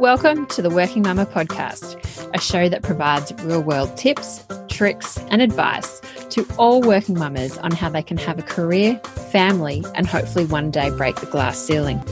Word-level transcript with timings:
Welcome 0.00 0.46
to 0.46 0.60
the 0.60 0.70
Working 0.70 1.04
Mumma 1.04 1.24
podcast, 1.24 2.28
a 2.34 2.40
show 2.40 2.68
that 2.68 2.82
provides 2.82 3.32
real 3.44 3.62
world 3.62 3.96
tips, 3.96 4.44
tricks, 4.68 5.18
and 5.30 5.40
advice 5.40 6.00
to 6.30 6.44
all 6.58 6.80
working 6.82 7.16
mamas 7.16 7.56
on 7.58 7.70
how 7.70 7.90
they 7.90 8.02
can 8.02 8.16
have 8.16 8.36
a 8.36 8.42
career, 8.42 8.98
family, 9.30 9.84
and 9.94 10.08
hopefully 10.08 10.46
one 10.46 10.72
day 10.72 10.90
break 10.90 11.14
the 11.20 11.26
glass 11.26 11.56
ceiling. 11.56 12.02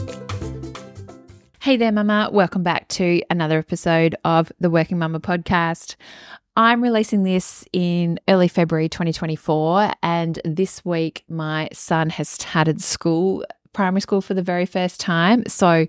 Hey 1.59 1.75
there, 1.75 1.91
Mama. 1.91 2.29
Welcome 2.31 2.63
back 2.63 2.87
to 2.87 3.21
another 3.29 3.59
episode 3.59 4.15
of 4.23 4.49
the 4.61 4.69
Working 4.69 4.97
Mumma 4.97 5.19
podcast. 5.19 5.97
I'm 6.55 6.81
releasing 6.81 7.23
this 7.23 7.65
in 7.73 8.17
early 8.29 8.47
February 8.47 8.87
2024, 8.87 9.91
and 10.01 10.39
this 10.45 10.85
week 10.85 11.25
my 11.27 11.67
son 11.73 12.09
has 12.11 12.29
started 12.29 12.81
school, 12.81 13.43
primary 13.73 13.99
school, 13.99 14.21
for 14.21 14.35
the 14.35 14.41
very 14.41 14.65
first 14.65 15.01
time. 15.01 15.43
So 15.47 15.85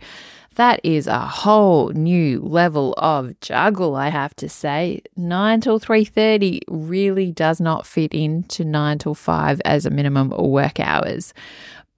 that 0.56 0.80
is 0.82 1.06
a 1.06 1.18
whole 1.18 1.90
new 1.90 2.40
level 2.40 2.94
of 2.98 3.38
juggle, 3.40 3.96
I 3.96 4.08
have 4.08 4.34
to 4.36 4.48
say. 4.48 5.02
9 5.16 5.60
till 5.60 5.78
3:30 5.78 6.60
really 6.68 7.32
does 7.32 7.60
not 7.60 7.86
fit 7.86 8.12
into 8.14 8.64
9 8.64 8.98
till 8.98 9.14
5 9.14 9.60
as 9.64 9.86
a 9.86 9.90
minimum 9.90 10.30
work 10.30 10.80
hours. 10.80 11.34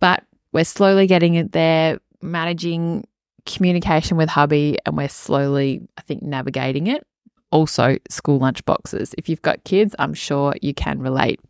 But 0.01 0.25
we're 0.53 0.65
slowly 0.65 1.07
getting 1.07 1.35
it 1.35 1.53
there, 1.53 1.99
managing 2.23 3.07
communication 3.45 4.17
with 4.17 4.29
hubby 4.29 4.77
and 4.85 4.97
we're 4.97 5.09
slowly 5.09 5.87
I 5.97 6.03
think 6.03 6.23
navigating 6.23 6.87
it. 6.87 7.07
Also, 7.53 7.97
school 8.11 8.39
lunch 8.39 8.65
boxes. 8.65 9.15
If 9.17 9.29
you've 9.29 9.43
got 9.43 9.65
kids, 9.65 9.95
I'm 9.99 10.15
sure 10.15 10.55
you 10.61 10.75
can 10.75 10.99
relate. 10.99 11.41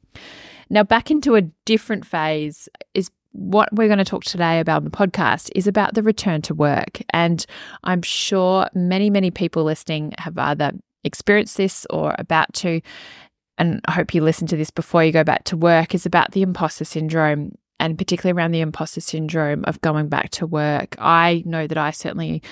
Now, 0.69 0.83
back 0.83 1.11
into 1.11 1.37
a 1.37 1.43
different 1.65 2.05
phase 2.05 2.69
is 2.93 3.11
what 3.37 3.69
we're 3.73 3.89
going 3.89 3.99
to 3.99 4.05
talk 4.05 4.25
today 4.25 4.61
about 4.61 4.79
on 4.79 4.85
the 4.85 4.91
podcast 4.91 5.51
is 5.55 5.67
about 5.67 5.95
the 5.95 6.03
return 6.03 6.43
to 6.43 6.55
work. 6.55 7.03
And 7.11 7.45
I'm 7.85 8.03
sure 8.03 8.69
many, 8.75 9.11
many 9.11 9.31
people 9.31 9.63
listening 9.65 10.15
have 10.19 10.37
either 10.39 10.73
experienced 11.05 11.57
this 11.57 11.87
or 11.91 12.15
about 12.19 12.53
to. 12.55 12.81
And 13.59 13.81
I 13.87 13.93
hope 13.93 14.15
you 14.15 14.23
listen 14.23 14.47
to 14.49 14.57
this 14.57 14.71
before 14.71 15.05
you 15.05 15.13
go 15.13 15.25
back 15.25 15.45
to 15.45 15.57
work, 15.57 15.95
is 15.95 16.07
about 16.07 16.33
the 16.33 16.43
imposter 16.43 16.85
syndrome 16.85 17.53
and 17.79 17.99
particularly 17.99 18.37
around 18.37 18.53
the 18.53 18.61
imposter 18.61 19.01
syndrome 19.01 19.65
of 19.67 19.81
going 19.83 20.09
back 20.09 20.31
to 20.31 20.47
work. 20.47 20.97
I 20.99 21.43
know 21.45 21.67
that 21.67 21.77
I 21.77 21.91
certainly 21.91 22.43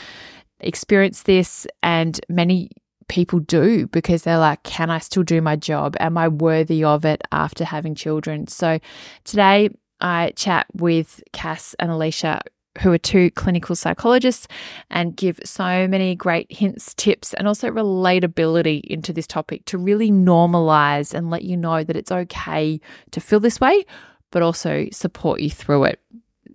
experienced 0.60 1.24
this, 1.24 1.66
and 1.82 2.20
many 2.28 2.70
people 3.08 3.38
do 3.38 3.86
because 3.88 4.22
they're 4.22 4.38
like, 4.38 4.62
can 4.62 4.90
I 4.90 4.98
still 4.98 5.22
do 5.22 5.40
my 5.40 5.56
job? 5.56 5.96
Am 6.00 6.16
I 6.18 6.28
worthy 6.28 6.84
of 6.84 7.04
it 7.04 7.22
after 7.32 7.64
having 7.64 7.94
children? 7.94 8.46
So 8.46 8.78
today, 9.24 9.70
I 10.04 10.32
chat 10.36 10.66
with 10.74 11.22
Kass 11.32 11.74
and 11.78 11.90
Alicia, 11.90 12.42
who 12.82 12.92
are 12.92 12.98
two 12.98 13.30
clinical 13.30 13.74
psychologists, 13.74 14.46
and 14.90 15.16
give 15.16 15.40
so 15.46 15.88
many 15.88 16.14
great 16.14 16.52
hints, 16.52 16.92
tips, 16.92 17.32
and 17.32 17.48
also 17.48 17.70
relatability 17.70 18.82
into 18.82 19.14
this 19.14 19.26
topic 19.26 19.64
to 19.64 19.78
really 19.78 20.10
normalize 20.10 21.14
and 21.14 21.30
let 21.30 21.42
you 21.42 21.56
know 21.56 21.82
that 21.82 21.96
it's 21.96 22.12
okay 22.12 22.78
to 23.12 23.20
feel 23.20 23.40
this 23.40 23.60
way, 23.60 23.86
but 24.30 24.42
also 24.42 24.88
support 24.92 25.40
you 25.40 25.48
through 25.48 25.84
it. 25.84 26.00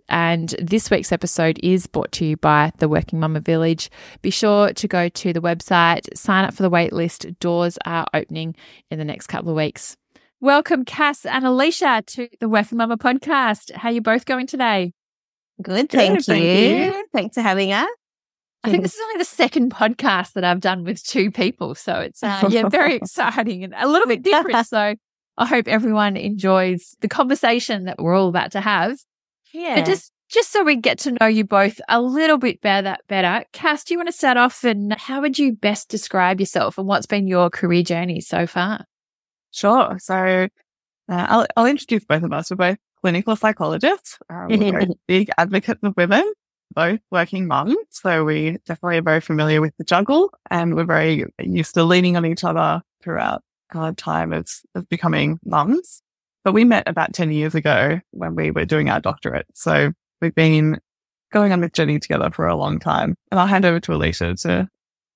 And 0.10 0.50
this 0.62 0.92
week's 0.92 1.12
episode 1.12 1.60
is 1.64 1.88
brought 1.88 2.12
to 2.14 2.26
you 2.26 2.38
by 2.38 2.72
the 2.78 2.88
Working 2.88 3.20
Mumma 3.20 3.42
Village. 3.42 3.90
Be 4.22 4.30
sure 4.30 4.74
to 4.74 4.88
go 4.88 5.10
to 5.10 5.34
the 5.34 5.42
website, 5.42 6.06
sign 6.16 6.46
up 6.46 6.54
for 6.54 6.62
the 6.62 6.70
waitlist. 6.70 7.38
Doors 7.40 7.80
are 7.84 8.06
opening 8.14 8.56
in 8.92 9.00
the 9.00 9.06
next 9.06 9.26
couple 9.26 9.50
of 9.50 9.56
weeks. 9.56 9.98
Welcome, 10.42 10.86
Kass 10.86 11.26
and 11.26 11.46
Alicia, 11.46 12.02
to 12.08 12.30
the 12.40 12.48
Working 12.48 12.78
Mumma 12.78 12.96
podcast. 12.96 13.76
How 13.76 13.90
are 13.90 13.92
you 13.92 14.00
both 14.00 14.26
going 14.26 14.48
today? 14.48 14.94
Good, 15.62 15.90
thank, 15.90 16.16
Good, 16.20 16.26
thank 16.26 16.44
you. 16.44 16.86
you. 16.96 17.06
Thanks 17.12 17.36
for 17.36 17.42
having 17.42 17.74
us. 17.74 17.90
I 18.64 18.72
think 18.72 18.84
this 18.84 18.94
is 18.94 19.02
only 19.02 19.18
the 19.18 19.26
second 19.26 19.74
podcast 19.74 20.34
that 20.34 20.46
I've 20.46 20.62
done 20.62 20.86
with 20.86 21.04
two 21.04 21.30
people, 21.30 21.76
so 21.76 21.96
it's 21.96 22.24
uh, 22.24 22.48
yeah 22.50 22.70
very 22.70 22.96
exciting 23.02 23.66
and 23.66 23.74
a 23.78 23.86
little 23.86 24.08
bit 24.08 24.22
different. 24.22 24.66
So 24.66 24.96
I 25.38 25.46
hope 25.46 25.68
everyone 25.68 26.16
enjoys 26.16 26.96
the 27.02 27.10
conversation 27.10 27.84
that 27.84 28.00
we're 28.00 28.16
all 28.16 28.30
about 28.30 28.54
to 28.54 28.62
have. 28.62 28.98
Yeah, 29.54 29.76
but 29.76 29.86
just 29.86 30.14
just 30.30 30.54
so 30.54 30.64
we 30.64 30.78
get 30.78 31.00
to 31.00 31.18
know 31.20 31.28
you 31.28 31.44
both 31.44 31.82
a 31.90 32.02
little 32.02 32.38
bit 32.38 32.62
better. 32.62 32.96
Better, 33.10 33.44
Kass, 33.52 33.84
do 33.84 33.94
you 33.94 33.98
want 33.98 34.08
to 34.08 34.14
start 34.14 34.38
off 34.38 34.64
and 34.64 34.94
how 34.94 35.20
would 35.20 35.38
you 35.38 35.52
best 35.52 35.90
describe 35.90 36.40
yourself 36.40 36.78
and 36.78 36.88
what's 36.88 37.08
been 37.08 37.28
your 37.28 37.50
career 37.50 37.84
journey 37.84 38.22
so 38.22 38.48
far? 38.48 38.86
Sure. 39.52 39.98
So 40.00 40.48
uh, 41.10 41.26
I'll, 41.30 41.48
I'll 41.58 41.66
introduce 41.66 42.06
both 42.06 42.24
of 42.24 42.32
us. 42.34 42.52
We're 42.52 42.58
both 42.58 42.78
clinical 43.02 43.36
psychologists. 43.36 44.18
Um, 44.30 44.48
we're 44.48 44.88
big 45.08 45.30
advocates 45.38 45.82
of 45.84 45.94
women, 45.98 46.32
both 46.74 47.00
working 47.12 47.48
mums. 47.48 47.78
So 47.92 48.24
we 48.24 48.58
definitely 48.66 48.98
are 48.98 49.04
very 49.04 49.22
familiar 49.22 49.62
with 49.62 49.74
the 49.78 49.84
juggle 49.84 50.32
and 50.50 50.76
we're 50.76 50.86
very 50.86 51.26
used 51.40 51.74
to 51.76 51.84
leaning 51.84 52.18
on 52.18 52.26
each 52.26 52.44
other 52.44 52.82
throughout 53.02 53.42
our 53.74 53.94
time 53.94 54.34
as, 54.34 54.62
as 54.76 54.84
becoming 54.86 55.40
mums. 55.46 56.02
But 56.44 56.54
we 56.54 56.64
met 56.64 56.88
about 56.88 57.14
10 57.14 57.32
years 57.32 57.56
ago 57.56 58.00
when 58.12 58.36
we 58.36 58.52
were 58.52 58.66
doing 58.66 58.90
our 58.90 59.00
doctorate. 59.00 59.48
So 59.54 59.92
we've 60.22 60.36
been 60.36 60.80
going 61.32 61.52
on 61.52 61.62
this 61.62 61.72
journey 61.72 62.00
together 62.00 62.30
for 62.32 62.48
a 62.48 62.56
long 62.56 62.80
time. 62.80 63.16
And 63.32 63.40
I'll 63.40 63.48
hand 63.48 63.66
over 63.66 63.80
to 63.80 63.94
Alicia 63.94 64.36
to, 64.36 64.68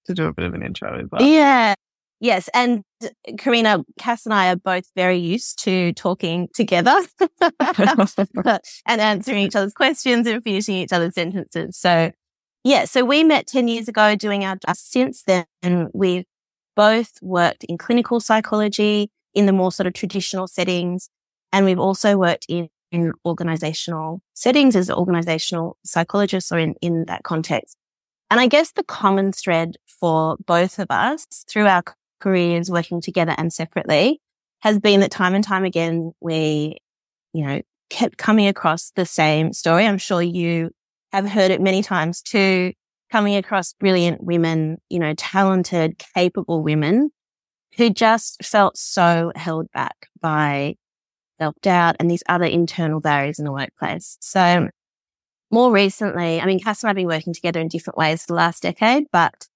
to 0.05 0.13
do 0.13 0.25
a 0.25 0.33
bit 0.33 0.45
of 0.45 0.53
an 0.53 0.63
intro 0.63 1.00
as 1.00 1.07
well. 1.11 1.21
Yeah. 1.21 1.75
Yes. 2.23 2.50
And 2.53 2.85
Karina, 3.38 3.84
Kass 4.00 4.25
and 4.25 4.34
I 4.34 4.50
are 4.53 4.56
both 4.56 4.85
very 4.95 5.17
used 5.17 5.61
to 5.66 5.91
talking 5.91 6.47
together 6.56 7.01
and 8.88 9.01
answering 9.01 9.39
each 9.39 9.57
other's 9.57 9.73
questions 9.73 10.25
and 10.25 10.41
finishing 10.41 10.75
each 10.75 10.94
other's 10.94 11.16
sentences. 11.16 11.78
So, 11.78 12.13
yeah. 12.63 12.85
So 12.85 13.03
we 13.03 13.25
met 13.25 13.47
10 13.47 13.67
years 13.67 13.89
ago 13.89 14.16
doing 14.16 14.45
our, 14.45 14.57
since 14.73 15.23
then 15.23 15.89
we've 15.94 16.23
both 16.78 17.12
worked 17.22 17.66
in 17.66 17.78
clinical 17.78 18.22
psychology 18.22 19.12
in 19.33 19.45
the 19.45 19.51
more 19.51 19.73
sort 19.73 19.88
of 19.88 19.91
traditional 19.91 20.47
settings. 20.47 21.09
And 21.51 21.66
we've 21.66 21.78
also 21.78 22.16
worked 22.16 22.45
in, 22.47 22.69
in 22.94 23.12
organizational 23.25 24.22
settings 24.33 24.78
as 24.78 24.89
organizational 24.89 25.75
psychologists 25.83 26.53
or 26.53 26.57
in, 26.57 26.75
in 26.81 27.03
that 27.07 27.23
context. 27.23 27.75
And 28.31 28.39
I 28.39 28.47
guess 28.47 28.72
the 28.72 28.83
common 28.83 29.33
thread 29.33 29.75
for 29.85 30.38
both 30.45 30.79
of 30.79 30.88
us 30.89 31.25
through 31.50 31.67
our 31.67 31.83
careers 32.23 32.72
working 32.72 33.01
together 33.01 33.35
and 33.38 33.51
separately 33.51 34.22
has 34.61 34.79
been 34.79 35.01
that 35.01 35.11
time 35.11 35.35
and 35.35 35.44
time 35.44 35.66
again, 35.66 36.13
we, 36.22 36.78
you 37.34 37.45
know, 37.45 37.61
kept 37.89 38.17
coming 38.17 38.47
across 38.47 38.91
the 38.95 39.06
same 39.06 39.51
story. 39.51 39.85
I'm 39.85 39.97
sure 39.97 40.22
you 40.22 40.72
have 41.12 41.29
heard 41.29 41.51
it 41.51 41.62
many 41.62 41.83
times 41.83 42.22
too, 42.22 42.72
coming 43.12 43.35
across 43.35 43.73
brilliant 43.73 44.23
women, 44.23 44.78
you 44.89 45.00
know, 45.00 45.13
talented, 45.16 46.01
capable 46.16 46.63
women 46.63 47.12
who 47.75 47.89
just 47.89 48.44
felt 48.44 48.78
so 48.78 49.31
held 49.35 49.69
back 49.73 50.07
by 50.22 50.75
self 51.39 51.56
doubt 51.62 51.97
and 52.00 52.09
these 52.09 52.23
other 52.29 52.45
internal 52.45 53.01
barriers 53.01 53.39
in 53.39 53.45
the 53.45 53.51
workplace. 53.51 54.17
So 54.22 54.69
more 55.51 55.72
recently, 55.72 56.39
I 56.39 56.45
mean, 56.45 56.59
Kass 56.59 56.83
and 56.83 56.88
I 56.88 56.91
have 56.91 56.95
been 56.95 57.07
working 57.07 57.33
together 57.33 57.59
in 57.59 57.67
different 57.67 57.97
ways 57.97 58.22
for 58.22 58.28
the 58.28 58.35
last 58.35 58.63
decade, 58.63 59.06
but 59.12 59.47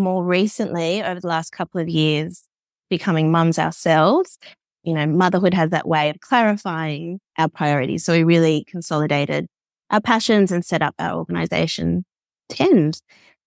more 0.00 0.24
recently, 0.24 1.02
over 1.02 1.20
the 1.20 1.28
last 1.28 1.50
couple 1.50 1.80
of 1.80 1.88
years, 1.88 2.44
becoming 2.88 3.30
mums 3.30 3.58
ourselves, 3.58 4.38
you 4.82 4.94
know, 4.94 5.06
motherhood 5.06 5.54
has 5.54 5.70
that 5.70 5.86
way 5.86 6.10
of 6.10 6.20
clarifying 6.20 7.20
our 7.38 7.48
priorities. 7.48 8.04
So 8.04 8.12
we 8.12 8.24
really 8.24 8.64
consolidated 8.64 9.46
our 9.90 10.00
passions 10.00 10.50
and 10.50 10.64
set 10.64 10.82
up 10.82 10.94
our 10.98 11.16
organization 11.16 12.04
TEND. 12.48 13.00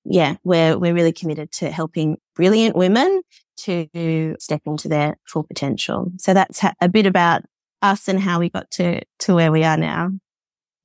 Yeah, 0.06 0.36
we're, 0.44 0.78
we're 0.78 0.94
really 0.94 1.12
committed 1.12 1.52
to 1.54 1.72
helping 1.72 2.18
brilliant 2.36 2.76
women 2.76 3.22
to 3.58 4.36
step 4.40 4.62
into 4.66 4.88
their 4.88 5.18
full 5.28 5.44
potential. 5.44 6.12
So 6.18 6.34
that's 6.34 6.62
a 6.82 6.90
bit 6.90 7.06
about 7.06 7.44
us 7.82 8.08
and 8.08 8.20
how 8.20 8.40
we 8.40 8.50
got 8.50 8.70
to, 8.72 9.02
to 9.20 9.34
where 9.34 9.52
we 9.52 9.64
are 9.64 9.78
now. 9.78 10.12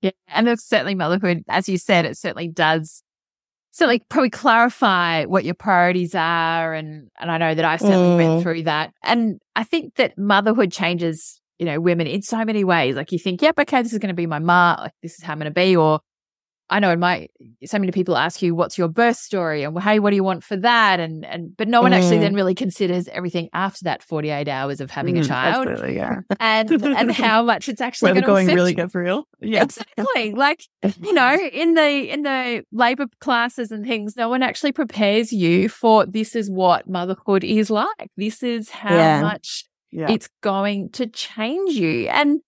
Yeah. 0.00 0.12
And 0.28 0.46
that's 0.46 0.64
certainly 0.64 0.94
motherhood. 0.94 1.42
As 1.48 1.68
you 1.68 1.78
said, 1.78 2.04
it 2.04 2.16
certainly 2.16 2.48
does 2.48 3.02
so 3.78 3.86
like 3.86 4.08
probably 4.08 4.28
clarify 4.28 5.24
what 5.24 5.44
your 5.44 5.54
priorities 5.54 6.12
are 6.12 6.74
and 6.74 7.08
and 7.20 7.30
I 7.30 7.38
know 7.38 7.54
that 7.54 7.64
I 7.64 7.76
certainly 7.76 8.24
mm. 8.24 8.28
went 8.28 8.42
through 8.42 8.64
that. 8.64 8.92
And 9.04 9.40
I 9.54 9.62
think 9.62 9.94
that 9.94 10.18
motherhood 10.18 10.72
changes, 10.72 11.40
you 11.60 11.66
know, 11.66 11.80
women 11.80 12.08
in 12.08 12.22
so 12.22 12.44
many 12.44 12.64
ways. 12.64 12.96
Like 12.96 13.12
you 13.12 13.20
think, 13.20 13.40
yep, 13.40 13.56
okay, 13.56 13.80
this 13.80 13.92
is 13.92 14.00
going 14.00 14.08
to 14.08 14.14
be 14.14 14.26
my 14.26 14.40
mom, 14.40 14.78
like 14.80 14.94
this 15.00 15.14
is 15.14 15.22
how 15.22 15.32
I'm 15.32 15.38
going 15.38 15.48
to 15.48 15.54
be 15.54 15.76
or 15.76 16.00
I 16.70 16.80
know 16.80 16.90
in 16.90 17.00
my 17.00 17.28
so 17.64 17.78
many 17.78 17.92
people 17.92 18.16
ask 18.16 18.42
you 18.42 18.54
what's 18.54 18.76
your 18.76 18.88
birth 18.88 19.16
story? 19.16 19.62
and 19.62 19.78
hey 19.80 19.98
what 19.98 20.10
do 20.10 20.16
you 20.16 20.24
want 20.24 20.44
for 20.44 20.56
that? 20.56 21.00
and 21.00 21.24
and 21.24 21.56
but 21.56 21.68
no 21.68 21.80
one 21.82 21.92
mm. 21.92 21.96
actually 21.96 22.18
then 22.18 22.34
really 22.34 22.54
considers 22.54 23.08
everything 23.08 23.48
after 23.52 23.84
that 23.84 24.02
48 24.02 24.48
hours 24.48 24.80
of 24.80 24.90
having 24.90 25.16
mm, 25.16 25.24
a 25.24 25.24
child 25.24 25.68
yeah. 25.90 26.20
and 26.40 26.70
and 26.70 27.12
how 27.24 27.42
much 27.42 27.68
it's 27.68 27.80
actually 27.80 28.12
Where 28.12 28.22
going 28.22 28.46
really 28.48 28.70
you. 28.70 28.76
get 28.76 28.94
real? 28.94 29.26
Yeah. 29.40 29.64
Exactly. 29.64 30.34
Like 30.34 30.64
you 31.02 31.12
know 31.12 31.34
in 31.52 31.74
the 31.74 32.10
in 32.10 32.22
the 32.22 32.64
labor 32.72 33.06
classes 33.20 33.70
and 33.70 33.86
things 33.86 34.16
no 34.16 34.28
one 34.28 34.42
actually 34.42 34.72
prepares 34.72 35.32
you 35.32 35.68
for 35.68 36.06
this 36.06 36.34
is 36.34 36.50
what 36.50 36.88
motherhood 36.88 37.44
is 37.44 37.70
like. 37.70 38.10
This 38.16 38.42
is 38.42 38.70
how 38.70 38.94
yeah. 38.94 39.20
much 39.20 39.64
yeah. 39.90 40.10
it's 40.10 40.28
going 40.42 40.90
to 40.90 41.06
change 41.06 41.72
you. 41.74 42.08
And 42.08 42.40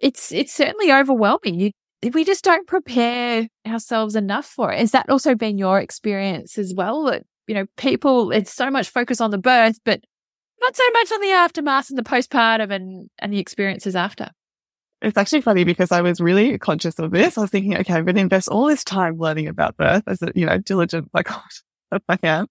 it's 0.00 0.32
it's 0.32 0.52
certainly 0.52 0.92
overwhelming. 0.92 1.58
You 1.60 1.70
we 2.12 2.24
just 2.24 2.44
don't 2.44 2.66
prepare 2.66 3.48
ourselves 3.66 4.16
enough 4.16 4.46
for 4.46 4.72
it. 4.72 4.78
Has 4.78 4.92
that 4.92 5.08
also 5.08 5.34
been 5.34 5.58
your 5.58 5.80
experience 5.80 6.58
as 6.58 6.74
well? 6.74 7.04
That, 7.04 7.24
you 7.46 7.54
know, 7.54 7.66
people, 7.76 8.30
it's 8.30 8.52
so 8.52 8.70
much 8.70 8.88
focus 8.88 9.20
on 9.20 9.30
the 9.30 9.38
birth, 9.38 9.78
but 9.84 10.00
not 10.60 10.76
so 10.76 10.84
much 10.92 11.12
on 11.12 11.20
the 11.20 11.30
aftermath 11.30 11.90
and 11.90 11.98
the 11.98 12.02
postpartum 12.02 12.70
and, 12.72 13.10
and 13.18 13.32
the 13.32 13.38
experiences 13.38 13.96
after. 13.96 14.30
It's 15.02 15.18
actually 15.18 15.42
funny 15.42 15.64
because 15.64 15.92
I 15.92 16.00
was 16.00 16.20
really 16.20 16.56
conscious 16.58 16.98
of 16.98 17.10
this. 17.10 17.36
I 17.36 17.42
was 17.42 17.50
thinking, 17.50 17.76
okay, 17.76 17.94
I'm 17.94 18.04
going 18.04 18.14
to 18.14 18.22
invest 18.22 18.48
all 18.48 18.66
this 18.66 18.84
time 18.84 19.18
learning 19.18 19.48
about 19.48 19.76
birth 19.76 20.04
as 20.06 20.22
a, 20.22 20.32
you 20.34 20.46
know, 20.46 20.58
diligent 20.58 21.10
like 21.12 21.28
I 22.08 22.18
am. 22.22 22.46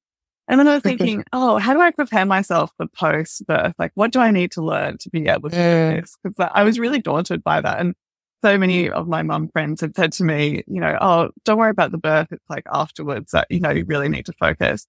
And 0.47 0.59
then 0.59 0.67
I 0.67 0.73
was 0.73 0.83
thinking, 0.83 1.23
oh, 1.33 1.57
how 1.57 1.73
do 1.73 1.79
I 1.79 1.91
prepare 1.91 2.25
myself 2.25 2.71
for 2.77 2.85
post 2.87 3.45
birth? 3.47 3.73
Like, 3.79 3.91
what 3.95 4.11
do 4.11 4.19
I 4.19 4.31
need 4.31 4.51
to 4.51 4.61
learn 4.61 4.97
to 4.99 5.09
be 5.09 5.27
able 5.27 5.49
to 5.49 5.55
do 5.55 6.01
this? 6.01 6.15
Because 6.23 6.49
I 6.53 6.63
was 6.63 6.79
really 6.79 7.01
daunted 7.01 7.43
by 7.43 7.61
that. 7.61 7.79
And 7.79 7.95
so 8.43 8.57
many 8.57 8.89
of 8.89 9.07
my 9.07 9.23
mum 9.23 9.47
friends 9.47 9.81
had 9.81 9.95
said 9.95 10.11
to 10.13 10.23
me, 10.23 10.63
you 10.67 10.81
know, 10.81 10.97
oh, 10.99 11.29
don't 11.45 11.57
worry 11.57 11.69
about 11.69 11.91
the 11.91 11.97
birth. 11.97 12.27
It's 12.31 12.49
like 12.49 12.65
afterwards 12.71 13.31
that, 13.31 13.47
you 13.49 13.61
know, 13.61 13.69
you 13.69 13.85
really 13.85 14.09
need 14.09 14.25
to 14.25 14.33
focus. 14.33 14.85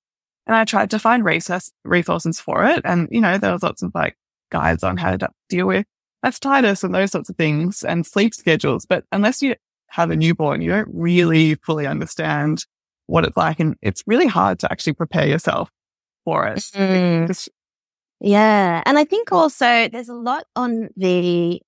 And 0.47 0.57
I 0.57 0.65
tried 0.65 0.91
to 0.91 0.99
find 0.99 1.25
resource, 1.25 1.73
resources 1.85 2.41
for 2.41 2.65
it. 2.65 2.83
And, 2.85 3.09
you 3.11 3.21
know, 3.21 3.39
there 3.39 3.53
was 3.53 3.63
lots 3.63 3.83
of 3.83 3.93
like 3.95 4.17
guides 4.51 4.83
on 4.83 4.97
how 4.97 5.17
to 5.17 5.29
deal 5.49 5.67
with 5.67 5.87
mastitis 6.25 6.83
and 6.83 6.95
those 6.95 7.13
sorts 7.13 7.31
of 7.31 7.37
things 7.37 7.85
and 7.85 8.05
sleep 8.05 8.35
schedules. 8.35 8.87
But 8.87 9.05
unless 9.13 9.41
you 9.41 9.55
have 9.89 10.11
a 10.11 10.17
newborn, 10.17 10.61
you 10.61 10.71
don't 10.71 10.89
really 10.93 11.55
fully 11.55 11.87
understand 11.87 12.67
what 13.07 13.25
it's 13.25 13.37
like. 13.37 13.61
And 13.61 13.77
it's 13.83 14.03
really 14.07 14.27
hard 14.27 14.59
to 14.61 14.73
actually 14.73 14.95
prepare 14.95 15.29
yourself 15.29 15.71
for 16.25 16.47
it. 16.49 16.59
Mm. 16.75 17.29
Just, 17.29 17.49
yeah. 18.21 18.83
And 18.85 18.99
I 18.99 19.05
think 19.05 19.31
also 19.33 19.89
there's 19.89 20.09
a 20.09 20.15
lot 20.15 20.45
on 20.57 20.89
the, 20.97 21.63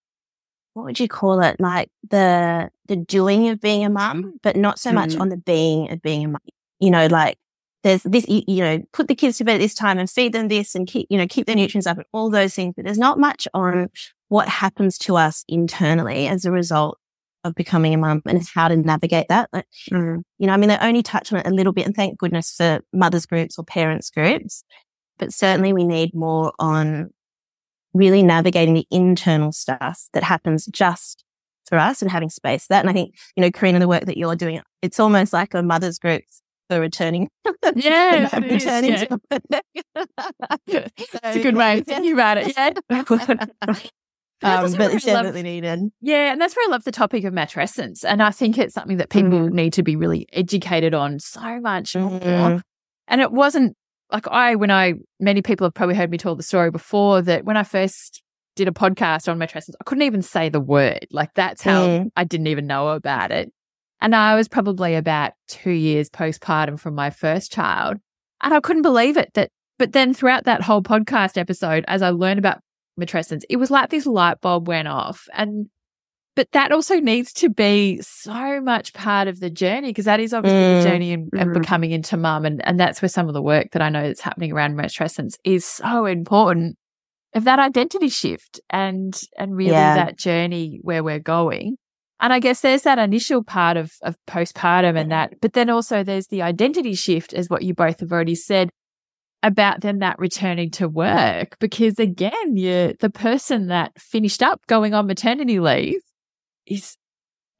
what 0.76 0.84
would 0.84 1.00
you 1.00 1.08
call 1.08 1.40
it? 1.40 1.58
Like 1.58 1.90
the, 2.10 2.68
the 2.84 2.96
doing 2.96 3.48
of 3.48 3.62
being 3.62 3.82
a 3.82 3.88
mum, 3.88 4.38
but 4.42 4.56
not 4.56 4.78
so 4.78 4.92
much 4.92 5.10
mm. 5.10 5.20
on 5.20 5.30
the 5.30 5.38
being 5.38 5.90
of 5.90 6.02
being 6.02 6.26
a 6.26 6.28
mum. 6.28 6.42
You 6.80 6.90
know, 6.90 7.06
like 7.06 7.38
there's 7.82 8.02
this, 8.02 8.28
you, 8.28 8.42
you, 8.46 8.62
know, 8.62 8.82
put 8.92 9.08
the 9.08 9.14
kids 9.14 9.38
to 9.38 9.44
bed 9.44 9.54
at 9.54 9.60
this 9.60 9.74
time 9.74 9.98
and 9.98 10.08
feed 10.08 10.34
them 10.34 10.48
this 10.48 10.74
and 10.74 10.86
keep, 10.86 11.06
you 11.08 11.16
know, 11.16 11.26
keep 11.26 11.46
their 11.46 11.56
nutrients 11.56 11.86
up 11.86 11.96
and 11.96 12.06
all 12.12 12.28
those 12.28 12.54
things. 12.54 12.74
But 12.76 12.84
there's 12.84 12.98
not 12.98 13.18
much 13.18 13.48
on 13.54 13.88
what 14.28 14.48
happens 14.48 14.98
to 14.98 15.16
us 15.16 15.44
internally 15.48 16.28
as 16.28 16.44
a 16.44 16.50
result 16.50 16.98
of 17.42 17.54
becoming 17.54 17.94
a 17.94 17.96
mum 17.96 18.20
and 18.26 18.46
how 18.54 18.68
to 18.68 18.76
navigate 18.76 19.28
that. 19.30 19.48
Like, 19.54 19.66
mm. 19.90 20.20
You 20.36 20.46
know, 20.46 20.52
I 20.52 20.58
mean, 20.58 20.68
they 20.68 20.76
only 20.76 21.02
touch 21.02 21.32
on 21.32 21.38
it 21.38 21.46
a 21.46 21.54
little 21.54 21.72
bit 21.72 21.86
and 21.86 21.96
thank 21.96 22.18
goodness 22.18 22.54
for 22.54 22.80
mothers 22.92 23.24
groups 23.24 23.58
or 23.58 23.64
parents 23.64 24.10
groups, 24.10 24.62
but 25.16 25.32
certainly 25.32 25.72
we 25.72 25.84
need 25.84 26.14
more 26.14 26.52
on 26.58 27.14
really 27.96 28.22
navigating 28.22 28.74
the 28.74 28.86
internal 28.90 29.52
stuff 29.52 30.08
that 30.12 30.22
happens 30.22 30.66
just 30.66 31.24
for 31.66 31.78
us 31.78 32.02
and 32.02 32.10
having 32.10 32.30
space 32.30 32.66
for 32.66 32.74
that. 32.74 32.80
And 32.80 32.90
I 32.90 32.92
think, 32.92 33.14
you 33.36 33.42
know, 33.42 33.50
Karina, 33.50 33.78
the 33.78 33.88
work 33.88 34.06
that 34.06 34.16
you're 34.16 34.36
doing, 34.36 34.60
it's 34.82 35.00
almost 35.00 35.32
like 35.32 35.54
a 35.54 35.62
mother's 35.62 35.98
group 35.98 36.22
for 36.68 36.80
returning. 36.80 37.28
Yeah, 37.74 38.38
returning. 38.38 38.92
Is, 38.92 39.06
yeah. 40.66 40.88
it's 40.94 41.14
a 41.24 41.42
good 41.42 41.56
way 41.56 41.78
of 41.78 41.86
thinking 41.86 42.12
about 42.12 42.38
it. 42.38 42.54
Yeah. 42.56 42.72
Um, 44.42 44.70
but 44.74 44.92
it's 44.92 45.06
definitely 45.06 45.42
needed. 45.42 45.80
Yeah, 46.02 46.30
and 46.30 46.38
that's 46.38 46.54
where 46.54 46.68
I 46.68 46.70
love 46.70 46.84
the 46.84 46.92
topic 46.92 47.24
of 47.24 47.32
matrescence, 47.32 48.04
and 48.04 48.22
I 48.22 48.30
think 48.30 48.58
it's 48.58 48.74
something 48.74 48.98
that 48.98 49.08
people 49.08 49.30
mm. 49.30 49.50
need 49.50 49.72
to 49.72 49.82
be 49.82 49.96
really 49.96 50.28
educated 50.30 50.92
on 50.92 51.18
so 51.20 51.58
much 51.58 51.94
mm. 51.94 52.60
And 53.08 53.20
it 53.22 53.32
wasn't 53.32 53.76
like 54.12 54.28
I, 54.28 54.54
when 54.54 54.70
I, 54.70 54.94
many 55.20 55.42
people 55.42 55.66
have 55.66 55.74
probably 55.74 55.94
heard 55.94 56.10
me 56.10 56.18
tell 56.18 56.36
the 56.36 56.42
story 56.42 56.70
before 56.70 57.22
that 57.22 57.44
when 57.44 57.56
I 57.56 57.62
first 57.62 58.22
did 58.54 58.68
a 58.68 58.72
podcast 58.72 59.28
on 59.28 59.38
matrescence, 59.38 59.74
I 59.80 59.84
couldn't 59.84 60.02
even 60.02 60.22
say 60.22 60.48
the 60.48 60.60
word. 60.60 61.06
Like 61.10 61.34
that's 61.34 61.62
how 61.62 61.86
mm. 61.86 62.10
I 62.16 62.24
didn't 62.24 62.46
even 62.46 62.66
know 62.66 62.88
about 62.88 63.30
it. 63.30 63.52
And 64.00 64.14
I 64.14 64.34
was 64.34 64.48
probably 64.48 64.94
about 64.94 65.32
two 65.48 65.70
years 65.70 66.10
postpartum 66.10 66.78
from 66.78 66.94
my 66.94 67.10
first 67.10 67.50
child, 67.50 67.96
and 68.42 68.52
I 68.52 68.60
couldn't 68.60 68.82
believe 68.82 69.16
it 69.16 69.32
that. 69.34 69.50
But 69.78 69.92
then 69.92 70.14
throughout 70.14 70.44
that 70.44 70.62
whole 70.62 70.82
podcast 70.82 71.36
episode, 71.36 71.84
as 71.86 72.00
I 72.00 72.08
learned 72.08 72.38
about 72.38 72.60
matrescence, 72.98 73.42
it 73.50 73.56
was 73.56 73.70
like 73.70 73.90
this 73.90 74.06
light 74.06 74.40
bulb 74.40 74.68
went 74.68 74.88
off. 74.88 75.28
And 75.34 75.68
but 76.36 76.52
that 76.52 76.70
also 76.70 77.00
needs 77.00 77.32
to 77.32 77.48
be 77.48 77.98
so 78.02 78.60
much 78.60 78.92
part 78.92 79.26
of 79.26 79.40
the 79.40 79.48
journey 79.48 79.88
because 79.88 80.04
that 80.04 80.20
is 80.20 80.34
obviously 80.34 80.58
mm. 80.58 80.82
the 80.82 80.88
journey 80.88 81.12
and, 81.14 81.30
and 81.32 81.50
mm. 81.50 81.54
becoming 81.54 81.92
into 81.92 82.18
mum. 82.18 82.44
And, 82.44 82.64
and 82.64 82.78
that's 82.78 83.00
where 83.00 83.08
some 83.08 83.26
of 83.26 83.34
the 83.34 83.42
work 83.42 83.68
that 83.72 83.80
I 83.80 83.88
know 83.88 84.02
that's 84.02 84.20
happening 84.20 84.52
around 84.52 84.76
matrescence 84.76 85.38
is 85.44 85.64
so 85.64 86.04
important 86.04 86.76
of 87.34 87.44
that 87.44 87.58
identity 87.58 88.08
shift 88.08 88.60
and 88.70 89.18
and 89.36 89.56
really 89.56 89.72
yeah. 89.72 89.96
that 89.96 90.18
journey 90.18 90.78
where 90.82 91.02
we're 91.02 91.18
going. 91.18 91.76
And 92.20 92.32
I 92.32 92.38
guess 92.38 92.60
there's 92.60 92.82
that 92.82 92.98
initial 92.98 93.42
part 93.42 93.76
of, 93.76 93.92
of 94.02 94.16
postpartum 94.26 94.98
and 94.98 95.10
that, 95.10 95.34
but 95.40 95.54
then 95.54 95.68
also 95.68 96.02
there's 96.02 96.28
the 96.28 96.42
identity 96.42 96.94
shift 96.94 97.34
as 97.34 97.50
what 97.50 97.62
you 97.62 97.74
both 97.74 98.00
have 98.00 98.12
already 98.12 98.34
said 98.34 98.70
about 99.42 99.82
then 99.82 99.98
that 99.98 100.18
returning 100.18 100.70
to 100.72 100.88
work 100.88 101.58
because 101.60 101.98
again, 101.98 102.56
you're 102.56 102.94
the 103.00 103.10
person 103.10 103.68
that 103.68 103.98
finished 103.98 104.42
up 104.42 104.60
going 104.66 104.92
on 104.92 105.06
maternity 105.06 105.60
leave 105.60 106.00
is 106.66 106.96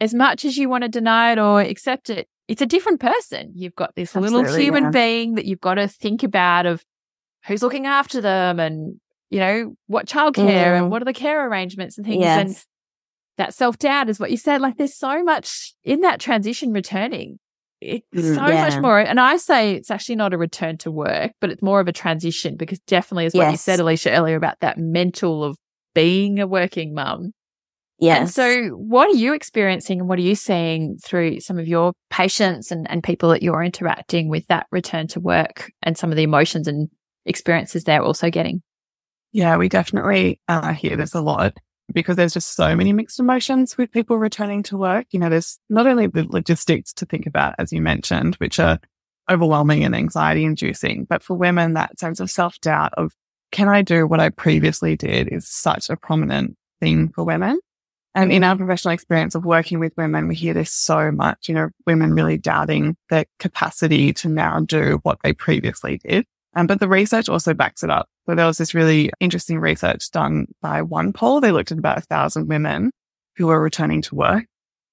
as 0.01 0.15
much 0.15 0.45
as 0.45 0.57
you 0.57 0.69
want 0.69 0.83
to 0.83 0.89
deny 0.89 1.33
it 1.33 1.39
or 1.39 1.61
accept 1.61 2.11
it, 2.11 2.29
it's 2.49 2.63
a 2.63 2.67
different 2.67 3.01
person. 3.01 3.53
You've 3.55 3.75
got 3.75 3.95
this 3.97 4.15
Absolutely, 4.15 4.43
little 4.43 4.61
human 4.61 4.85
yeah. 4.85 4.91
being 4.91 5.35
that 5.35 5.47
you've 5.47 5.61
got 5.61 5.75
to 5.75 5.89
think 5.89 6.23
about 6.23 6.67
of 6.67 6.85
who's 7.47 7.63
looking 7.63 7.87
after 7.87 8.21
them 8.21 8.61
and 8.61 9.01
you 9.31 9.41
know 9.41 9.75
what 9.87 10.07
childcare 10.07 10.47
mm. 10.47 10.79
and 10.79 10.91
what 10.91 11.03
are 11.03 11.07
the 11.07 11.13
care 11.13 11.49
arrangements 11.49 11.97
and 11.97 12.07
things 12.07 12.23
yes. 12.23 12.41
and 12.41 12.65
that 13.39 13.55
self 13.55 13.79
doubt 13.79 14.09
is 14.09 14.21
what 14.21 14.31
you 14.31 14.37
said. 14.37 14.61
Like 14.61 14.77
there's 14.77 14.95
so 14.95 15.23
much 15.23 15.75
in 15.85 16.01
that 16.01 16.21
transition 16.21 16.73
returning 16.73 17.39
it's 17.81 18.07
mm, 18.15 18.35
so 18.35 18.47
yeah. 18.47 18.69
much 18.69 18.81
more. 18.81 18.99
And 18.99 19.21
I 19.21 19.37
say 19.37 19.75
it's 19.75 19.91
actually 19.91 20.17
not 20.17 20.33
a 20.33 20.39
return 20.39 20.79
to 20.79 20.91
work, 20.91 21.33
but 21.41 21.51
it's 21.51 21.63
more 21.63 21.81
of 21.81 21.89
a 21.89 21.93
transition 21.93 22.57
because 22.57 22.79
definitely, 22.81 23.27
as 23.27 23.35
yes. 23.35 23.45
what 23.45 23.51
you 23.51 23.57
said, 23.57 23.81
Alicia, 23.81 24.11
earlier 24.13 24.37
about 24.37 24.61
that 24.61 24.79
mental 24.79 25.45
of 25.45 25.59
being 25.95 26.41
a 26.41 26.47
working 26.47 26.95
mum. 26.95 27.33
Yes. 27.99 28.19
And 28.19 28.31
so, 28.31 28.69
what 28.77 29.09
are 29.09 29.17
you 29.17 29.33
experiencing 29.33 30.01
and 30.01 30.09
what 30.09 30.19
are 30.19 30.23
you 30.23 30.35
seeing 30.35 30.99
through 30.99 31.41
some 31.41 31.59
of 31.59 31.67
your 31.67 31.95
patients 32.11 32.71
and, 32.71 32.89
and 32.91 33.03
people 33.03 33.31
that 33.31 33.43
you're 33.43 33.63
interacting 33.63 34.29
with 34.29 34.47
that 34.49 34.67
return 34.71 35.07
to 35.09 35.21
work 35.21 35.71
and 35.83 35.97
some 35.97 36.11
of 36.11 36.17
the 36.17 36.23
emotions 36.23 36.69
and 36.69 36.89
experiences 37.25 37.85
they're 37.85 38.03
also 38.03 38.31
getting? 38.31 38.63
Yeah, 39.33 39.57
we 39.57 39.69
definitely 39.69 40.41
uh, 40.47 40.73
hear 40.73 40.97
this 40.97 41.15
a 41.15 41.23
lot 41.23 41.57
because 41.93 42.17
there's 42.17 42.35
just 42.35 42.55
so 42.55 42.77
many 42.77 42.93
mixed 42.93 43.19
emotions 43.19 43.79
with 43.79 43.93
people 43.93 44.19
returning 44.19 44.63
to 44.65 44.77
work. 44.77 45.07
You 45.11 45.21
know, 45.21 45.31
there's 45.31 45.59
not 45.71 45.87
only 45.87 46.07
the 46.07 46.27
logistics 46.29 46.93
to 46.95 47.07
think 47.07 47.27
about, 47.27 47.55
as 47.59 47.73
you 47.73 47.81
mentioned, 47.81 48.35
which 48.37 48.59
are 48.59 48.79
overwhelming 49.31 49.85
and 49.85 49.95
anxiety 49.95 50.45
inducing, 50.45 51.05
but 51.05 51.23
for 51.23 51.35
women, 51.35 51.75
that 51.75 51.99
sense 51.99 52.21
of 52.21 52.31
self 52.31 52.61
doubt 52.61 52.93
of, 52.97 53.13
can 53.53 53.69
I 53.69 53.81
do 53.81 54.07
what 54.07 54.21
I 54.21 54.29
previously 54.29 54.97
did 54.97 55.29
is 55.29 55.49
such 55.49 55.89
a 55.89 55.97
prominent 55.97 56.57
thing 56.81 57.09
for 57.09 57.25
women. 57.25 57.59
And 58.17 58.33
in 58.33 58.43
our 58.43 58.57
professional 58.57 58.95
experience 58.95 59.35
of 59.35 59.45
working 59.45 59.79
with 59.79 59.93
women, 59.99 60.27
we 60.27 60.35
hear 60.35 60.55
this 60.55 60.73
so 60.73 61.11
much, 61.13 61.51
you 61.51 61.55
know, 61.55 61.69
women 61.87 62.15
really 62.15 62.39
doubting 62.39 62.97
their 63.11 63.27
capacity 63.39 64.15
to 64.15 64.29
now 64.31 64.61
do 64.61 65.01
what 65.03 65.19
they 65.23 65.35
previously 65.35 65.99
did. 65.99 66.25
Um, 66.55 66.67
but 66.67 66.81
the 66.81 66.89
research 66.89 67.29
also 67.29 67.53
backs 67.53 67.83
it 67.83 67.91
up. 67.91 68.09
So 68.25 68.35
there 68.35 68.47
was 68.47 68.57
this 68.57 68.73
really 68.73 69.11
interesting 69.21 69.59
research 69.59 70.11
done 70.13 70.47
by 70.63 70.81
OnePoll. 70.81 71.43
They 71.43 71.53
looked 71.53 71.73
at 71.73 71.79
about 71.79 71.99
a 71.99 72.03
thousand 72.03 72.49
women 72.49 72.91
who 73.37 73.49
were 73.49 73.61
returning 73.61 74.01
to 74.03 74.15
work. 74.15 74.47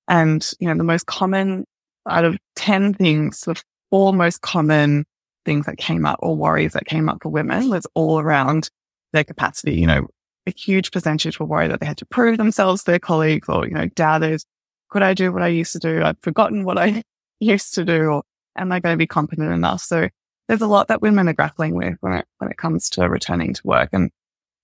And, 0.10 0.46
you 0.60 0.68
know, 0.68 0.76
the 0.76 0.84
most 0.84 1.06
common 1.06 1.64
out 2.10 2.26
of 2.26 2.38
10 2.58 2.94
things, 2.96 3.40
the 3.40 3.56
four 3.90 4.12
most 4.12 4.42
common 4.42 5.06
things 5.46 5.66
that 5.66 5.78
came 5.78 6.06
up 6.06 6.20
or 6.22 6.36
worries 6.36 6.74
that 6.74 6.88
came 6.88 7.08
up 7.08 7.20
for 7.24 7.30
women 7.30 7.70
was 7.70 7.88
all 7.94 8.20
around 8.20 8.70
their 9.14 9.24
capacity. 9.24 9.76
You 9.76 9.88
know, 9.88 10.08
a 10.48 10.52
huge 10.52 10.92
percentage 10.92 11.40
were 11.40 11.46
worried 11.46 11.72
that 11.72 11.80
they 11.80 11.86
had 11.86 11.98
to 11.98 12.06
prove 12.06 12.38
themselves 12.38 12.84
to 12.84 12.92
their 12.92 13.00
colleagues 13.00 13.48
or, 13.50 13.68
you 13.68 13.74
know, 13.74 13.88
doubted, 13.88 14.44
could 14.90 15.02
I 15.02 15.14
do 15.14 15.32
what 15.32 15.42
I 15.42 15.48
used 15.48 15.74
to 15.74 15.80
do? 15.80 16.04
I've 16.04 16.20
forgotten 16.22 16.64
what 16.64 16.78
I 16.78 17.04
used 17.40 17.74
to 17.76 17.86
do 17.86 18.06
or 18.06 18.24
am 18.58 18.72
I 18.72 18.80
going 18.80 18.94
to 18.94 18.98
be 18.98 19.08
competent 19.08 19.52
enough? 19.52 19.82
So 19.82 20.10
there's 20.48 20.62
a 20.62 20.68
lot 20.68 20.88
that 20.90 21.02
women 21.02 21.28
are 21.30 21.34
grappling 21.34 21.76
with 21.76 21.96
when 22.02 22.14
it, 22.14 22.26
when 22.38 22.52
it 22.52 22.58
comes 22.58 22.90
to 22.92 23.10
returning 23.10 23.54
to 23.54 23.62
work. 23.64 23.90
And, 23.94 24.12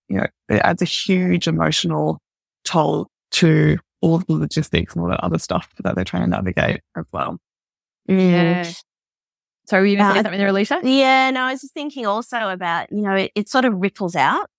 you 0.08 0.18
know, 0.18 0.28
it 0.50 0.62
adds 0.64 0.82
a 0.82 0.86
huge 0.86 1.48
emotional 1.48 2.20
toll 2.66 3.08
to 3.32 3.78
all 4.02 4.20
the 4.20 4.34
logistics 4.34 4.94
and 4.94 5.04
all 5.04 5.10
that 5.10 5.24
other 5.24 5.40
stuff 5.40 5.70
that 5.84 5.96
they're 5.96 6.04
trying 6.04 6.24
to 6.24 6.30
navigate 6.30 6.82
as 6.98 7.06
well. 7.12 7.38
Yeah. 8.08 8.64
Mm. 8.64 8.84
So 9.66 9.78
were 9.78 9.86
you 9.86 9.98
going 9.98 10.08
to 10.08 10.14
say 10.14 10.20
uh, 10.20 10.24
something 10.24 10.40
there, 10.40 10.48
Alicia? 10.48 10.80
Yeah, 10.84 11.30
no, 11.30 11.42
I 11.42 11.52
was 11.52 11.62
just 11.62 11.76
thinking 11.76 12.08
also 12.08 12.50
about, 12.50 12.92
you 12.92 13.02
know, 13.02 13.14
it, 13.14 13.32
it 13.36 13.50
sort 13.50 13.66
of 13.66 13.76
ripples 13.76 14.16
out. 14.16 14.50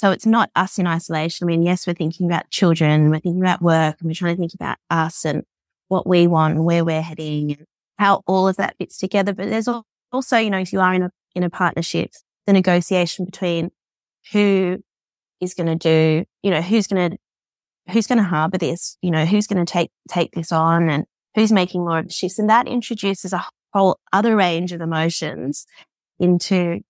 So 0.00 0.12
it's 0.12 0.24
not 0.24 0.48
us 0.56 0.78
in 0.78 0.86
isolation. 0.86 1.44
I 1.44 1.48
mean, 1.48 1.62
yes, 1.62 1.86
we're 1.86 1.92
thinking 1.92 2.24
about 2.24 2.48
children, 2.48 3.10
we're 3.10 3.18
thinking 3.18 3.42
about 3.42 3.60
work, 3.60 3.96
and 4.00 4.08
we're 4.08 4.14
trying 4.14 4.34
to 4.34 4.40
think 4.40 4.54
about 4.54 4.78
us 4.88 5.26
and 5.26 5.42
what 5.88 6.06
we 6.06 6.26
want 6.26 6.54
and 6.54 6.64
where 6.64 6.86
we're 6.86 7.02
heading 7.02 7.52
and 7.52 7.66
how 7.98 8.22
all 8.26 8.48
of 8.48 8.56
that 8.56 8.76
fits 8.78 8.96
together. 8.96 9.34
But 9.34 9.50
there's 9.50 9.68
also, 10.10 10.38
you 10.38 10.48
know, 10.48 10.58
if 10.58 10.72
you 10.72 10.80
are 10.80 10.94
in 10.94 11.02
a, 11.02 11.10
in 11.34 11.42
a 11.42 11.50
partnership, 11.50 12.12
the 12.46 12.54
negotiation 12.54 13.26
between 13.26 13.72
who 14.32 14.78
is 15.38 15.52
going 15.52 15.66
to 15.66 15.76
do, 15.76 16.24
you 16.42 16.50
know, 16.50 16.62
who's 16.62 16.86
going 16.86 17.10
to, 17.10 17.18
who's 17.92 18.06
going 18.06 18.16
to 18.16 18.24
harbor 18.24 18.56
this? 18.56 18.96
You 19.02 19.10
know, 19.10 19.26
who's 19.26 19.46
going 19.46 19.62
to 19.62 19.70
take, 19.70 19.90
take 20.08 20.32
this 20.32 20.50
on 20.50 20.88
and 20.88 21.04
who's 21.34 21.52
making 21.52 21.84
more 21.84 21.98
of 21.98 22.06
the 22.06 22.12
shifts? 22.14 22.38
And 22.38 22.48
that 22.48 22.66
introduces 22.66 23.34
a 23.34 23.44
whole 23.74 23.98
other 24.14 24.34
range 24.34 24.72
of 24.72 24.80
emotions 24.80 25.66
into, 26.18 26.80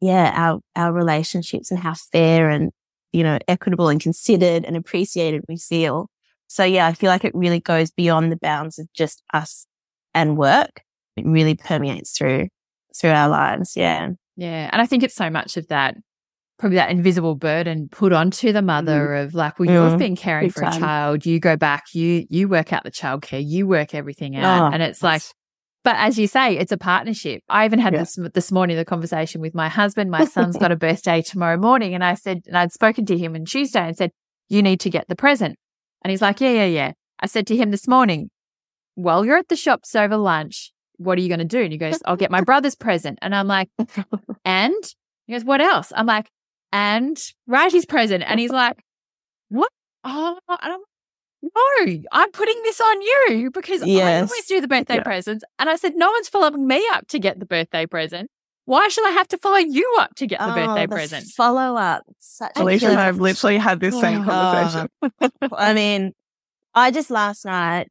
yeah, 0.00 0.32
our, 0.34 0.60
our 0.74 0.92
relationships 0.92 1.70
and 1.70 1.80
how 1.80 1.94
fair 1.94 2.50
and, 2.50 2.70
you 3.12 3.22
know, 3.22 3.38
equitable 3.48 3.88
and 3.88 4.00
considered 4.00 4.64
and 4.64 4.76
appreciated 4.76 5.42
we 5.48 5.56
feel. 5.56 6.08
So 6.48 6.64
yeah, 6.64 6.86
I 6.86 6.92
feel 6.92 7.10
like 7.10 7.24
it 7.24 7.34
really 7.34 7.60
goes 7.60 7.90
beyond 7.90 8.30
the 8.30 8.36
bounds 8.36 8.78
of 8.78 8.92
just 8.92 9.22
us 9.32 9.66
and 10.14 10.36
work. 10.36 10.82
It 11.16 11.24
really 11.26 11.54
permeates 11.54 12.16
through, 12.16 12.48
through 12.98 13.10
our 13.10 13.28
lives. 13.28 13.76
Yeah. 13.76 14.10
Yeah. 14.36 14.68
And 14.70 14.82
I 14.82 14.86
think 14.86 15.02
it's 15.02 15.14
so 15.14 15.30
much 15.30 15.56
of 15.56 15.66
that 15.68 15.96
probably 16.58 16.76
that 16.76 16.90
invisible 16.90 17.34
burden 17.34 17.88
put 17.90 18.12
onto 18.12 18.52
the 18.52 18.62
mother 18.62 19.08
mm. 19.08 19.24
of 19.24 19.34
like, 19.34 19.58
well, 19.58 19.90
you've 19.90 19.98
been 19.98 20.16
caring 20.16 20.46
Big 20.46 20.54
for 20.54 20.62
time. 20.62 20.74
a 20.74 20.78
child. 20.78 21.26
You 21.26 21.40
go 21.40 21.56
back, 21.56 21.84
you 21.92 22.26
you 22.30 22.48
work 22.48 22.72
out 22.72 22.84
the 22.84 22.90
childcare, 22.90 23.42
you 23.44 23.66
work 23.66 23.94
everything 23.94 24.36
out, 24.36 24.62
oh, 24.62 24.74
and 24.74 24.82
it's 24.82 25.02
like. 25.02 25.22
But 25.86 25.94
as 25.98 26.18
you 26.18 26.26
say, 26.26 26.58
it's 26.58 26.72
a 26.72 26.76
partnership. 26.76 27.44
I 27.48 27.64
even 27.64 27.78
had 27.78 27.92
yeah. 27.92 28.00
this 28.00 28.18
this 28.34 28.50
morning 28.50 28.76
the 28.76 28.84
conversation 28.84 29.40
with 29.40 29.54
my 29.54 29.68
husband. 29.68 30.10
My 30.10 30.24
son's 30.36 30.56
got 30.56 30.72
a 30.72 30.76
birthday 30.76 31.22
tomorrow 31.22 31.56
morning, 31.56 31.94
and 31.94 32.02
I 32.02 32.14
said, 32.14 32.42
and 32.48 32.58
I'd 32.58 32.72
spoken 32.72 33.06
to 33.06 33.16
him 33.16 33.36
on 33.36 33.44
Tuesday 33.44 33.86
and 33.86 33.96
said, 33.96 34.10
"You 34.48 34.62
need 34.62 34.80
to 34.80 34.90
get 34.90 35.06
the 35.06 35.14
present." 35.14 35.56
And 36.02 36.10
he's 36.10 36.20
like, 36.20 36.40
"Yeah, 36.40 36.50
yeah, 36.50 36.66
yeah." 36.66 36.92
I 37.20 37.28
said 37.28 37.46
to 37.46 37.56
him 37.56 37.70
this 37.70 37.86
morning, 37.86 38.30
"While 38.96 39.24
you're 39.24 39.36
at 39.36 39.46
the 39.46 39.54
shops 39.54 39.94
over 39.94 40.16
lunch, 40.16 40.72
what 40.96 41.18
are 41.18 41.20
you 41.20 41.28
going 41.28 41.38
to 41.38 41.44
do?" 41.44 41.60
And 41.60 41.70
he 41.70 41.78
goes, 41.78 42.00
"I'll 42.04 42.16
get 42.16 42.32
my 42.32 42.40
brother's 42.50 42.74
present." 42.74 43.20
And 43.22 43.32
I'm 43.32 43.46
like, 43.46 43.68
"And?" 44.44 44.82
He 45.28 45.34
goes, 45.34 45.44
"What 45.44 45.60
else?" 45.60 45.92
I'm 45.94 46.06
like, 46.06 46.28
and 46.72 47.16
Righty's 47.46 47.86
present. 47.86 48.24
And 48.26 48.40
he's 48.40 48.50
like, 48.50 48.76
what? 49.48 49.70
Oh, 50.04 50.38
I'm, 50.48 50.80
no, 51.54 52.02
I'm 52.12 52.30
putting 52.32 52.60
this 52.62 52.80
on 52.80 53.02
you 53.02 53.50
because 53.52 53.84
yes. 53.84 54.04
I 54.06 54.20
always 54.22 54.46
do 54.46 54.60
the 54.60 54.68
birthday 54.68 54.96
yeah. 54.96 55.02
presents. 55.02 55.44
And 55.58 55.68
I 55.68 55.76
said, 55.76 55.94
no 55.96 56.10
one's 56.10 56.28
following 56.28 56.66
me 56.66 56.84
up 56.92 57.06
to 57.08 57.18
get 57.18 57.38
the 57.38 57.46
birthday 57.46 57.86
present. 57.86 58.30
Why 58.64 58.88
should 58.88 59.06
I 59.06 59.10
have 59.10 59.28
to 59.28 59.38
follow 59.38 59.58
you 59.58 59.96
up 60.00 60.14
to 60.16 60.26
get 60.26 60.40
the 60.40 60.50
oh, 60.50 60.54
birthday 60.54 60.86
the 60.86 60.94
present? 60.94 61.26
Follow 61.26 61.76
up. 61.76 62.02
Such 62.18 62.52
Alicia 62.56 62.88
and 62.88 62.98
I 62.98 63.04
have 63.04 63.20
literally 63.20 63.58
had 63.58 63.78
this 63.78 63.98
same 63.98 64.22
oh, 64.22 64.24
conversation. 64.24 64.88
I 65.52 65.72
mean, 65.72 66.12
I 66.74 66.90
just 66.90 67.10
last 67.10 67.44
night 67.44 67.88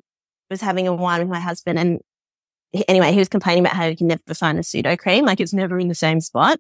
was 0.50 0.62
having 0.62 0.88
a 0.88 0.94
wine 0.94 1.22
with 1.22 1.30
my 1.30 1.40
husband 1.40 1.80
and 1.80 2.02
anyway, 2.90 3.14
he 3.14 3.20
was 3.20 3.30
complaining 3.30 3.64
about 3.64 3.76
how 3.76 3.90
he 3.90 3.96
can 3.96 4.08
never 4.08 4.34
find 4.34 4.60
a 4.60 4.62
Sudocrem, 4.62 5.24
like 5.24 5.40
it's 5.40 5.54
never 5.54 5.80
in 5.80 5.88
the 5.88 5.96
same 5.96 6.20
spot. 6.20 6.60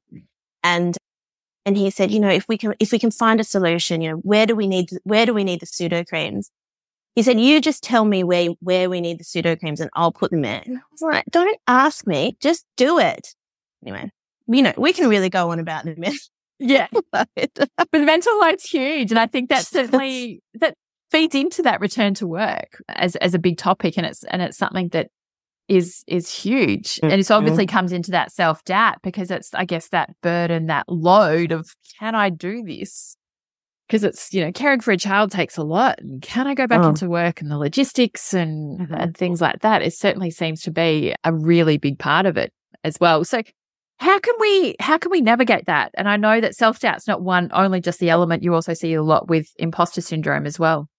And 0.63 0.97
and 1.65 1.75
he 1.75 1.89
said, 1.89 2.11
you 2.11 2.19
know, 2.19 2.29
if 2.29 2.47
we 2.47 2.57
can, 2.57 2.75
if 2.79 2.91
we 2.91 2.99
can 2.99 3.09
find 3.09 3.39
a 3.39 3.43
solution, 3.43 4.01
you 4.01 4.11
know, 4.11 4.17
where 4.17 4.45
do 4.45 4.55
we 4.55 4.67
need, 4.67 4.89
where 5.03 5.25
do 5.25 5.33
we 5.33 5.43
need 5.43 5.61
the 5.61 5.65
Sudocrems? 5.65 6.51
He 7.15 7.23
said, 7.23 7.39
you 7.39 7.61
just 7.61 7.81
tell 7.81 8.03
me 8.03 8.23
where, 8.23 8.49
where 8.59 8.89
we 8.89 8.99
need 8.99 9.19
the 9.19 9.23
Sudocrems 9.23 9.79
and 9.79 9.89
I'll 9.93 10.11
put 10.11 10.31
them 10.31 10.43
in. 10.43 10.63
And 10.65 10.77
I 10.77 10.81
was 10.91 11.01
like, 11.01 11.25
don't 11.31 11.57
ask 11.65 12.05
me, 12.05 12.35
just 12.41 12.65
do 12.75 12.99
it. 12.99 13.33
Anyway, 13.85 14.11
you 14.47 14.61
know, 14.61 14.73
we 14.77 14.91
can 14.91 15.09
really 15.09 15.29
go 15.29 15.51
on 15.51 15.59
about 15.59 15.85
the 15.85 15.95
myth. 15.95 16.29
Yeah. 16.57 16.87
but 17.11 17.27
mental 17.91 18.39
load's 18.39 18.63
huge. 18.63 19.11
And 19.11 19.19
I 19.19 19.27
think 19.27 19.49
that 19.49 19.65
certainly, 19.67 20.41
that 20.53 20.75
feeds 21.11 21.35
into 21.35 21.61
that 21.63 21.81
return 21.81 22.13
to 22.13 22.25
work 22.25 22.81
as, 22.87 23.17
as 23.17 23.33
a 23.33 23.39
big 23.39 23.57
topic. 23.57 23.97
And 23.97 24.05
it's, 24.05 24.23
and 24.23 24.41
it's 24.41 24.57
something 24.57 24.87
that 24.93 25.09
is 25.67 26.03
is 26.07 26.31
huge 26.31 26.99
mm, 26.99 27.11
and 27.11 27.19
it 27.19 27.31
obviously 27.31 27.65
mm. 27.65 27.71
comes 27.71 27.91
into 27.91 28.11
that 28.11 28.31
self-doubt 28.31 28.97
because 29.01 29.31
it's 29.31 29.51
i 29.55 29.65
guess 29.65 29.89
that 29.89 30.09
burden 30.21 30.67
that 30.67 30.87
load 30.87 31.51
of 31.51 31.75
can 31.99 32.13
i 32.13 32.29
do 32.29 32.63
this 32.63 33.17
because 33.87 34.03
it's 34.03 34.33
you 34.33 34.43
know 34.43 34.51
caring 34.51 34.79
for 34.79 34.91
a 34.91 34.97
child 34.97 35.31
takes 35.31 35.57
a 35.57 35.63
lot 35.63 35.99
and 35.99 36.21
can 36.21 36.47
i 36.47 36.53
go 36.53 36.67
back 36.67 36.81
oh. 36.81 36.89
into 36.89 37.09
work 37.09 37.41
and 37.41 37.51
the 37.51 37.57
logistics 37.57 38.33
and 38.33 38.79
mm-hmm. 38.79 38.93
and 38.93 39.15
things 39.15 39.41
like 39.41 39.59
that 39.61 39.81
it 39.81 39.93
certainly 39.93 40.31
seems 40.31 40.61
to 40.61 40.71
be 40.71 41.13
a 41.23 41.33
really 41.33 41.77
big 41.77 41.99
part 41.99 42.25
of 42.25 42.37
it 42.37 42.51
as 42.83 42.97
well 42.99 43.23
so 43.23 43.41
how 43.97 44.19
can 44.19 44.33
we 44.39 44.75
how 44.79 44.97
can 44.97 45.11
we 45.11 45.21
navigate 45.21 45.65
that 45.65 45.91
and 45.95 46.09
i 46.09 46.17
know 46.17 46.41
that 46.41 46.55
self-doubt's 46.55 47.07
not 47.07 47.21
one 47.21 47.49
only 47.53 47.79
just 47.79 47.99
the 47.99 48.09
element 48.09 48.43
you 48.43 48.53
also 48.53 48.73
see 48.73 48.93
a 48.93 49.03
lot 49.03 49.27
with 49.27 49.47
imposter 49.57 50.01
syndrome 50.01 50.45
as 50.45 50.59
well 50.59 50.89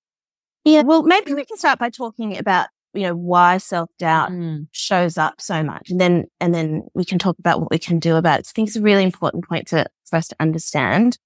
yeah 0.64 0.82
well 0.82 1.02
maybe 1.02 1.34
we 1.34 1.44
can 1.44 1.56
start 1.56 1.78
by 1.78 1.90
talking 1.90 2.38
about 2.38 2.68
you 2.96 3.02
know, 3.02 3.14
why 3.14 3.58
self 3.58 3.90
doubt 3.98 4.30
mm. 4.30 4.66
shows 4.72 5.18
up 5.18 5.40
so 5.40 5.62
much. 5.62 5.90
And 5.90 6.00
then, 6.00 6.24
and 6.40 6.54
then 6.54 6.82
we 6.94 7.04
can 7.04 7.18
talk 7.18 7.38
about 7.38 7.60
what 7.60 7.70
we 7.70 7.78
can 7.78 7.98
do 7.98 8.16
about 8.16 8.40
it. 8.40 8.46
So 8.46 8.50
I 8.50 8.54
think 8.54 8.68
it's 8.68 8.76
a 8.76 8.82
really 8.82 9.04
important 9.04 9.46
point 9.46 9.68
to, 9.68 9.86
for 10.06 10.16
us 10.16 10.28
to 10.28 10.36
understand. 10.40 11.18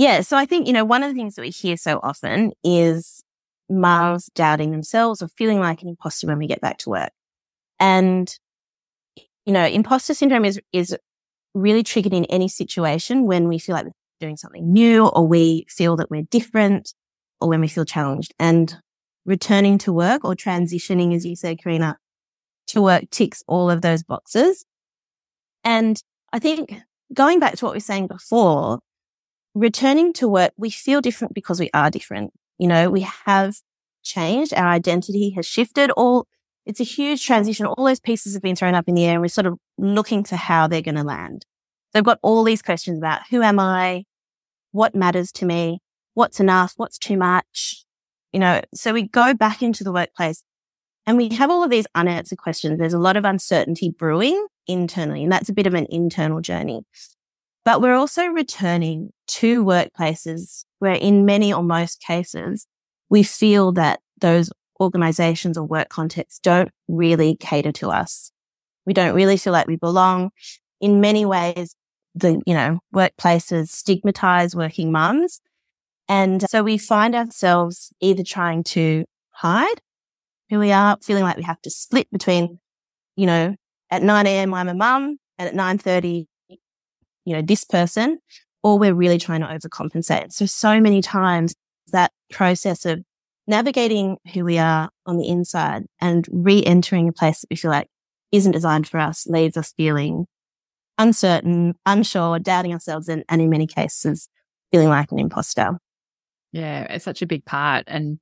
Yeah. 0.00 0.22
So 0.22 0.38
I 0.38 0.46
think, 0.46 0.66
you 0.66 0.72
know, 0.72 0.86
one 0.86 1.02
of 1.02 1.10
the 1.10 1.14
things 1.14 1.34
that 1.34 1.42
we 1.42 1.50
hear 1.50 1.76
so 1.76 2.00
often 2.02 2.52
is 2.64 3.22
moms 3.68 4.30
doubting 4.34 4.70
themselves 4.70 5.20
or 5.20 5.28
feeling 5.28 5.60
like 5.60 5.82
an 5.82 5.88
imposter 5.88 6.26
when 6.26 6.38
we 6.38 6.46
get 6.46 6.62
back 6.62 6.78
to 6.78 6.88
work. 6.88 7.10
And, 7.78 8.34
you 9.44 9.52
know, 9.52 9.66
imposter 9.66 10.14
syndrome 10.14 10.46
is, 10.46 10.58
is 10.72 10.96
really 11.54 11.82
triggered 11.82 12.14
in 12.14 12.24
any 12.24 12.48
situation 12.48 13.26
when 13.26 13.46
we 13.46 13.58
feel 13.58 13.74
like 13.74 13.84
we're 13.84 13.92
doing 14.20 14.38
something 14.38 14.72
new 14.72 15.06
or 15.06 15.28
we 15.28 15.66
feel 15.68 15.96
that 15.96 16.10
we're 16.10 16.22
different 16.30 16.94
or 17.38 17.50
when 17.50 17.60
we 17.60 17.68
feel 17.68 17.84
challenged. 17.84 18.32
And 18.38 18.74
returning 19.26 19.76
to 19.80 19.92
work 19.92 20.24
or 20.24 20.34
transitioning, 20.34 21.14
as 21.14 21.26
you 21.26 21.36
said, 21.36 21.62
Karina, 21.62 21.98
to 22.68 22.80
work 22.80 23.10
ticks 23.10 23.42
all 23.46 23.70
of 23.70 23.82
those 23.82 24.02
boxes. 24.02 24.64
And 25.62 26.02
I 26.32 26.38
think 26.38 26.72
going 27.12 27.38
back 27.38 27.56
to 27.56 27.66
what 27.66 27.72
we 27.72 27.76
were 27.76 27.80
saying 27.80 28.06
before, 28.06 28.78
returning 29.54 30.12
to 30.14 30.28
work, 30.28 30.52
we 30.56 30.70
feel 30.70 31.00
different 31.00 31.34
because 31.34 31.60
we 31.60 31.70
are 31.74 31.90
different. 31.90 32.32
You 32.58 32.68
know, 32.68 32.90
we 32.90 33.06
have 33.26 33.56
changed. 34.02 34.54
Our 34.54 34.68
identity 34.68 35.30
has 35.30 35.46
shifted. 35.46 35.90
All 35.92 36.26
it's 36.66 36.80
a 36.80 36.84
huge 36.84 37.24
transition. 37.24 37.66
All 37.66 37.84
those 37.84 38.00
pieces 38.00 38.34
have 38.34 38.42
been 38.42 38.56
thrown 38.56 38.74
up 38.74 38.88
in 38.88 38.94
the 38.94 39.04
air 39.04 39.14
and 39.14 39.22
we're 39.22 39.28
sort 39.28 39.46
of 39.46 39.58
looking 39.78 40.22
to 40.24 40.36
how 40.36 40.66
they're 40.66 40.82
going 40.82 40.94
to 40.96 41.02
land. 41.02 41.44
So 41.88 41.98
They've 41.98 42.04
got 42.04 42.18
all 42.22 42.44
these 42.44 42.62
questions 42.62 42.98
about 42.98 43.22
who 43.30 43.42
am 43.42 43.58
I? 43.58 44.04
What 44.72 44.94
matters 44.94 45.32
to 45.32 45.46
me? 45.46 45.80
What's 46.14 46.38
enough? 46.38 46.74
What's 46.76 46.98
too 46.98 47.16
much? 47.16 47.84
you 48.32 48.40
know, 48.40 48.60
so 48.74 48.92
we 48.92 49.08
go 49.08 49.34
back 49.34 49.62
into 49.62 49.84
the 49.84 49.92
workplace 49.92 50.44
and 51.06 51.16
we 51.16 51.30
have 51.30 51.50
all 51.50 51.64
of 51.64 51.70
these 51.70 51.86
unanswered 51.94 52.38
questions. 52.38 52.78
There's 52.78 52.92
a 52.92 52.98
lot 52.98 53.16
of 53.16 53.24
uncertainty 53.24 53.90
brewing 53.90 54.46
internally, 54.66 55.22
and 55.24 55.32
that's 55.32 55.48
a 55.48 55.54
bit 55.54 55.66
of 55.66 55.74
an 55.74 55.86
internal 55.90 56.40
journey. 56.40 56.82
But 57.64 57.80
we're 57.80 57.94
also 57.94 58.26
returning 58.26 59.10
to 59.38 59.64
workplaces 59.64 60.64
where 60.78 60.94
in 60.94 61.24
many 61.24 61.52
or 61.52 61.62
most 61.62 62.00
cases, 62.00 62.66
we 63.08 63.22
feel 63.22 63.72
that 63.72 64.00
those 64.20 64.50
organizations 64.80 65.58
or 65.58 65.64
work 65.64 65.88
contexts 65.88 66.38
don't 66.38 66.70
really 66.88 67.36
cater 67.36 67.72
to 67.72 67.90
us. 67.90 68.32
We 68.86 68.94
don't 68.94 69.14
really 69.14 69.36
feel 69.36 69.52
like 69.52 69.66
we 69.66 69.76
belong. 69.76 70.30
In 70.80 71.00
many 71.00 71.26
ways, 71.26 71.76
the, 72.14 72.40
you 72.46 72.54
know, 72.54 72.80
workplaces 72.94 73.68
stigmatize 73.68 74.56
working 74.56 74.90
mums 74.90 75.40
and 76.10 76.42
so 76.50 76.64
we 76.64 76.76
find 76.76 77.14
ourselves 77.14 77.92
either 78.00 78.24
trying 78.24 78.64
to 78.64 79.04
hide 79.30 79.80
who 80.48 80.58
we 80.58 80.72
are, 80.72 80.98
feeling 81.00 81.22
like 81.22 81.36
we 81.36 81.44
have 81.44 81.62
to 81.62 81.70
split 81.70 82.10
between, 82.10 82.58
you 83.14 83.26
know, 83.26 83.54
at 83.92 84.02
9 84.02 84.26
a.m. 84.26 84.52
I'm 84.52 84.68
a 84.68 84.74
mum 84.74 85.18
and 85.38 85.48
at 85.48 85.54
9.30, 85.54 86.26
you 86.48 87.32
know, 87.32 87.42
this 87.42 87.62
person, 87.62 88.18
or 88.62 88.78
we're 88.78 88.94
really 88.94 89.18
trying 89.18 89.40
to 89.40 89.46
overcompensate. 89.46 90.32
So, 90.32 90.46
so 90.46 90.80
many 90.80 91.02
times 91.02 91.54
that 91.92 92.12
process 92.30 92.84
of 92.86 93.00
navigating 93.46 94.16
who 94.32 94.44
we 94.44 94.58
are 94.58 94.90
on 95.06 95.16
the 95.16 95.28
inside 95.28 95.84
and 96.00 96.26
re-entering 96.30 97.08
a 97.08 97.12
place 97.12 97.40
that 97.40 97.50
we 97.50 97.56
feel 97.56 97.70
like 97.70 97.88
isn't 98.32 98.52
designed 98.52 98.86
for 98.86 98.98
us 98.98 99.26
leaves 99.26 99.56
us 99.56 99.72
feeling 99.76 100.26
uncertain, 100.98 101.74
unsure, 101.86 102.38
doubting 102.38 102.72
ourselves, 102.72 103.08
and, 103.08 103.24
and 103.28 103.40
in 103.40 103.50
many 103.50 103.66
cases, 103.66 104.28
feeling 104.70 104.88
like 104.88 105.10
an 105.10 105.18
imposter. 105.18 105.78
Yeah, 106.52 106.82
it's 106.90 107.04
such 107.04 107.22
a 107.22 107.26
big 107.26 107.44
part. 107.44 107.84
And 107.86 108.18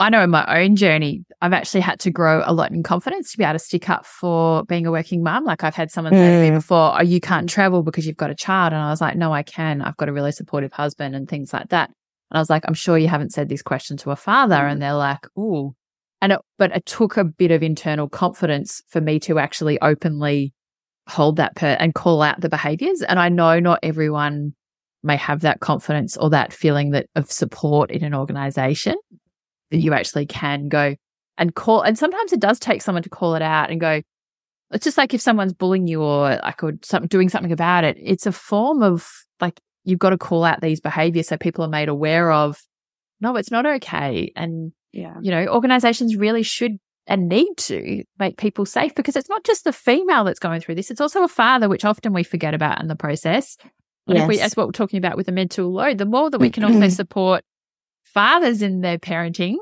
I 0.00 0.08
know 0.08 0.22
in 0.22 0.30
my 0.30 0.62
own 0.62 0.76
journey, 0.76 1.24
I've 1.42 1.52
actually 1.52 1.82
had 1.82 2.00
to 2.00 2.10
grow 2.10 2.42
a 2.44 2.54
lot 2.54 2.72
in 2.72 2.82
confidence 2.82 3.32
to 3.32 3.38
be 3.38 3.44
able 3.44 3.52
to 3.52 3.58
stick 3.58 3.90
up 3.90 4.06
for 4.06 4.64
being 4.64 4.86
a 4.86 4.90
working 4.90 5.22
mum. 5.22 5.44
Like 5.44 5.62
I've 5.62 5.74
had 5.74 5.90
someone 5.90 6.14
say 6.14 6.18
mm. 6.18 6.36
to 6.36 6.40
me 6.40 6.50
mm. 6.50 6.54
before, 6.54 6.98
Oh, 6.98 7.02
you 7.02 7.20
can't 7.20 7.50
travel 7.50 7.82
because 7.82 8.06
you've 8.06 8.16
got 8.16 8.30
a 8.30 8.34
child. 8.34 8.72
And 8.72 8.80
I 8.80 8.88
was 8.88 9.02
like, 9.02 9.16
No, 9.16 9.34
I 9.34 9.42
can. 9.42 9.82
I've 9.82 9.98
got 9.98 10.08
a 10.08 10.12
really 10.12 10.32
supportive 10.32 10.72
husband 10.72 11.14
and 11.14 11.28
things 11.28 11.52
like 11.52 11.68
that. 11.68 11.90
And 12.30 12.38
I 12.38 12.40
was 12.40 12.48
like, 12.48 12.64
I'm 12.66 12.74
sure 12.74 12.96
you 12.96 13.08
haven't 13.08 13.32
said 13.32 13.50
this 13.50 13.60
question 13.60 13.98
to 13.98 14.10
a 14.10 14.16
father. 14.16 14.56
Mm. 14.56 14.72
And 14.72 14.82
they're 14.82 14.94
like, 14.94 15.26
Ooh. 15.38 15.74
And 16.22 16.32
it, 16.32 16.40
but 16.58 16.74
it 16.74 16.86
took 16.86 17.18
a 17.18 17.24
bit 17.24 17.50
of 17.50 17.62
internal 17.62 18.08
confidence 18.08 18.82
for 18.88 19.02
me 19.02 19.20
to 19.20 19.38
actually 19.38 19.78
openly 19.82 20.54
hold 21.08 21.36
that 21.36 21.56
per 21.56 21.76
and 21.78 21.94
call 21.94 22.22
out 22.22 22.40
the 22.40 22.48
behaviors. 22.48 23.02
And 23.02 23.18
I 23.18 23.28
know 23.28 23.60
not 23.60 23.80
everyone 23.82 24.54
may 25.02 25.16
have 25.16 25.42
that 25.42 25.60
confidence 25.60 26.16
or 26.16 26.30
that 26.30 26.52
feeling 26.54 26.90
that 26.90 27.06
of 27.16 27.30
support 27.30 27.90
in 27.90 28.02
an 28.04 28.14
organization 28.14 28.94
that 29.70 29.78
you 29.78 29.92
actually 29.92 30.26
can 30.26 30.68
go 30.68 30.96
and 31.38 31.54
call. 31.54 31.82
And 31.82 31.98
sometimes 31.98 32.32
it 32.32 32.40
does 32.40 32.58
take 32.58 32.82
someone 32.82 33.02
to 33.02 33.08
call 33.08 33.34
it 33.34 33.42
out 33.42 33.70
and 33.70 33.80
go, 33.80 34.02
it's 34.72 34.84
just 34.84 34.98
like 34.98 35.14
if 35.14 35.20
someone's 35.20 35.52
bullying 35.52 35.86
you 35.86 36.02
or 36.02 36.38
like 36.42 36.62
or 36.62 36.74
some, 36.82 37.06
doing 37.06 37.28
something 37.28 37.52
about 37.52 37.84
it, 37.84 37.96
it's 38.00 38.26
a 38.26 38.32
form 38.32 38.82
of 38.82 39.08
like 39.40 39.60
you've 39.84 39.98
got 39.98 40.10
to 40.10 40.18
call 40.18 40.44
out 40.44 40.60
these 40.60 40.80
behaviors 40.80 41.28
so 41.28 41.36
people 41.36 41.64
are 41.64 41.68
made 41.68 41.88
aware 41.88 42.30
of 42.30 42.60
no, 43.20 43.36
it's 43.36 43.50
not 43.50 43.66
okay. 43.66 44.32
And, 44.36 44.72
Yeah. 44.92 45.14
you 45.20 45.30
know, 45.30 45.46
organizations 45.48 46.16
really 46.16 46.42
should 46.42 46.78
and 47.06 47.28
need 47.28 47.56
to 47.56 48.04
make 48.18 48.36
people 48.38 48.64
safe 48.64 48.94
because 48.94 49.16
it's 49.16 49.28
not 49.28 49.44
just 49.44 49.64
the 49.64 49.72
female 49.72 50.24
that's 50.24 50.38
going 50.38 50.60
through 50.60 50.76
this, 50.76 50.90
it's 50.90 51.00
also 51.00 51.22
a 51.24 51.28
father, 51.28 51.68
which 51.68 51.84
often 51.84 52.12
we 52.12 52.22
forget 52.22 52.54
about 52.54 52.80
in 52.80 52.88
the 52.88 52.96
process. 52.96 53.56
And 54.06 54.16
if 54.18 54.28
we, 54.28 54.36
Yes. 54.36 54.46
as 54.46 54.56
what 54.56 54.66
we're 54.68 54.72
talking 54.72 54.98
about 54.98 55.16
with 55.16 55.26
the 55.26 55.32
mental 55.32 55.70
load, 55.72 55.98
the 55.98 56.06
more 56.06 56.30
that 56.30 56.40
we 56.40 56.50
can 56.50 56.64
also 56.64 56.88
support 57.00 57.44
fathers 58.14 58.62
in 58.62 58.80
their 58.80 58.98
parenting 58.98 59.56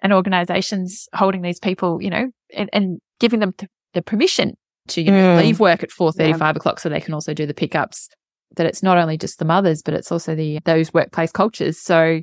and 0.00 0.12
organizations 0.12 1.08
holding 1.14 1.42
these 1.42 1.58
people, 1.60 2.00
you 2.02 2.10
know, 2.10 2.30
and, 2.54 2.68
and 2.72 2.98
giving 3.20 3.40
them 3.40 3.52
th- 3.52 3.70
the 3.94 4.02
permission 4.02 4.54
to, 4.88 5.00
you 5.02 5.10
know, 5.10 5.36
Mm. 5.36 5.42
leave 5.42 5.60
work 5.60 5.82
at 5.82 5.90
four 5.92 6.12
thirty, 6.12 6.30
Yeah. 6.30 6.36
five 6.36 6.56
o'clock 6.56 6.80
so 6.80 6.88
they 6.88 7.00
can 7.00 7.14
also 7.14 7.32
do 7.34 7.46
the 7.46 7.54
pickups. 7.54 8.08
That 8.56 8.66
it's 8.66 8.82
not 8.82 8.98
only 8.98 9.16
just 9.16 9.38
the 9.38 9.44
mothers, 9.44 9.80
but 9.82 9.94
it's 9.94 10.10
also 10.12 10.34
the 10.34 10.58
those 10.64 10.92
workplace 10.92 11.32
cultures. 11.32 11.78
So 11.78 12.20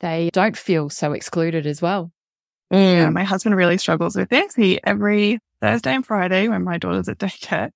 they 0.00 0.30
don't 0.32 0.56
feel 0.56 0.88
so 0.90 1.12
excluded 1.12 1.66
as 1.66 1.80
well. 1.82 2.10
Yeah, 2.70 3.08
Mm. 3.08 3.12
my 3.12 3.24
husband 3.24 3.54
really 3.56 3.78
struggles 3.78 4.16
with 4.16 4.30
this. 4.30 4.54
He 4.54 4.80
every 4.84 5.38
Thursday 5.60 5.94
and 5.94 6.04
Friday 6.04 6.48
when 6.48 6.64
my 6.64 6.78
daughter's 6.78 7.08
at 7.08 7.18
daycare, 7.18 7.70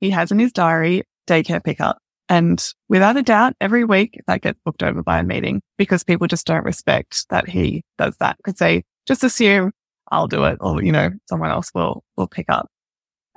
he 0.00 0.10
has 0.10 0.30
in 0.30 0.38
his 0.38 0.52
diary 0.52 1.02
daycare 1.26 1.62
pickup. 1.64 1.98
And 2.34 2.60
without 2.88 3.16
a 3.16 3.22
doubt, 3.22 3.54
every 3.60 3.84
week 3.84 4.20
that 4.26 4.40
gets 4.42 4.58
booked 4.64 4.82
over 4.82 5.04
by 5.04 5.20
a 5.20 5.22
meeting 5.22 5.62
because 5.78 6.02
people 6.02 6.26
just 6.26 6.44
don't 6.48 6.64
respect 6.64 7.26
that 7.30 7.48
he 7.48 7.84
does 7.96 8.16
that 8.18 8.36
because 8.38 8.58
they 8.58 8.82
just 9.06 9.22
assume 9.22 9.70
I'll 10.10 10.26
do 10.26 10.42
it 10.42 10.58
or, 10.60 10.82
you 10.82 10.90
know, 10.90 11.10
someone 11.28 11.50
else 11.50 11.70
will, 11.76 12.02
will 12.16 12.26
pick 12.26 12.46
up. 12.48 12.66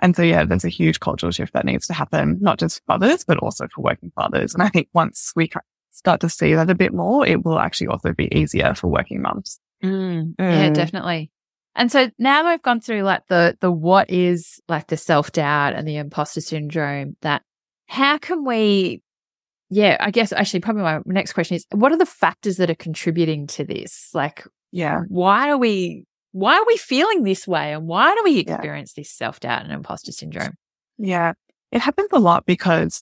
And 0.02 0.16
so, 0.16 0.24
yeah, 0.24 0.46
there's 0.46 0.66
a 0.66 0.70
huge 0.70 1.00
cultural 1.00 1.32
shift 1.32 1.54
that 1.54 1.64
needs 1.64 1.86
to 1.88 1.94
happen, 1.94 2.40
not 2.42 2.58
just 2.58 2.78
for 2.80 2.94
mothers, 2.98 3.24
but 3.24 3.38
also 3.38 3.68
for 3.68 3.82
working 3.84 4.12
fathers. 4.16 4.56
And 4.56 4.64
I 4.64 4.70
think 4.70 4.88
once 4.94 5.32
we 5.36 5.52
start 5.92 6.22
to 6.22 6.30
see 6.30 6.56
that 6.56 6.70
a 6.72 6.76
bit 6.76 6.92
more, 6.92 7.24
it 7.26 7.46
will 7.46 7.60
actually 7.60 7.88
also 7.88 8.14
be 8.14 8.36
easier 8.36 8.74
for 8.74 8.88
working 8.88 9.22
mums. 9.22 9.60
Yeah, 9.84 9.90
Mm. 9.90 10.74
definitely. 10.74 11.30
And 11.76 11.92
so 11.92 12.10
now 12.18 12.50
we've 12.50 12.64
gone 12.64 12.82
through 12.82 13.04
like 13.04 13.28
the 13.28 13.56
the 13.62 13.72
what 13.72 14.10
is 14.10 14.60
like 14.68 14.88
the 14.88 14.98
self 14.98 15.32
doubt 15.32 15.74
and 15.76 15.88
the 15.88 15.98
imposter 15.98 16.42
syndrome. 16.42 17.16
That 17.22 17.44
how 17.88 18.18
can 18.18 18.46
we? 18.46 19.02
Yeah, 19.70 19.98
I 20.00 20.12
guess 20.12 20.32
actually 20.32 20.62
probably 20.62 20.84
my 20.84 21.00
next 21.06 21.34
question 21.34 21.56
is 21.56 21.66
what 21.72 21.92
are 21.92 21.98
the 21.98 22.06
factors 22.06 22.58
that 22.58 22.70
are 22.70 22.76
contributing 22.76 23.48
to 23.48 23.66
this? 23.66 24.10
Like, 24.14 24.46
Yeah. 24.72 25.02
why 25.08 25.50
are 25.50 25.58
we 25.58 26.06
why 26.32 26.56
are 26.56 26.66
we 26.68 26.78
feeling 26.78 27.24
this 27.24 27.48
way, 27.48 27.74
and 27.74 27.88
why 27.88 28.14
do 28.14 28.22
we 28.24 28.32
Yeah. 28.32 28.54
experience 28.56 28.94
this 28.94 29.12
self 29.12 29.40
doubt 29.40 29.64
and 29.64 29.72
imposter 29.72 30.12
syndrome? 30.12 30.54
Yeah, 30.98 31.34
it 31.72 31.82
happens 31.82 32.10
a 32.12 32.20
lot 32.20 32.46
because 32.46 33.02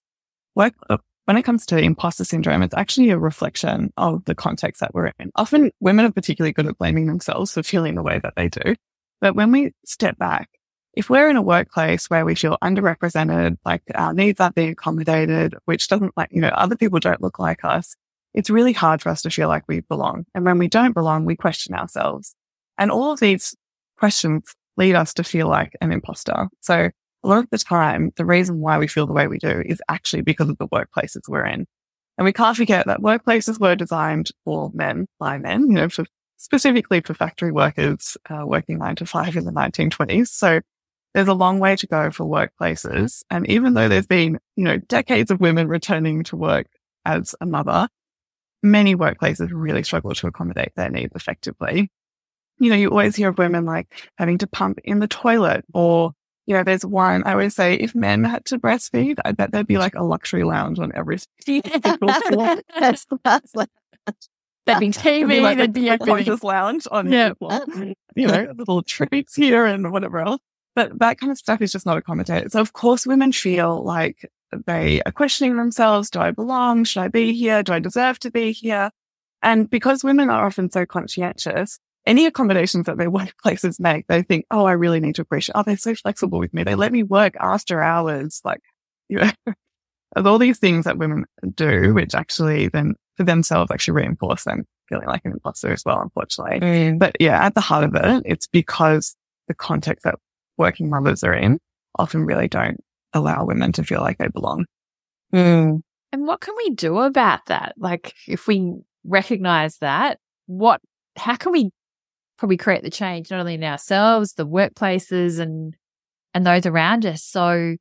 work, 0.56 0.74
uh, 0.90 0.98
when 1.26 1.36
it 1.38 1.44
comes 1.44 1.66
to 1.68 1.78
imposter 1.78 2.24
syndrome, 2.24 2.62
it's 2.62 2.76
actually 2.76 3.10
a 3.10 3.18
reflection 3.18 3.92
of 3.98 4.24
the 4.26 4.36
context 4.36 4.80
that 4.80 4.94
we're 4.94 5.12
in. 5.20 5.32
Often 5.36 5.72
women 5.82 6.06
are 6.06 6.12
particularly 6.12 6.54
good 6.54 6.68
at 6.68 6.78
blaming 6.78 7.08
themselves 7.08 7.52
for 7.54 7.64
feeling 7.64 7.96
the 7.96 8.04
way 8.04 8.20
that 8.20 8.34
they 8.38 8.48
do. 8.48 8.76
But 9.22 9.36
when 9.36 9.52
we 9.52 9.72
step 9.86 10.18
back, 10.18 10.50
if 10.96 11.10
we're 11.10 11.30
in 11.30 11.36
a 11.36 11.42
workplace 11.42 12.10
where 12.10 12.26
we 12.26 12.36
feel 12.36 12.58
underrepresented, 12.64 13.58
like 13.66 13.84
our 13.94 14.14
needs 14.14 14.40
aren't 14.40 14.56
being 14.56 14.70
accommodated, 14.72 15.56
which 15.66 15.88
doesn't 15.88 16.16
like, 16.16 16.30
you 16.32 16.42
know, 16.42 16.50
other 16.50 16.78
people 16.78 17.00
don't 17.00 17.22
look 17.22 17.38
like 17.38 17.66
us, 17.66 17.96
it's 18.34 18.50
really 18.50 18.74
hard 18.74 19.02
for 19.02 19.10
us 19.10 19.22
to 19.24 19.30
feel 19.30 19.48
like 19.48 19.64
we 19.68 19.82
belong. 19.82 20.26
And 20.34 20.46
when 20.46 20.58
we 20.58 20.68
don't 20.68 20.94
belong, 20.94 21.26
we 21.26 21.36
question 21.36 21.76
ourselves. 21.76 22.36
And 22.78 22.92
all 22.92 23.12
of 23.12 23.20
these 23.20 23.56
questions 23.98 24.56
lead 24.78 24.96
us 24.96 25.14
to 25.16 25.24
feel 25.24 25.48
like 25.48 25.74
an 25.82 25.92
imposter. 25.92 26.48
So 26.62 26.90
a 27.24 27.28
lot 27.28 27.40
of 27.40 27.50
the 27.50 27.58
time, 27.58 28.12
the 28.18 28.26
reason 28.26 28.60
why 28.60 28.78
we 28.78 28.88
feel 28.88 29.08
the 29.08 29.14
way 29.14 29.28
we 29.28 29.38
do 29.38 29.64
is 29.66 29.82
actually 29.90 30.22
because 30.22 30.50
of 30.50 30.58
the 30.58 30.68
workplaces 30.68 31.28
we're 31.28 31.46
in. 31.46 31.66
And 32.18 32.26
we 32.26 32.34
can't 32.34 32.56
forget 32.56 32.86
that 32.88 33.02
workplaces 33.02 33.60
were 33.60 33.76
designed 33.76 34.32
for 34.46 34.72
men 34.74 35.08
by 35.20 35.38
men, 35.38 35.68
you 35.68 35.74
know, 35.74 35.90
for 35.90 36.06
specifically 36.38 37.02
for 37.02 37.14
factory 37.14 37.52
workers 37.52 38.18
uh, 38.30 38.46
working 38.46 38.78
nine 38.78 38.96
to 38.98 39.06
five 39.06 39.36
in 39.36 39.46
the 39.46 39.52
1920s. 39.52 40.28
So 40.28 40.62
there's 41.16 41.30
a 41.30 41.34
long 41.34 41.60
way 41.60 41.78
to 41.78 41.88
go 41.88 42.12
for 42.12 42.26
workplaces. 42.26 43.24
And 43.32 43.50
even 43.50 43.74
though 43.74 43.88
there's 43.88 44.06
been, 44.06 44.38
you 44.58 44.66
know, 44.66 44.78
decades 44.78 45.32
of 45.32 45.40
women 45.40 45.70
returning 45.70 46.24
to 46.26 46.36
work 46.36 46.68
as 47.06 47.34
a 47.40 47.46
mother, 47.46 47.88
many 48.62 48.98
workplaces 48.98 49.50
really 49.54 49.82
struggle 49.82 50.14
to 50.14 50.28
accommodate 50.28 50.74
their 50.76 50.90
needs 50.90 51.14
effectively. 51.16 51.90
You 52.60 52.70
know, 52.70 52.76
you 52.76 52.90
always 52.90 53.16
hear 53.16 53.30
of 53.30 53.38
women 53.38 53.64
like 53.64 53.88
having 54.18 54.40
to 54.40 54.48
pump 54.48 54.80
in 54.84 55.00
the 55.00 55.08
toilet 55.08 55.64
or 55.74 56.12
you 56.48 56.54
know, 56.54 56.64
there's 56.64 56.86
one, 56.86 57.24
I 57.26 57.32
always 57.32 57.56
say, 57.56 57.74
if 57.74 57.96
men 57.96 58.24
had 58.24 58.46
to 58.46 58.60
breastfeed, 58.60 59.18
I 59.26 59.32
bet 59.32 59.52
there'd 59.52 59.66
be 59.66 59.80
like 59.80 59.96
a 59.96 60.04
luxury 60.04 60.44
lounge 60.44 60.78
on 60.78 60.92
every 60.94 61.18
single 61.40 62.14
floor. 62.28 62.58
That's, 62.80 63.08
that's 63.24 63.56
like, 63.56 63.70
There'd 64.68 64.80
be 64.80 64.90
TV, 64.90 65.28
be 65.28 65.42
like 65.42 65.58
there'd 65.58 65.74
be 65.74 65.90
everything. 65.90 66.16
conscious 66.16 66.44
lounge 66.44 66.88
on 66.92 67.12
Yeah. 67.12 67.34
You 68.16 68.28
know, 68.28 68.54
little 68.58 68.84
treats 68.84 69.36
here 69.36 69.66
and 69.66 69.92
whatever 69.92 70.20
else. 70.20 70.42
But 70.76 71.00
that 71.00 71.20
kind 71.20 71.32
of 71.32 71.38
stuff 71.38 71.62
is 71.62 71.72
just 71.72 71.86
not 71.86 71.98
accommodated. 71.98 72.52
So 72.52 72.60
of 72.60 72.74
course 72.74 73.08
women 73.08 73.32
feel 73.32 73.84
like 73.84 74.30
they 74.66 75.02
are 75.06 75.12
questioning 75.12 75.58
themselves. 75.58 76.10
Do 76.10 76.20
I 76.20 76.32
belong? 76.32 76.84
Should 76.84 77.02
I 77.02 77.08
be 77.08 77.34
here? 77.34 77.64
Do 77.64 77.74
I 77.74 77.80
deserve 77.80 78.20
to 78.20 78.32
be 78.32 78.52
here? 78.52 78.92
And 79.42 79.70
because 79.70 80.04
women 80.04 80.30
are 80.30 80.46
often 80.46 80.72
so 80.72 80.86
conscientious, 80.86 81.80
any 82.06 82.26
accommodations 82.26 82.86
that 82.86 82.98
their 82.98 83.12
workplaces 83.20 83.80
make, 83.80 84.08
they 84.08 84.22
think, 84.22 84.46
oh, 84.52 84.66
I 84.66 84.74
really 84.74 85.00
need 85.00 85.16
to 85.16 85.22
appreciate. 85.22 85.54
Oh, 85.56 85.64
they're 85.64 85.78
so 85.78 85.96
flexible 85.96 86.40
with 86.40 86.54
me. 86.54 86.64
They 86.64 86.76
let 86.76 86.92
me 86.92 87.04
work 87.04 87.36
after 87.40 87.82
hours. 87.82 88.42
Like, 88.44 88.62
you 89.10 89.20
know, 89.20 89.32
all 90.16 90.40
these 90.40 90.60
things 90.60 90.86
that 90.86 90.98
women 90.98 91.26
do, 91.54 91.94
which 91.94 92.16
actually 92.16 92.70
then 92.70 92.96
for 93.16 93.24
themselves 93.24 93.70
actually 93.72 93.94
reinforce 93.94 94.44
them 94.44 94.66
feeling 94.90 95.08
like 95.08 95.22
an 95.26 95.32
imposter 95.32 95.72
as 95.72 95.84
well, 95.86 96.02
unfortunately. 96.02 96.60
Mm. 96.60 97.00
But 97.00 97.16
yeah, 97.20 97.44
at 97.44 97.56
the 97.56 97.62
heart 97.62 97.84
of 97.84 97.96
it, 97.96 98.24
it's 98.26 98.48
because 98.48 99.16
the 99.48 99.54
context 99.54 100.04
that 100.04 100.16
working 100.58 100.90
mothers 100.90 101.24
are 101.24 101.34
in 101.34 101.60
often 101.98 102.26
really 102.26 102.48
don't 102.48 102.84
allow 103.14 103.46
women 103.46 103.72
to 103.74 103.84
feel 103.84 104.02
like 104.02 104.18
they 104.18 104.28
belong. 104.28 104.66
Mm. 105.34 105.82
And 106.12 106.28
what 106.28 106.42
can 106.42 106.54
we 106.58 106.72
do 106.72 106.98
about 107.00 107.46
that? 107.48 107.74
Like, 107.78 108.14
if 108.28 108.48
we 108.48 108.74
recognize 109.04 109.78
that, 109.78 110.20
what, 110.46 110.82
how 111.18 111.36
can 111.36 111.52
we 111.52 111.72
probably 112.38 112.58
create 112.58 112.84
the 112.84 112.90
change, 112.90 113.32
not 113.32 113.40
only 113.40 113.56
in 113.56 113.64
ourselves, 113.64 114.34
the 114.34 114.46
workplaces 114.46 115.40
and, 115.40 115.76
and 116.34 116.46
those 116.46 116.66
around 116.66 117.06
us? 117.06 117.24
So 117.24 117.76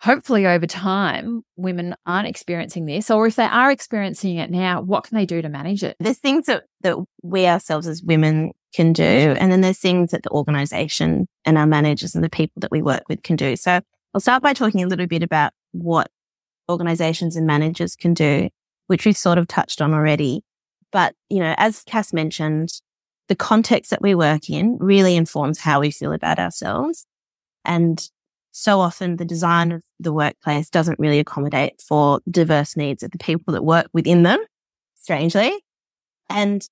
hopefully 0.00 0.46
over 0.46 0.66
time, 0.66 1.42
women 1.56 1.94
aren't 2.06 2.28
experiencing 2.28 2.86
this, 2.86 3.10
or 3.10 3.26
if 3.26 3.36
they 3.36 3.44
are 3.44 3.70
experiencing 3.70 4.36
it 4.36 4.50
now, 4.50 4.80
what 4.80 5.04
can 5.04 5.16
they 5.16 5.26
do 5.26 5.42
to 5.42 5.48
manage 5.48 5.82
it? 5.82 5.96
There's 5.98 6.18
things 6.18 6.46
that, 6.46 6.64
that 6.82 6.96
we 7.22 7.46
ourselves 7.46 7.86
as 7.86 8.02
women 8.02 8.52
can 8.74 8.92
do. 8.92 9.02
And 9.02 9.50
then 9.50 9.60
there's 9.60 9.78
things 9.78 10.12
that 10.12 10.22
the 10.22 10.30
organization 10.30 11.26
and 11.44 11.58
our 11.58 11.66
managers 11.66 12.14
and 12.14 12.22
the 12.22 12.30
people 12.30 12.60
that 12.60 12.70
we 12.70 12.82
work 12.82 13.02
with 13.08 13.22
can 13.22 13.36
do. 13.36 13.56
So 13.56 13.80
I'll 14.14 14.20
start 14.20 14.42
by 14.42 14.52
talking 14.52 14.82
a 14.82 14.86
little 14.86 15.06
bit 15.06 15.22
about 15.22 15.52
what 15.72 16.10
organizations 16.68 17.34
and 17.34 17.46
managers 17.46 17.96
can 17.96 18.14
do, 18.14 18.50
which 18.86 19.04
we've 19.04 19.16
sort 19.16 19.38
of 19.38 19.48
touched 19.48 19.80
on 19.80 19.94
already. 19.94 20.42
But, 20.92 21.14
you 21.28 21.40
know, 21.40 21.54
as 21.58 21.82
Kass 21.84 22.12
mentioned, 22.12 22.70
the 23.28 23.36
context 23.36 23.90
that 23.90 24.02
we 24.02 24.14
work 24.14 24.48
in 24.48 24.78
really 24.78 25.16
informs 25.16 25.58
how 25.60 25.80
we 25.80 25.90
feel 25.90 26.12
about 26.12 26.38
ourselves. 26.38 27.06
And 27.64 28.08
so 28.58 28.80
often 28.80 29.16
the 29.16 29.24
design 29.24 29.70
of 29.70 29.84
the 30.00 30.12
workplace 30.12 30.68
doesn't 30.68 30.98
really 30.98 31.20
accommodate 31.20 31.80
for 31.80 32.20
diverse 32.28 32.76
needs 32.76 33.04
of 33.04 33.12
the 33.12 33.18
people 33.18 33.54
that 33.54 33.64
work 33.64 33.86
within 33.92 34.24
them, 34.24 34.40
strangely. 34.96 35.52
And 36.28 36.66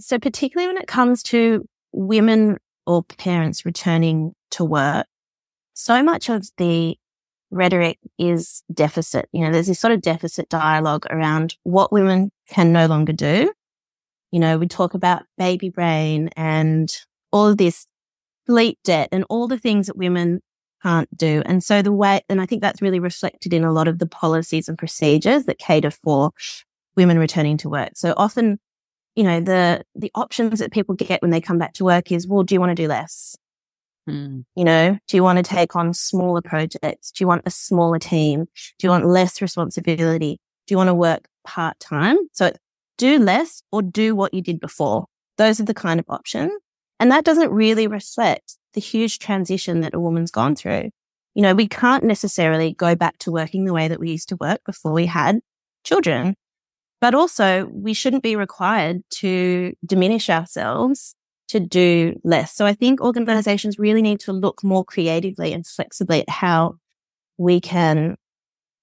so 0.00 0.18
particularly 0.18 0.66
when 0.66 0.82
it 0.82 0.88
comes 0.88 1.22
to 1.24 1.64
women 1.92 2.58
or 2.86 3.04
parents 3.04 3.64
returning 3.64 4.32
to 4.50 4.64
work, 4.64 5.06
so 5.74 6.02
much 6.02 6.28
of 6.28 6.48
the 6.56 6.98
rhetoric 7.52 7.98
is 8.18 8.64
deficit. 8.74 9.28
You 9.32 9.44
know, 9.44 9.52
there's 9.52 9.68
this 9.68 9.78
sort 9.78 9.92
of 9.92 10.02
deficit 10.02 10.48
dialogue 10.48 11.06
around 11.08 11.54
what 11.62 11.92
women 11.92 12.32
can 12.48 12.72
no 12.72 12.86
longer 12.86 13.12
do. 13.12 13.52
You 14.32 14.40
know, 14.40 14.58
we 14.58 14.66
talk 14.66 14.92
about 14.92 15.22
baby 15.38 15.70
brain 15.70 16.30
and 16.36 16.92
all 17.30 17.46
of 17.46 17.58
this 17.58 17.86
sleep 18.46 18.78
debt 18.82 19.08
and 19.12 19.24
all 19.28 19.46
the 19.46 19.58
things 19.58 19.86
that 19.86 19.96
women 19.96 20.40
can't 20.82 21.14
do. 21.16 21.42
And 21.46 21.62
so 21.62 21.82
the 21.82 21.92
way, 21.92 22.20
and 22.28 22.40
I 22.40 22.46
think 22.46 22.62
that's 22.62 22.82
really 22.82 23.00
reflected 23.00 23.52
in 23.52 23.64
a 23.64 23.72
lot 23.72 23.88
of 23.88 23.98
the 23.98 24.06
policies 24.06 24.68
and 24.68 24.78
procedures 24.78 25.44
that 25.44 25.58
cater 25.58 25.90
for 25.90 26.30
women 26.96 27.18
returning 27.18 27.56
to 27.58 27.68
work. 27.68 27.90
So 27.94 28.14
often, 28.16 28.58
you 29.16 29.24
know, 29.24 29.40
the, 29.40 29.84
the 29.94 30.10
options 30.14 30.60
that 30.60 30.72
people 30.72 30.94
get 30.94 31.22
when 31.22 31.30
they 31.30 31.40
come 31.40 31.58
back 31.58 31.74
to 31.74 31.84
work 31.84 32.12
is, 32.12 32.26
well, 32.26 32.42
do 32.42 32.54
you 32.54 32.60
want 32.60 32.70
to 32.70 32.82
do 32.82 32.88
less? 32.88 33.36
Hmm. 34.06 34.40
You 34.56 34.64
know, 34.64 34.98
do 35.06 35.16
you 35.16 35.22
want 35.22 35.36
to 35.36 35.42
take 35.42 35.76
on 35.76 35.92
smaller 35.94 36.42
projects? 36.42 37.10
Do 37.10 37.22
you 37.22 37.28
want 37.28 37.42
a 37.44 37.50
smaller 37.50 37.98
team? 37.98 38.46
Do 38.78 38.86
you 38.86 38.90
want 38.90 39.06
less 39.06 39.42
responsibility? 39.42 40.40
Do 40.66 40.72
you 40.72 40.76
want 40.76 40.88
to 40.88 40.94
work 40.94 41.28
part 41.44 41.78
time? 41.80 42.16
So 42.32 42.52
do 42.96 43.18
less 43.18 43.62
or 43.72 43.82
do 43.82 44.14
what 44.14 44.34
you 44.34 44.42
did 44.42 44.60
before. 44.60 45.06
Those 45.36 45.60
are 45.60 45.64
the 45.64 45.74
kind 45.74 46.00
of 46.00 46.06
options. 46.08 46.52
And 47.00 47.10
that 47.12 47.24
doesn't 47.24 47.50
really 47.50 47.86
reflect 47.86 48.57
the 48.74 48.80
huge 48.80 49.18
transition 49.18 49.80
that 49.80 49.94
a 49.94 50.00
woman's 50.00 50.30
gone 50.30 50.54
through. 50.54 50.90
You 51.34 51.42
know, 51.42 51.54
we 51.54 51.68
can't 51.68 52.04
necessarily 52.04 52.72
go 52.74 52.94
back 52.94 53.18
to 53.18 53.32
working 53.32 53.64
the 53.64 53.72
way 53.72 53.88
that 53.88 54.00
we 54.00 54.10
used 54.10 54.28
to 54.30 54.36
work 54.36 54.60
before 54.66 54.92
we 54.92 55.06
had 55.06 55.40
children. 55.84 56.34
But 57.00 57.14
also, 57.14 57.66
we 57.72 57.94
shouldn't 57.94 58.24
be 58.24 58.34
required 58.34 59.02
to 59.10 59.72
diminish 59.86 60.28
ourselves 60.28 61.14
to 61.48 61.60
do 61.60 62.20
less. 62.24 62.54
So 62.54 62.66
I 62.66 62.74
think 62.74 63.00
organizations 63.00 63.78
really 63.78 64.02
need 64.02 64.20
to 64.20 64.32
look 64.32 64.62
more 64.62 64.84
creatively 64.84 65.52
and 65.52 65.66
flexibly 65.66 66.22
at 66.22 66.28
how 66.28 66.74
we 67.38 67.60
can 67.60 68.16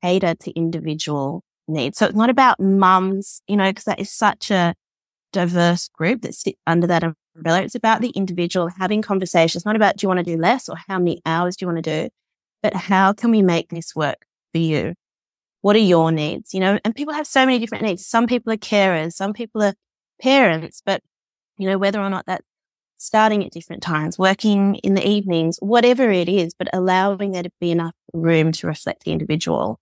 cater 0.02 0.34
to 0.36 0.52
individual 0.52 1.44
needs. 1.68 1.98
So 1.98 2.08
it's 2.08 2.16
not 2.16 2.30
about 2.30 2.60
mums, 2.60 3.42
you 3.48 3.58
know, 3.58 3.70
because 3.70 3.84
that 3.86 4.00
is 4.00 4.12
such 4.12 4.50
a 4.50 4.76
diverse 5.32 5.90
group 5.90 6.22
that 6.22 6.34
sit 6.34 6.56
under 6.66 6.88
that 6.88 7.04
umbrella. 7.36 7.62
It's 7.62 7.76
about 7.76 8.02
the 8.02 8.10
individual 8.10 8.70
having 8.70 9.02
conversations, 9.02 9.66
not 9.66 9.76
about 9.76 9.98
do 9.98 10.06
you 10.06 10.10
want 10.10 10.26
to 10.26 10.36
do 10.36 10.38
less 10.38 10.70
or 10.70 10.76
how 10.88 10.98
many 11.00 11.22
hours 11.26 11.56
do 11.56 11.66
you 11.66 11.72
want 11.72 11.84
to 11.84 12.04
do, 12.04 12.10
but 12.64 12.74
how 12.74 13.14
can 13.14 13.32
we 13.32 13.42
make 13.42 13.70
this 13.70 13.96
work 13.96 14.26
for 14.54 14.60
you? 14.60 14.94
What 15.62 15.76
are 15.76 15.80
your 15.80 16.12
needs? 16.12 16.54
You 16.54 16.60
know, 16.60 16.80
and 16.86 16.96
people 16.96 17.14
have 17.14 17.28
so 17.28 17.46
many 17.46 17.60
different 17.60 17.84
needs. 17.84 18.06
Some 18.06 18.28
people 18.28 18.54
are 18.54 18.58
carers, 18.58 19.14
some 19.14 19.34
people 19.34 19.64
are 19.64 19.74
parents, 20.22 20.82
but 20.86 21.02
you 21.58 21.68
know, 21.68 21.78
whether 21.78 22.00
or 22.00 22.10
not 22.10 22.26
that's 22.26 22.46
starting 22.98 23.44
at 23.44 23.52
different 23.52 23.84
times, 23.84 24.18
working 24.18 24.76
in 24.76 24.94
the 24.94 25.08
evenings, 25.08 25.58
whatever 25.62 26.10
it 26.10 26.30
is, 26.30 26.54
but 26.54 26.70
allowing 26.74 27.32
there 27.32 27.44
to 27.44 27.52
be 27.60 27.72
enough 27.72 27.94
room 28.14 28.52
to 28.54 28.68
reflect 28.68 29.04
the 29.04 29.12
individual. 29.12 29.80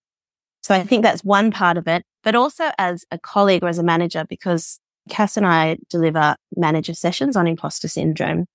So 0.61 0.73
I 0.73 0.83
think 0.83 1.03
that's 1.03 1.23
one 1.23 1.51
part 1.51 1.77
of 1.77 1.87
it, 1.87 2.03
but 2.23 2.35
also 2.35 2.71
as 2.77 3.05
a 3.11 3.17
colleague 3.19 3.63
or 3.63 3.67
as 3.67 3.77
a 3.77 3.83
manager, 3.83 4.25
because 4.27 4.79
Kass 5.09 5.37
and 5.37 5.45
I 5.45 5.77
deliver 5.89 6.35
manager 6.55 6.93
sessions 6.93 7.35
on 7.35 7.47
imposter 7.47 7.87
syndrome. 7.87 8.45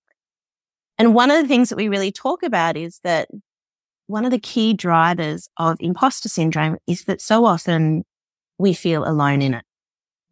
And 0.99 1.15
one 1.15 1.31
of 1.31 1.41
the 1.41 1.49
things 1.49 1.69
that 1.69 1.77
we 1.77 1.89
really 1.89 2.11
talk 2.11 2.43
about 2.43 2.77
is 2.77 3.01
that 3.05 3.29
one 4.07 4.25
of 4.25 4.31
the 4.31 4.39
key 4.39 4.73
drivers 4.73 5.49
of 5.59 5.77
imposter 5.81 6.29
syndrome 6.29 6.79
is 6.87 7.05
that 7.05 7.21
so 7.21 7.45
often 7.45 8.05
we 8.59 8.73
feel 8.73 9.07
alone 9.07 9.43
in 9.43 9.55
it. 9.55 9.65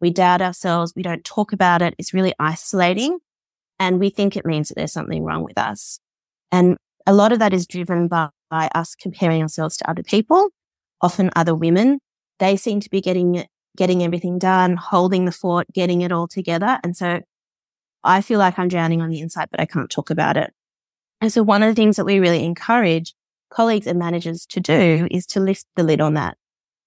We 0.01 0.09
doubt 0.11 0.41
ourselves. 0.41 0.93
We 0.95 1.03
don't 1.03 1.23
talk 1.23 1.53
about 1.53 1.81
it. 1.81 1.95
It's 1.97 2.13
really 2.13 2.33
isolating. 2.39 3.19
And 3.79 3.99
we 3.99 4.09
think 4.09 4.35
it 4.35 4.45
means 4.45 4.69
that 4.69 4.75
there's 4.75 4.91
something 4.91 5.23
wrong 5.23 5.43
with 5.43 5.57
us. 5.57 5.99
And 6.51 6.77
a 7.05 7.13
lot 7.13 7.31
of 7.31 7.39
that 7.39 7.53
is 7.53 7.67
driven 7.67 8.07
by, 8.07 8.29
by 8.49 8.69
us 8.73 8.95
comparing 8.95 9.41
ourselves 9.41 9.77
to 9.77 9.89
other 9.89 10.03
people, 10.03 10.49
often 11.01 11.29
other 11.35 11.55
women. 11.55 11.99
They 12.39 12.57
seem 12.57 12.79
to 12.81 12.89
be 12.89 13.01
getting 13.01 13.45
getting 13.77 14.03
everything 14.03 14.39
done, 14.39 14.75
holding 14.75 15.25
the 15.25 15.31
fort, 15.31 15.67
getting 15.71 16.01
it 16.01 16.11
all 16.11 16.27
together. 16.27 16.79
And 16.83 16.97
so 16.97 17.21
I 18.03 18.21
feel 18.21 18.39
like 18.39 18.57
I'm 18.59 18.67
drowning 18.67 19.01
on 19.01 19.09
the 19.09 19.19
inside, 19.19 19.49
but 19.51 19.59
I 19.59 19.65
can't 19.65 19.89
talk 19.89 20.09
about 20.09 20.37
it. 20.37 20.53
And 21.21 21.31
so 21.31 21.43
one 21.43 21.63
of 21.63 21.69
the 21.69 21.79
things 21.79 21.95
that 21.95 22.05
we 22.05 22.19
really 22.19 22.43
encourage 22.43 23.13
colleagues 23.49 23.87
and 23.87 23.97
managers 23.97 24.45
to 24.47 24.59
do 24.59 25.07
is 25.09 25.25
to 25.27 25.39
lift 25.39 25.65
the 25.75 25.83
lid 25.83 26.01
on 26.01 26.15
that 26.15 26.37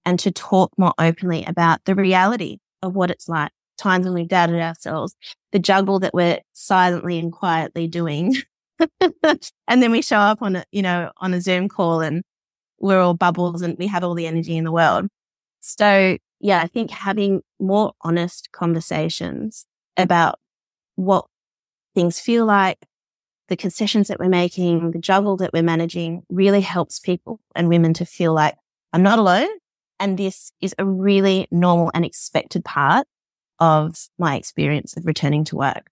and 0.04 0.18
to 0.18 0.30
talk 0.30 0.72
more 0.76 0.94
openly 0.98 1.44
about 1.44 1.84
the 1.84 1.94
reality 1.94 2.58
of 2.82 2.94
what 2.94 3.10
it's 3.10 3.28
like. 3.28 3.50
Times 3.78 4.04
when 4.04 4.14
we've 4.14 4.28
doubted 4.28 4.60
ourselves, 4.60 5.14
the 5.52 5.58
juggle 5.58 5.98
that 6.00 6.12
we're 6.12 6.40
silently 6.52 7.18
and 7.18 7.32
quietly 7.32 7.86
doing. 7.86 8.36
and 9.00 9.82
then 9.82 9.90
we 9.90 10.02
show 10.02 10.18
up 10.18 10.42
on 10.42 10.56
a, 10.56 10.64
you 10.70 10.82
know, 10.82 11.10
on 11.16 11.32
a 11.32 11.40
Zoom 11.40 11.68
call 11.68 12.00
and 12.00 12.22
we're 12.78 13.00
all 13.00 13.14
bubbles 13.14 13.62
and 13.62 13.76
we 13.78 13.86
have 13.86 14.04
all 14.04 14.14
the 14.14 14.26
energy 14.26 14.56
in 14.56 14.64
the 14.64 14.72
world. 14.72 15.06
So 15.60 16.18
yeah, 16.40 16.60
I 16.60 16.66
think 16.66 16.90
having 16.90 17.42
more 17.58 17.92
honest 18.02 18.50
conversations 18.52 19.66
about 19.96 20.38
what 20.96 21.26
things 21.94 22.18
feel 22.18 22.46
like, 22.46 22.78
the 23.48 23.56
concessions 23.56 24.08
that 24.08 24.18
we're 24.18 24.28
making, 24.28 24.92
the 24.92 24.98
juggle 24.98 25.36
that 25.38 25.52
we're 25.52 25.62
managing 25.62 26.22
really 26.30 26.60
helps 26.60 26.98
people 26.98 27.40
and 27.54 27.68
women 27.68 27.92
to 27.94 28.04
feel 28.04 28.32
like 28.32 28.56
I'm 28.92 29.02
not 29.02 29.18
alone. 29.18 29.48
And 29.98 30.16
this 30.16 30.52
is 30.60 30.74
a 30.78 30.84
really 30.84 31.46
normal 31.50 31.90
and 31.92 32.04
expected 32.04 32.64
part 32.64 33.06
of 33.58 34.08
my 34.18 34.36
experience 34.36 34.96
of 34.96 35.04
returning 35.04 35.44
to 35.44 35.56
work. 35.56 35.90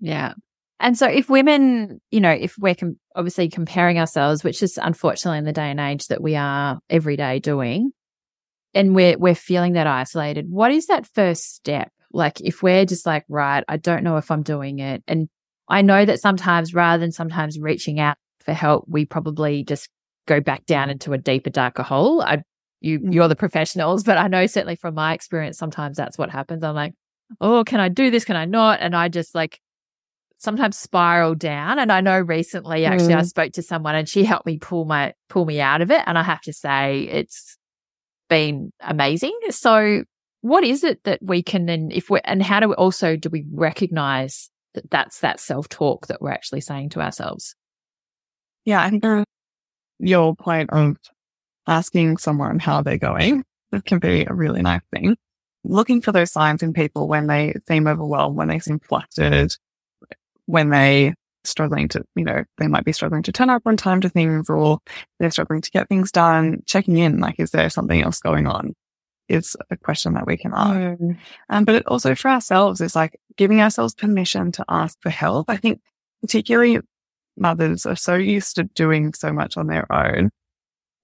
Yeah. 0.00 0.34
And 0.80 0.98
so 0.98 1.06
if 1.06 1.30
women, 1.30 2.00
you 2.10 2.20
know, 2.20 2.30
if 2.30 2.56
we're 2.58 2.74
com- 2.74 2.98
obviously 3.14 3.48
comparing 3.48 3.98
ourselves, 3.98 4.42
which 4.42 4.62
is 4.62 4.78
unfortunately 4.82 5.38
in 5.38 5.44
the 5.44 5.52
day 5.52 5.70
and 5.70 5.80
age 5.80 6.08
that 6.08 6.22
we 6.22 6.34
are 6.34 6.80
every 6.90 7.16
day 7.16 7.38
doing, 7.38 7.92
and 8.76 8.94
we're 8.94 9.18
we're 9.18 9.34
feeling 9.34 9.72
that 9.72 9.86
isolated, 9.86 10.46
what 10.48 10.70
is 10.70 10.86
that 10.86 11.06
first 11.06 11.54
step? 11.54 11.90
Like 12.12 12.40
if 12.40 12.62
we're 12.62 12.84
just 12.84 13.06
like, 13.06 13.24
right, 13.28 13.64
I 13.68 13.78
don't 13.78 14.04
know 14.04 14.18
if 14.18 14.30
I'm 14.30 14.42
doing 14.42 14.78
it. 14.78 15.02
And 15.08 15.28
I 15.68 15.82
know 15.82 16.04
that 16.04 16.20
sometimes 16.20 16.74
rather 16.74 17.00
than 17.00 17.10
sometimes 17.10 17.58
reaching 17.58 17.98
out 17.98 18.18
for 18.40 18.52
help, 18.52 18.84
we 18.86 19.04
probably 19.04 19.64
just 19.64 19.88
go 20.26 20.40
back 20.40 20.66
down 20.66 20.90
into 20.90 21.12
a 21.14 21.18
deeper, 21.18 21.50
darker 21.50 21.82
hole. 21.82 22.20
I 22.20 22.42
you 22.80 23.00
mm. 23.00 23.14
you're 23.14 23.28
the 23.28 23.34
professionals, 23.34 24.04
but 24.04 24.18
I 24.18 24.28
know 24.28 24.46
certainly 24.46 24.76
from 24.76 24.94
my 24.94 25.14
experience, 25.14 25.58
sometimes 25.58 25.96
that's 25.96 26.18
what 26.18 26.30
happens. 26.30 26.62
I'm 26.62 26.74
like, 26.74 26.94
oh, 27.40 27.64
can 27.64 27.80
I 27.80 27.88
do 27.88 28.10
this? 28.10 28.26
Can 28.26 28.36
I 28.36 28.44
not? 28.44 28.80
And 28.82 28.94
I 28.94 29.08
just 29.08 29.34
like 29.34 29.58
sometimes 30.36 30.76
spiral 30.76 31.34
down. 31.34 31.78
And 31.78 31.90
I 31.90 32.02
know 32.02 32.20
recently 32.20 32.84
actually 32.84 33.14
mm. 33.14 33.20
I 33.20 33.22
spoke 33.22 33.52
to 33.52 33.62
someone 33.62 33.94
and 33.94 34.06
she 34.06 34.24
helped 34.24 34.44
me 34.44 34.58
pull 34.58 34.84
my 34.84 35.14
pull 35.30 35.46
me 35.46 35.60
out 35.62 35.80
of 35.80 35.90
it. 35.90 36.02
And 36.06 36.18
I 36.18 36.22
have 36.22 36.42
to 36.42 36.52
say 36.52 37.04
it's 37.10 37.56
been 38.28 38.72
amazing. 38.80 39.38
So 39.50 40.04
what 40.40 40.64
is 40.64 40.84
it 40.84 41.02
that 41.04 41.20
we 41.22 41.42
can 41.42 41.68
and 41.68 41.92
if 41.92 42.10
we 42.10 42.20
and 42.24 42.42
how 42.42 42.60
do 42.60 42.68
we 42.68 42.74
also 42.74 43.16
do 43.16 43.28
we 43.28 43.44
recognize 43.52 44.50
that 44.74 44.90
that's 44.90 45.20
that 45.20 45.40
self 45.40 45.68
talk 45.68 46.06
that 46.06 46.20
we're 46.20 46.30
actually 46.30 46.60
saying 46.60 46.90
to 46.90 47.00
ourselves? 47.00 47.54
Yeah, 48.64 48.88
think 48.90 49.04
your 49.98 50.34
point 50.36 50.70
of 50.70 50.96
asking 51.66 52.18
someone 52.18 52.58
how 52.58 52.82
they're 52.82 52.98
going 52.98 53.44
can 53.84 53.98
be 53.98 54.24
a 54.24 54.34
really 54.34 54.62
nice 54.62 54.82
thing. 54.92 55.16
Looking 55.64 56.00
for 56.00 56.12
those 56.12 56.32
signs 56.32 56.62
in 56.62 56.72
people 56.72 57.08
when 57.08 57.26
they 57.26 57.54
seem 57.66 57.86
overwhelmed, 57.86 58.36
when 58.36 58.48
they 58.48 58.60
seem 58.60 58.78
flustered, 58.78 59.52
when 60.46 60.70
they 60.70 61.14
struggling 61.46 61.88
to, 61.88 62.04
you 62.14 62.24
know, 62.24 62.44
they 62.58 62.66
might 62.66 62.84
be 62.84 62.92
struggling 62.92 63.22
to 63.24 63.32
turn 63.32 63.50
up 63.50 63.62
on 63.66 63.76
time 63.76 64.00
to 64.02 64.08
things 64.08 64.50
or 64.50 64.78
they're 65.18 65.30
struggling 65.30 65.62
to 65.62 65.70
get 65.70 65.88
things 65.88 66.12
done, 66.12 66.62
checking 66.66 66.98
in, 66.98 67.18
like, 67.18 67.38
is 67.38 67.50
there 67.50 67.70
something 67.70 68.00
else 68.00 68.20
going 68.20 68.46
on? 68.46 68.74
Is 69.28 69.56
a 69.70 69.76
question 69.76 70.14
that 70.14 70.26
we 70.26 70.36
can 70.36 70.52
ask. 70.54 71.00
Mm. 71.00 71.18
Um, 71.48 71.64
but 71.64 71.74
it 71.74 71.86
also 71.88 72.14
for 72.14 72.28
ourselves 72.28 72.80
is 72.80 72.94
like 72.94 73.18
giving 73.36 73.60
ourselves 73.60 73.92
permission 73.92 74.52
to 74.52 74.64
ask 74.68 74.96
for 75.00 75.10
help. 75.10 75.50
I 75.50 75.56
think 75.56 75.80
particularly 76.20 76.78
mothers 77.36 77.86
are 77.86 77.96
so 77.96 78.14
used 78.14 78.54
to 78.54 78.64
doing 78.64 79.14
so 79.14 79.32
much 79.32 79.56
on 79.56 79.66
their 79.66 79.90
own. 79.92 80.30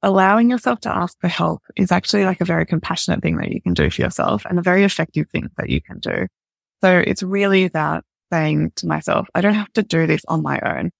Allowing 0.02 0.50
yourself 0.50 0.80
to 0.80 0.96
ask 0.96 1.18
for 1.20 1.28
help 1.28 1.62
is 1.76 1.90
actually 1.90 2.24
like 2.24 2.40
a 2.40 2.44
very 2.44 2.64
compassionate 2.64 3.22
thing 3.22 3.38
that 3.38 3.50
you 3.50 3.60
can 3.60 3.74
do 3.74 3.90
for 3.90 4.02
yourself 4.02 4.44
and 4.46 4.58
a 4.58 4.62
very 4.62 4.84
effective 4.84 5.28
thing 5.30 5.48
that 5.56 5.68
you 5.68 5.80
can 5.80 5.98
do. 5.98 6.26
So 6.80 6.98
it's 6.98 7.22
really 7.22 7.68
that 7.68 8.04
saying 8.32 8.72
to 8.76 8.86
myself, 8.86 9.28
I 9.34 9.40
don't 9.40 9.54
have 9.54 9.72
to 9.74 9.82
do 9.82 10.06
this 10.06 10.22
on 10.28 10.42
my 10.42 10.58
own. 10.60 10.90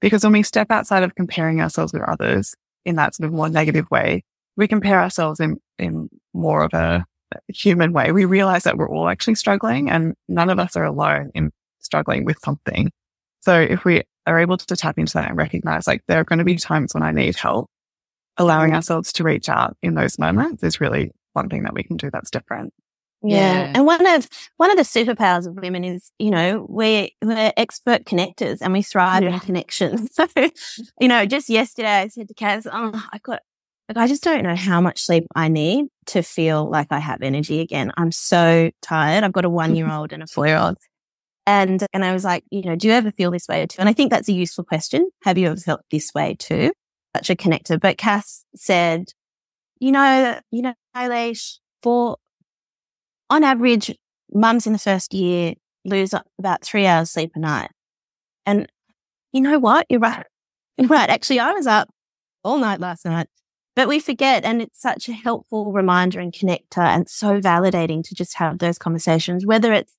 Because 0.00 0.22
when 0.22 0.32
we 0.32 0.42
step 0.42 0.70
outside 0.70 1.02
of 1.02 1.14
comparing 1.14 1.60
ourselves 1.60 1.92
with 1.92 2.02
others 2.02 2.54
in 2.84 2.96
that 2.96 3.14
sort 3.14 3.26
of 3.26 3.34
more 3.34 3.48
negative 3.48 3.90
way, 3.90 4.22
we 4.56 4.68
compare 4.68 5.00
ourselves 5.00 5.40
in, 5.40 5.56
in 5.78 6.08
more 6.32 6.64
of 6.64 6.72
a 6.72 7.04
human 7.48 7.92
way. 7.92 8.12
We 8.12 8.24
realize 8.24 8.64
that 8.64 8.76
we're 8.76 8.88
all 8.88 9.08
actually 9.08 9.34
struggling 9.34 9.90
and 9.90 10.14
none 10.28 10.50
of 10.50 10.58
us 10.58 10.76
are 10.76 10.84
alone 10.84 11.30
in 11.34 11.50
struggling 11.80 12.24
with 12.24 12.38
something. 12.42 12.90
So 13.40 13.60
if 13.60 13.84
we 13.84 14.02
are 14.26 14.38
able 14.38 14.56
to 14.56 14.76
tap 14.76 14.98
into 14.98 15.14
that 15.14 15.28
and 15.28 15.38
recognize 15.38 15.86
like 15.86 16.02
there 16.06 16.20
are 16.20 16.24
going 16.24 16.38
to 16.38 16.44
be 16.44 16.56
times 16.56 16.94
when 16.94 17.02
I 17.02 17.12
need 17.12 17.36
help, 17.36 17.68
allowing 18.36 18.74
ourselves 18.74 19.12
to 19.14 19.24
reach 19.24 19.48
out 19.48 19.76
in 19.82 19.94
those 19.94 20.18
moments 20.18 20.62
is 20.62 20.80
really 20.80 21.10
one 21.32 21.48
thing 21.48 21.64
that 21.64 21.74
we 21.74 21.82
can 21.82 21.96
do 21.96 22.10
that's 22.10 22.30
different. 22.30 22.72
Yeah. 23.22 23.36
yeah. 23.36 23.72
And 23.74 23.86
one 23.86 24.06
of 24.06 24.28
one 24.56 24.70
of 24.70 24.76
the 24.76 24.82
superpowers 24.82 25.46
of 25.46 25.54
women 25.54 25.84
is, 25.84 26.10
you 26.18 26.30
know, 26.30 26.66
we're 26.68 27.08
we're 27.22 27.52
expert 27.56 28.04
connectors 28.04 28.58
and 28.60 28.72
we 28.72 28.82
thrive 28.82 29.22
yeah. 29.22 29.34
in 29.34 29.40
connections. 29.40 30.10
So, 30.20 30.26
you 31.00 31.08
know, 31.08 31.24
just 31.26 31.48
yesterday 31.48 32.00
I 32.00 32.08
said 32.08 32.28
to 32.28 32.34
Kass, 32.34 32.66
oh, 32.70 33.08
I 33.12 33.18
got 33.18 33.40
like 33.88 33.96
I 33.96 34.06
just 34.06 34.22
don't 34.22 34.42
know 34.42 34.54
how 34.54 34.80
much 34.80 35.00
sleep 35.02 35.26
I 35.34 35.48
need 35.48 35.86
to 36.06 36.22
feel 36.22 36.68
like 36.68 36.88
I 36.90 36.98
have 36.98 37.22
energy 37.22 37.60
again. 37.60 37.92
I'm 37.96 38.12
so 38.12 38.70
tired. 38.82 39.24
I've 39.24 39.32
got 39.32 39.44
a 39.44 39.50
one 39.62 39.74
year 39.74 39.90
old 39.90 40.12
and 40.12 40.22
a 40.22 40.26
four 40.26 40.46
year 40.46 40.58
old. 40.58 40.76
And 41.46 41.84
and 41.92 42.04
I 42.04 42.12
was 42.12 42.24
like, 42.24 42.44
you 42.50 42.62
know, 42.62 42.76
do 42.76 42.88
you 42.88 42.94
ever 42.94 43.10
feel 43.10 43.30
this 43.30 43.48
way 43.48 43.66
too? 43.66 43.80
And 43.80 43.88
I 43.88 43.92
think 43.92 44.10
that's 44.10 44.28
a 44.28 44.32
useful 44.32 44.64
question. 44.64 45.10
Have 45.24 45.38
you 45.38 45.48
ever 45.48 45.56
felt 45.56 45.80
this 45.90 46.12
way 46.14 46.36
too? 46.38 46.72
Such 47.16 47.30
a 47.30 47.36
connector. 47.36 47.80
But 47.80 47.98
Kass 47.98 48.44
said, 48.54 49.12
you 49.80 49.92
know, 49.92 50.38
you 50.50 50.62
know, 50.62 50.74
Eilish, 50.96 51.58
for 51.82 52.18
on 53.30 53.44
average, 53.44 53.96
mums 54.32 54.66
in 54.66 54.72
the 54.72 54.78
first 54.78 55.14
year 55.14 55.54
lose 55.84 56.12
about 56.38 56.62
three 56.62 56.86
hours 56.86 57.10
sleep 57.10 57.32
a 57.34 57.38
night. 57.38 57.70
And 58.44 58.70
you 59.32 59.40
know 59.40 59.58
what? 59.58 59.86
You're 59.88 60.00
right. 60.00 60.26
You're 60.78 60.88
right. 60.88 61.08
Actually, 61.08 61.40
I 61.40 61.52
was 61.52 61.66
up 61.66 61.88
all 62.42 62.58
night 62.58 62.80
last 62.80 63.04
night, 63.04 63.28
but 63.76 63.88
we 63.88 64.00
forget. 64.00 64.44
And 64.44 64.60
it's 64.60 64.80
such 64.80 65.08
a 65.08 65.12
helpful 65.12 65.72
reminder 65.72 66.20
and 66.20 66.32
connector 66.32 66.78
and 66.78 67.08
so 67.08 67.40
validating 67.40 68.02
to 68.08 68.14
just 68.14 68.36
have 68.36 68.58
those 68.58 68.78
conversations, 68.78 69.46
whether 69.46 69.72
it's, 69.72 69.94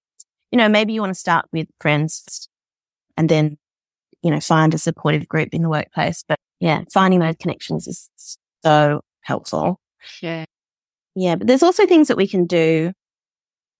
you 0.51 0.57
know, 0.57 0.67
maybe 0.67 0.93
you 0.93 1.01
want 1.01 1.13
to 1.13 1.19
start 1.19 1.45
with 1.53 1.67
friends 1.79 2.49
and 3.15 3.29
then, 3.29 3.57
you 4.21 4.31
know, 4.31 4.39
find 4.39 4.73
a 4.73 4.77
supportive 4.77 5.27
group 5.27 5.49
in 5.53 5.61
the 5.61 5.69
workplace. 5.69 6.23
But 6.27 6.37
yeah, 6.59 6.83
finding 6.93 7.19
those 7.19 7.35
connections 7.39 7.87
is 7.87 8.09
so 8.63 9.01
helpful. 9.21 9.79
Yeah. 10.21 10.45
Yeah. 11.15 11.35
But 11.35 11.47
there's 11.47 11.63
also 11.63 11.85
things 11.85 12.07
that 12.07 12.17
we 12.17 12.27
can 12.27 12.45
do 12.45 12.93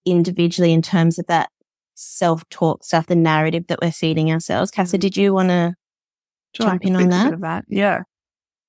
individually 0.05 0.73
in 0.73 0.81
terms 0.81 1.19
of 1.19 1.27
that 1.27 1.49
self 1.95 2.47
talk 2.49 2.83
stuff, 2.83 3.07
the 3.07 3.15
narrative 3.15 3.67
that 3.67 3.79
we're 3.81 3.91
feeding 3.91 4.31
ourselves. 4.31 4.71
Casa, 4.71 4.97
did 4.97 5.15
you 5.17 5.33
want 5.33 5.49
to 5.49 5.75
jump 6.53 6.85
in 6.85 6.95
on 6.95 7.09
that? 7.09 7.39
that? 7.41 7.65
Yeah. 7.67 8.01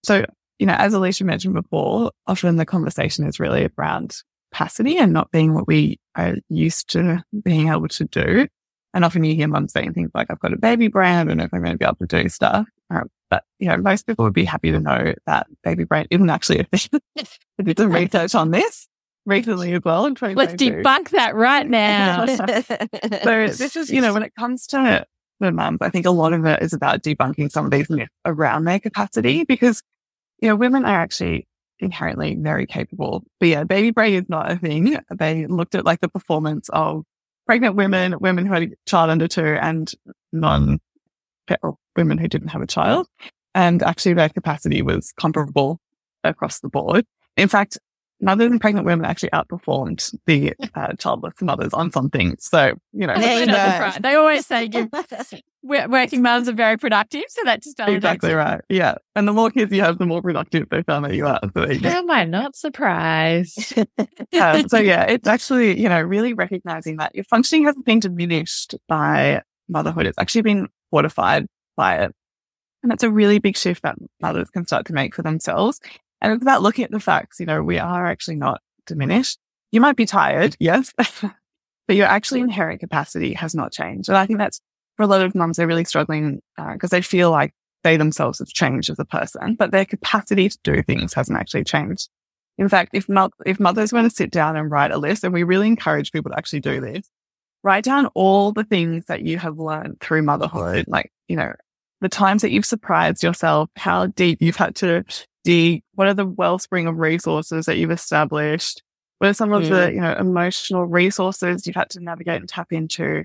So, 0.04 0.24
you 0.58 0.66
know, 0.66 0.74
as 0.74 0.94
Alicia 0.94 1.24
mentioned 1.24 1.54
before, 1.54 2.12
often 2.26 2.56
the 2.56 2.66
conversation 2.66 3.26
is 3.26 3.40
really 3.40 3.68
around 3.78 4.16
capacity 4.52 4.98
and 4.98 5.12
not 5.12 5.30
being 5.30 5.54
what 5.54 5.66
we 5.66 5.98
are 6.14 6.36
used 6.48 6.90
to 6.90 7.22
being 7.42 7.68
able 7.68 7.88
to 7.88 8.04
do. 8.04 8.46
And 8.94 9.04
often 9.04 9.24
you 9.24 9.34
hear 9.34 9.48
mum 9.48 9.68
saying 9.68 9.94
things 9.94 10.10
like, 10.14 10.30
I've 10.30 10.40
got 10.40 10.52
a 10.52 10.58
baby 10.58 10.88
brain. 10.88 11.14
I 11.14 11.24
don't 11.24 11.38
know 11.38 11.44
if 11.44 11.54
I'm 11.54 11.62
going 11.62 11.72
to 11.72 11.78
be 11.78 11.84
able 11.84 11.96
to 11.96 12.06
do 12.06 12.28
stuff. 12.28 12.66
Um, 12.90 13.08
but, 13.30 13.44
you 13.58 13.68
know, 13.68 13.78
most 13.78 14.06
people 14.06 14.26
would 14.26 14.34
be 14.34 14.44
happy 14.44 14.70
to 14.70 14.78
know 14.78 15.14
that 15.24 15.46
baby 15.64 15.84
brain 15.84 16.06
isn't 16.10 16.28
actually 16.28 16.58
a 16.60 16.64
thing. 16.64 17.00
Did 17.64 17.78
some 17.78 17.90
research 17.90 18.34
on 18.34 18.50
this 18.50 18.86
recently 19.26 19.72
as 19.72 19.82
well 19.84 20.06
in 20.06 20.16
Let's 20.20 20.54
debunk 20.54 21.10
that 21.10 21.34
right 21.34 21.68
now. 21.68 22.26
so 22.26 23.46
this 23.46 23.76
is, 23.76 23.90
you 23.90 24.00
know, 24.00 24.12
when 24.12 24.22
it 24.22 24.34
comes 24.34 24.66
to 24.68 25.06
the 25.40 25.52
mums, 25.52 25.78
I 25.80 25.90
think 25.90 26.06
a 26.06 26.10
lot 26.10 26.32
of 26.32 26.44
it 26.44 26.62
is 26.62 26.72
about 26.72 27.02
debunking 27.02 27.50
some 27.50 27.64
of 27.64 27.70
these 27.70 27.90
myths 27.90 28.10
around 28.24 28.64
their 28.64 28.80
capacity 28.80 29.44
because, 29.44 29.82
you 30.40 30.48
know, 30.48 30.56
women 30.56 30.84
are 30.84 31.00
actually 31.00 31.46
inherently 31.78 32.36
very 32.36 32.66
capable. 32.66 33.24
But 33.40 33.48
yeah, 33.48 33.64
baby 33.64 33.90
brain 33.90 34.14
is 34.14 34.28
not 34.28 34.50
a 34.50 34.56
thing. 34.56 34.98
They 35.10 35.46
looked 35.46 35.74
at 35.74 35.84
like 35.84 36.00
the 36.00 36.08
performance 36.08 36.68
of 36.70 37.04
pregnant 37.46 37.76
women, 37.76 38.18
women 38.20 38.46
who 38.46 38.52
had 38.52 38.62
a 38.62 38.70
child 38.86 39.10
under 39.10 39.28
two 39.28 39.58
and 39.60 39.92
non 40.32 40.78
women 41.96 42.18
who 42.18 42.28
didn't 42.28 42.48
have 42.48 42.62
a 42.62 42.66
child. 42.66 43.06
And 43.54 43.82
actually 43.82 44.14
their 44.14 44.28
capacity 44.28 44.80
was 44.80 45.12
comparable 45.18 45.78
across 46.24 46.60
the 46.60 46.68
board. 46.68 47.04
In 47.36 47.48
fact, 47.48 47.78
mothers 48.22 48.50
and 48.50 48.60
pregnant 48.60 48.86
women 48.86 49.04
actually 49.04 49.30
outperformed 49.30 50.14
the 50.26 50.54
uh, 50.74 50.94
childless 50.94 51.34
mothers 51.42 51.74
on 51.74 51.90
some 51.90 52.08
things. 52.08 52.46
So, 52.46 52.74
you 52.92 53.06
know, 53.06 53.14
they 54.00 54.14
always 54.14 54.46
say 54.46 54.68
give, 54.68 54.88
working 55.62 56.22
moms 56.22 56.48
are 56.48 56.54
very 56.54 56.78
productive. 56.78 57.24
So 57.28 57.42
that 57.44 57.62
just 57.62 57.78
exactly 57.80 58.32
right. 58.32 58.60
Yeah. 58.68 58.94
And 59.16 59.26
the 59.26 59.32
more 59.32 59.50
kids 59.50 59.72
you 59.72 59.82
have, 59.82 59.98
the 59.98 60.06
more 60.06 60.22
productive 60.22 60.68
they 60.70 60.82
found 60.82 61.04
that 61.04 61.14
you 61.14 61.26
are. 61.26 61.40
So 61.54 61.64
Am 61.64 62.10
I 62.10 62.24
not 62.24 62.56
surprised? 62.56 63.76
um, 64.40 64.68
so 64.68 64.78
yeah, 64.78 65.04
it's 65.04 65.26
actually, 65.26 65.78
you 65.78 65.88
know, 65.88 66.00
really 66.00 66.32
recognizing 66.32 66.96
that 66.98 67.14
your 67.14 67.24
functioning 67.24 67.64
hasn't 67.64 67.84
been 67.84 68.00
diminished 68.00 68.76
by 68.88 69.42
motherhood. 69.68 70.06
It's 70.06 70.18
actually 70.18 70.42
been 70.42 70.68
fortified 70.90 71.46
by 71.76 71.96
it. 72.04 72.12
And 72.82 72.90
that's 72.90 73.04
a 73.04 73.10
really 73.10 73.38
big 73.38 73.56
shift 73.56 73.82
that 73.82 73.96
mothers 74.20 74.50
can 74.50 74.66
start 74.66 74.86
to 74.86 74.92
make 74.92 75.14
for 75.14 75.22
themselves. 75.22 75.80
And 76.22 76.32
it's 76.32 76.42
about 76.42 76.62
looking 76.62 76.84
at 76.84 76.90
the 76.90 77.00
facts. 77.00 77.40
You 77.40 77.46
know, 77.46 77.62
we 77.62 77.78
are 77.78 78.06
actually 78.06 78.36
not 78.36 78.62
diminished. 78.86 79.38
You 79.72 79.80
might 79.80 79.96
be 79.96 80.06
tired, 80.06 80.56
yes, 80.60 80.92
but 81.86 81.96
your 81.96 82.06
actually 82.06 82.40
inherent 82.40 82.80
capacity 82.80 83.34
has 83.34 83.54
not 83.54 83.72
changed. 83.72 84.08
And 84.08 84.16
I 84.16 84.24
think 84.24 84.38
that's 84.38 84.60
for 84.96 85.02
a 85.02 85.06
lot 85.06 85.22
of 85.22 85.34
mums, 85.34 85.56
they're 85.56 85.66
really 85.66 85.84
struggling 85.84 86.40
because 86.56 86.92
uh, 86.92 86.96
they 86.96 87.02
feel 87.02 87.30
like 87.30 87.52
they 87.82 87.96
themselves 87.96 88.38
have 88.38 88.48
changed 88.48 88.90
as 88.90 88.98
a 88.98 89.04
person, 89.04 89.56
but 89.58 89.72
their 89.72 89.84
capacity 89.84 90.48
to 90.48 90.58
do 90.62 90.82
things 90.82 91.14
hasn't 91.14 91.38
actually 91.38 91.64
changed. 91.64 92.08
In 92.58 92.68
fact, 92.68 92.90
if, 92.92 93.08
mo- 93.08 93.30
if 93.44 93.58
mothers 93.58 93.92
want 93.92 94.08
to 94.08 94.14
sit 94.14 94.30
down 94.30 94.56
and 94.56 94.70
write 94.70 94.92
a 94.92 94.98
list, 94.98 95.24
and 95.24 95.32
we 95.32 95.42
really 95.42 95.66
encourage 95.66 96.12
people 96.12 96.30
to 96.30 96.38
actually 96.38 96.60
do 96.60 96.80
this, 96.80 97.08
write 97.64 97.84
down 97.84 98.06
all 98.14 98.52
the 98.52 98.64
things 98.64 99.06
that 99.06 99.22
you 99.22 99.38
have 99.38 99.58
learned 99.58 100.00
through 100.00 100.22
motherhood, 100.22 100.84
like, 100.86 101.10
you 101.28 101.36
know, 101.36 101.52
the 102.00 102.08
times 102.08 102.42
that 102.42 102.50
you've 102.50 102.66
surprised 102.66 103.22
yourself, 103.22 103.70
how 103.76 104.06
deep 104.06 104.42
you've 104.42 104.56
had 104.56 104.76
to 104.76 105.04
dig, 105.44 105.82
what 105.94 106.08
are 106.08 106.14
the 106.14 106.26
wellspring 106.26 106.86
of 106.86 106.98
resources 106.98 107.66
that 107.66 107.76
you've 107.76 107.90
established? 107.90 108.82
What 109.18 109.30
are 109.30 109.34
some 109.34 109.52
of 109.52 109.68
the, 109.68 109.74
mm. 109.74 109.94
you 109.94 110.00
know, 110.00 110.14
emotional 110.14 110.84
resources 110.84 111.66
you've 111.66 111.76
had 111.76 111.90
to 111.90 112.00
navigate 112.00 112.40
and 112.40 112.48
tap 112.48 112.72
into? 112.72 113.24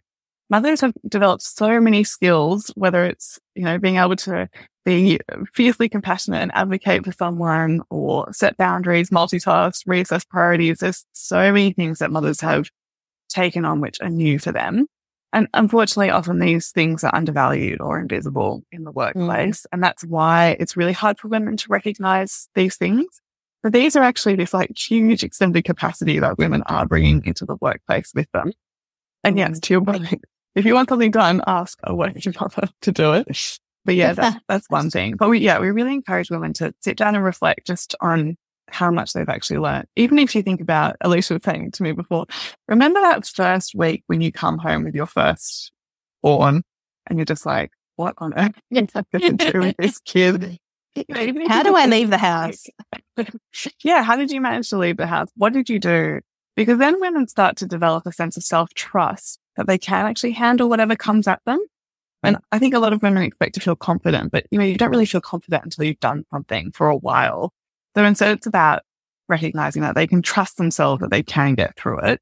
Mothers 0.50 0.82
have 0.82 0.94
developed 1.08 1.44
so 1.44 1.82
many 1.82 2.04
skills, 2.04 2.72
whether 2.76 3.04
it's, 3.04 3.40
you 3.56 3.64
know, 3.64 3.78
being 3.78 3.98
able 3.98 4.16
to 4.18 4.48
be 4.86 5.20
fiercely 5.54 5.90
compassionate 5.90 6.42
and 6.42 6.52
advocate 6.54 7.04
for 7.04 7.12
someone 7.12 7.82
or 7.90 8.32
set 8.32 8.56
boundaries, 8.56 9.10
multitask, 9.10 9.86
reassess 9.86 10.26
priorities. 10.28 10.80
There's 10.80 11.06
so 11.12 11.52
many 11.52 11.74
things 11.74 12.00
that 12.00 12.12
mothers 12.12 12.40
have 12.42 12.70
taken 13.28 13.66
on 13.66 13.82
which 13.82 13.98
are 14.02 14.10
new 14.10 14.40
for 14.40 14.54
them. 14.54 14.88
And 15.38 15.48
unfortunately, 15.54 16.10
often 16.10 16.40
these 16.40 16.72
things 16.72 17.04
are 17.04 17.14
undervalued 17.14 17.80
or 17.80 18.00
invisible 18.00 18.64
in 18.72 18.86
the 18.86 18.92
mm. 18.92 18.96
workplace. 18.96 19.62
Mm. 19.62 19.66
And 19.72 19.84
that's 19.84 20.04
why 20.04 20.58
it's 20.60 20.76
really 20.76 20.94
hard 20.94 21.20
for 21.20 21.28
women 21.28 21.58
to 21.58 21.68
recognize 21.70 22.50
these 22.56 22.76
things. 22.76 23.06
But 23.62 23.72
these 23.72 23.96
are 23.96 24.02
actually 24.02 24.34
this 24.34 24.52
like 24.52 24.76
huge 24.76 25.24
extended 25.24 25.64
capacity 25.64 26.18
that 26.18 26.40
women 26.40 26.64
are 26.64 26.88
bringing 26.88 27.24
into 27.24 27.46
the 27.46 27.56
workplace 27.62 28.14
with 28.16 28.32
them. 28.32 28.52
And 29.24 29.38
yes, 29.38 29.60
mm. 29.60 29.62
to 29.62 29.74
your 29.76 29.82
point, 29.82 30.26
if 30.56 30.66
you 30.66 30.74
want 30.74 30.90
something 30.90 31.12
done, 31.12 31.44
ask 31.46 31.78
a 31.84 31.94
working 31.94 32.34
mother 32.42 32.68
to 32.82 32.92
do 32.92 33.14
it. 33.14 33.60
But 33.86 33.94
yeah, 33.94 34.14
that's, 34.14 34.38
that's 34.48 34.70
one 34.72 34.90
thing. 34.90 35.18
But 35.18 35.30
we, 35.30 35.38
yeah, 35.38 35.60
we 35.60 35.70
really 35.70 35.94
encourage 35.94 36.32
women 36.32 36.54
to 36.54 36.74
sit 36.82 36.98
down 36.98 37.14
and 37.14 37.24
reflect 37.24 37.68
just 37.68 37.94
on 38.02 38.38
how 38.70 38.92
much 38.92 39.14
they've 39.14 39.30
actually 39.30 39.60
learned. 39.60 39.88
Even 39.96 40.20
if 40.20 40.36
you 40.36 40.44
think 40.44 40.62
about, 40.62 40.96
Alicia 41.02 41.36
was 41.36 41.44
saying 41.44 41.72
to 41.72 41.84
me 41.84 41.92
before, 41.92 42.26
remember 42.68 43.00
that 43.02 43.26
first 43.26 43.76
week 43.76 44.04
when 44.08 44.22
you 44.22 44.32
come 44.32 44.58
home 44.58 44.84
with 44.84 44.96
your 44.96 45.06
first 45.06 45.72
born 46.22 46.64
and 47.08 47.18
you're 47.18 47.26
just 47.26 47.46
like, 47.46 47.72
what 47.96 48.14
on 48.18 48.34
earth 48.38 48.54
am 48.76 48.88
I 48.94 49.04
going 49.18 49.38
to 49.38 49.52
do 49.52 49.60
with 49.60 49.76
this 49.78 50.00
kid? 50.06 50.58
How 51.48 51.64
do 51.64 51.76
I 51.76 51.86
leave 51.86 52.10
the 52.10 52.18
house? 52.18 52.66
yeah. 53.84 54.04
How 54.04 54.16
did 54.16 54.32
you 54.32 54.42
manage 54.42 54.70
to 54.70 54.78
leave 54.78 54.98
the 54.98 55.08
house? 55.08 55.30
What 55.36 55.54
did 55.54 55.70
you 55.70 55.80
do? 55.80 56.20
Because 56.56 56.80
then 56.80 57.00
women 57.00 57.28
start 57.28 57.56
to 57.58 57.68
develop 57.68 58.06
a 58.08 58.12
sense 58.12 58.36
of 58.36 58.44
self 58.44 58.74
trust 58.74 59.40
that 59.58 59.68
they 59.68 59.78
can 59.78 60.06
actually 60.06 60.32
handle 60.32 60.70
whatever 60.70 60.96
comes 60.96 61.28
at 61.28 61.42
them. 61.46 61.60
And 62.24 62.38
I 62.52 62.60
think 62.60 62.74
a 62.74 62.80
lot 62.80 62.94
of 62.94 63.02
women 63.04 63.24
expect 63.24 63.56
to 63.56 63.62
feel 63.62 63.76
confident, 63.76 64.32
but 64.32 64.48
you 64.52 64.58
know, 64.58 64.66
you 64.66 64.76
don't 64.76 64.90
really 64.90 65.06
feel 65.06 65.22
confident 65.22 65.64
until 65.66 65.86
you've 65.86 66.00
done 66.00 66.26
something 66.32 66.72
for 66.72 66.90
a 66.90 66.96
while. 66.96 67.54
So 67.98 68.06
instead 68.06 68.38
it's 68.38 68.46
about 68.46 68.84
recognizing 69.28 69.82
that 69.82 69.96
they 69.96 70.06
can 70.06 70.22
trust 70.22 70.58
themselves 70.58 71.02
that 71.02 71.10
they 71.10 71.24
can 71.24 71.56
get 71.56 71.76
through 71.76 72.02
it 72.02 72.22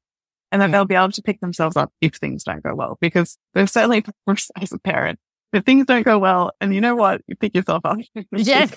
and 0.50 0.62
that 0.62 0.72
they'll 0.72 0.86
be 0.86 0.94
able 0.94 1.12
to 1.12 1.20
pick 1.20 1.40
themselves 1.40 1.76
up 1.76 1.92
if 2.00 2.14
things 2.14 2.44
don't 2.44 2.62
go 2.62 2.74
well. 2.74 2.96
Because 2.98 3.36
there's 3.52 3.72
certainly, 3.72 4.02
as 4.56 4.72
a 4.72 4.78
parent, 4.78 5.18
if 5.52 5.66
things 5.66 5.84
don't 5.84 6.02
go 6.02 6.18
well 6.18 6.52
and 6.62 6.74
you 6.74 6.80
know 6.80 6.96
what, 6.96 7.20
you 7.26 7.36
pick 7.36 7.54
yourself 7.54 7.84
up. 7.84 7.98
yes. 8.32 8.74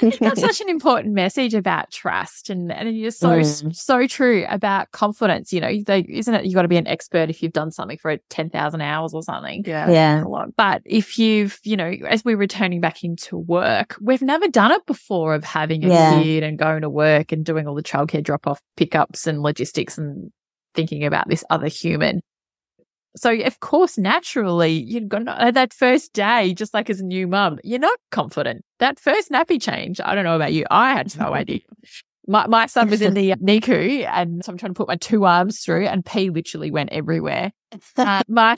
That's 0.00 0.40
such 0.40 0.60
an 0.60 0.68
important 0.68 1.14
message 1.14 1.54
about 1.54 1.90
trust, 1.90 2.50
and 2.50 2.70
and 2.72 2.96
you're 2.96 3.10
so 3.10 3.28
mm. 3.28 3.74
so 3.74 4.06
true 4.06 4.46
about 4.48 4.90
confidence. 4.92 5.52
You 5.52 5.60
know, 5.60 5.72
they, 5.86 6.04
isn't 6.08 6.32
it? 6.32 6.44
You've 6.44 6.54
got 6.54 6.62
to 6.62 6.68
be 6.68 6.76
an 6.76 6.86
expert 6.86 7.30
if 7.30 7.42
you've 7.42 7.52
done 7.52 7.70
something 7.70 7.98
for 7.98 8.16
ten 8.28 8.50
thousand 8.50 8.80
hours 8.80 9.14
or 9.14 9.22
something. 9.22 9.64
Yeah, 9.66 9.90
yeah. 9.90 10.24
But 10.56 10.82
if 10.84 11.18
you've, 11.18 11.58
you 11.64 11.76
know, 11.76 11.92
as 12.08 12.24
we're 12.24 12.36
returning 12.36 12.80
back 12.80 13.04
into 13.04 13.36
work, 13.36 13.96
we've 14.00 14.22
never 14.22 14.48
done 14.48 14.72
it 14.72 14.86
before 14.86 15.34
of 15.34 15.44
having 15.44 15.84
a 15.84 15.88
yeah. 15.88 16.22
kid 16.22 16.42
and 16.42 16.58
going 16.58 16.82
to 16.82 16.90
work 16.90 17.32
and 17.32 17.44
doing 17.44 17.66
all 17.66 17.74
the 17.74 17.82
childcare 17.82 18.22
drop 18.22 18.46
off 18.46 18.60
pickups 18.76 19.26
and 19.26 19.42
logistics 19.42 19.98
and 19.98 20.30
thinking 20.74 21.04
about 21.04 21.28
this 21.28 21.44
other 21.50 21.68
human. 21.68 22.20
So, 23.16 23.32
of 23.32 23.60
course, 23.60 23.98
naturally, 23.98 24.72
you're 24.72 25.00
gonna, 25.02 25.32
uh, 25.32 25.50
that 25.50 25.72
first 25.72 26.12
day, 26.12 26.54
just 26.54 26.74
like 26.74 26.90
as 26.90 27.00
a 27.00 27.04
new 27.04 27.26
mum, 27.26 27.58
you're 27.64 27.78
not 27.78 27.98
confident. 28.10 28.64
That 28.78 29.00
first 29.00 29.30
nappy 29.30 29.60
change, 29.60 30.00
I 30.04 30.14
don't 30.14 30.24
know 30.24 30.36
about 30.36 30.52
you. 30.52 30.64
I 30.70 30.92
had 30.92 31.16
no 31.18 31.34
idea. 31.34 31.60
My, 32.26 32.46
my 32.46 32.66
son 32.66 32.90
was 32.90 33.00
in 33.00 33.14
the 33.14 33.32
NICU 33.42 34.06
and 34.06 34.44
so 34.44 34.52
I'm 34.52 34.58
trying 34.58 34.74
to 34.74 34.76
put 34.76 34.88
my 34.88 34.96
two 34.96 35.24
arms 35.24 35.60
through 35.60 35.86
and 35.86 36.04
pee 36.04 36.30
literally 36.30 36.70
went 36.70 36.90
everywhere. 36.92 37.52
Uh, 37.98 38.22
my, 38.28 38.56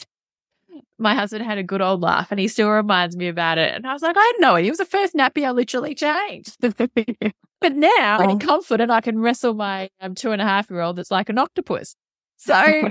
my 0.99 1.15
husband 1.15 1.45
had 1.45 1.59
a 1.59 1.65
good 1.65 1.81
old 1.81 2.01
laugh 2.01 2.31
and 2.31 2.39
he 2.39 2.47
still 2.47 2.71
reminds 2.71 3.17
me 3.17 3.27
about 3.27 3.59
it. 3.59 3.75
And 3.75 3.85
I 3.85 3.93
was 3.93 4.03
like, 4.03 4.17
I 4.17 4.21
had 4.21 4.41
no 4.41 4.55
idea. 4.55 4.69
It 4.69 4.71
was 4.71 4.79
the 4.79 4.85
first 4.85 5.15
nappy 5.15 5.45
I 5.45 5.51
literally 5.51 5.97
changed. 5.97 6.57
but 6.61 7.73
now 7.75 8.19
oh. 8.21 8.23
I'm 8.23 8.39
confident 8.39 8.91
I 8.91 9.01
can 9.01 9.19
wrestle 9.19 9.55
my 9.55 9.91
um, 10.01 10.15
two 10.15 10.31
and 10.31 10.41
a 10.41 10.45
half 10.45 10.71
year 10.71 10.81
old 10.81 10.95
that's 10.95 11.11
like 11.11 11.29
an 11.29 11.39
octopus. 11.39 11.97
So 12.37 12.91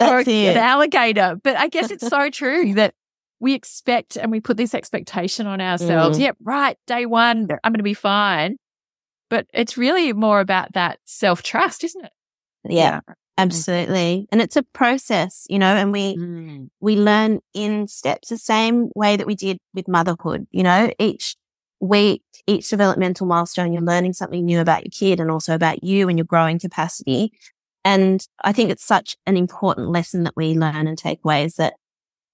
or 0.00 0.20
an 0.20 0.56
alligator. 0.56 1.36
But 1.42 1.56
I 1.56 1.68
guess 1.68 1.90
it's 1.90 2.06
so 2.06 2.30
true 2.32 2.74
that 2.74 2.94
we 3.40 3.54
expect 3.54 4.16
and 4.16 4.30
we 4.30 4.40
put 4.40 4.56
this 4.56 4.74
expectation 4.74 5.46
on 5.46 5.60
ourselves. 5.60 6.18
Mm. 6.18 6.22
Yep, 6.22 6.36
right, 6.42 6.78
day 6.86 7.06
one, 7.06 7.48
I'm 7.62 7.72
going 7.72 7.78
to 7.78 7.82
be 7.82 7.94
fine. 7.94 8.56
But 9.30 9.46
it's 9.52 9.76
really 9.76 10.12
more 10.12 10.40
about 10.40 10.74
that 10.74 10.98
self 11.04 11.42
trust, 11.42 11.84
isn't 11.84 12.04
it? 12.04 12.12
Yeah, 12.68 13.00
yeah, 13.06 13.14
absolutely. 13.36 14.28
And 14.30 14.40
it's 14.40 14.56
a 14.56 14.62
process, 14.62 15.46
you 15.48 15.58
know, 15.58 15.74
and 15.74 15.92
we 15.92 16.16
mm. 16.16 16.68
we 16.80 16.96
learn 16.96 17.40
in 17.52 17.88
steps 17.88 18.28
the 18.28 18.38
same 18.38 18.90
way 18.94 19.16
that 19.16 19.26
we 19.26 19.34
did 19.34 19.58
with 19.74 19.88
motherhood. 19.88 20.46
You 20.50 20.62
know, 20.62 20.90
each 20.98 21.36
week, 21.80 22.22
each 22.46 22.70
developmental 22.70 23.26
milestone, 23.26 23.72
you're 23.72 23.82
learning 23.82 24.12
something 24.12 24.44
new 24.44 24.60
about 24.60 24.84
your 24.84 24.90
kid 24.90 25.20
and 25.20 25.30
also 25.30 25.54
about 25.54 25.84
you 25.84 26.08
and 26.08 26.18
your 26.18 26.26
growing 26.26 26.58
capacity. 26.58 27.32
And 27.84 28.26
I 28.42 28.52
think 28.52 28.70
it's 28.70 28.84
such 28.84 29.16
an 29.26 29.36
important 29.36 29.90
lesson 29.90 30.24
that 30.24 30.34
we 30.36 30.54
learn 30.54 30.86
and 30.86 30.96
take 30.96 31.20
away 31.22 31.44
is 31.44 31.56
that, 31.56 31.74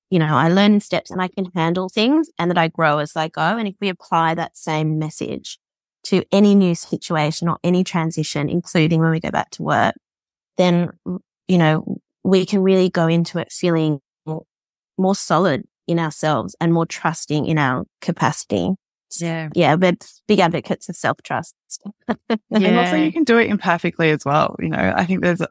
you 0.09 0.19
know, 0.19 0.37
I 0.37 0.49
learn 0.49 0.75
in 0.75 0.81
steps 0.81 1.11
and 1.11 1.21
I 1.21 1.29
can 1.29 1.47
handle 1.55 1.89
things 1.89 2.31
and 2.39 2.51
that 2.51 2.59
I 2.59 2.69
grow 2.69 2.99
as 2.99 3.17
I 3.17 3.29
go. 3.29 3.41
And 3.41 3.67
if 3.67 3.75
we 3.81 3.89
apply 3.89 4.35
that 4.35 4.57
same 4.57 4.99
message 4.99 5.59
to 6.05 6.25
any 6.33 6.55
new 6.55 6.75
situation 6.75 7.49
or 7.49 7.59
any 7.65 7.85
transition, 7.85 8.49
including 8.49 9.01
when 9.01 9.11
we 9.11 9.21
go 9.21 9.31
back 9.31 9.51
to 9.51 9.63
work, 9.63 9.95
then, 10.57 10.91
you 11.49 11.59
know, 11.59 11.99
we 12.23 12.47
can 12.47 12.63
really 12.63 12.89
go 12.89 13.07
into 13.07 13.39
it 13.39 13.51
feeling 13.51 14.01
more, 14.27 14.45
more 14.97 15.15
solid 15.15 15.65
in 15.87 15.99
ourselves 15.99 16.55
and 16.61 16.73
more 16.73 16.87
trusting 16.87 17.47
in 17.47 17.59
our 17.59 17.85
capacity. 18.01 18.71
Yeah. 19.19 19.49
Yeah. 19.55 19.75
We're 19.75 19.97
big 20.29 20.39
advocates 20.39 20.89
of 20.89 20.97
self 20.97 21.19
trust. 21.23 21.55
yeah. 22.09 22.15
And 22.51 22.79
also 22.79 22.97
you 22.97 23.13
can 23.13 23.25
do 23.25 23.39
it 23.39 23.49
imperfectly 23.49 24.11
as 24.11 24.25
well. 24.25 24.57
You 24.59 24.69
know, 24.69 24.93
I 24.97 25.05
think 25.05 25.23
there's, 25.23 25.43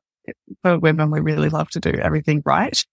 for 0.61 0.79
women, 0.79 1.11
we 1.11 1.19
really 1.19 1.49
love 1.49 1.69
to 1.71 1.79
do 1.79 1.91
everything 1.91 2.41
right. 2.45 2.83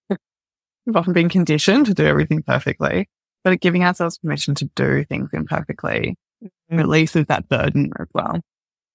We've 0.86 0.96
often 0.96 1.12
been 1.12 1.28
conditioned 1.28 1.86
to 1.86 1.94
do 1.94 2.06
everything 2.06 2.42
perfectly, 2.42 3.08
but 3.42 3.60
giving 3.60 3.84
ourselves 3.84 4.18
permission 4.18 4.54
to 4.56 4.70
do 4.76 5.04
things 5.04 5.30
imperfectly 5.32 6.16
mm-hmm. 6.42 6.76
releases 6.76 7.26
that 7.26 7.48
burden 7.48 7.90
as 7.98 8.06
well. 8.14 8.40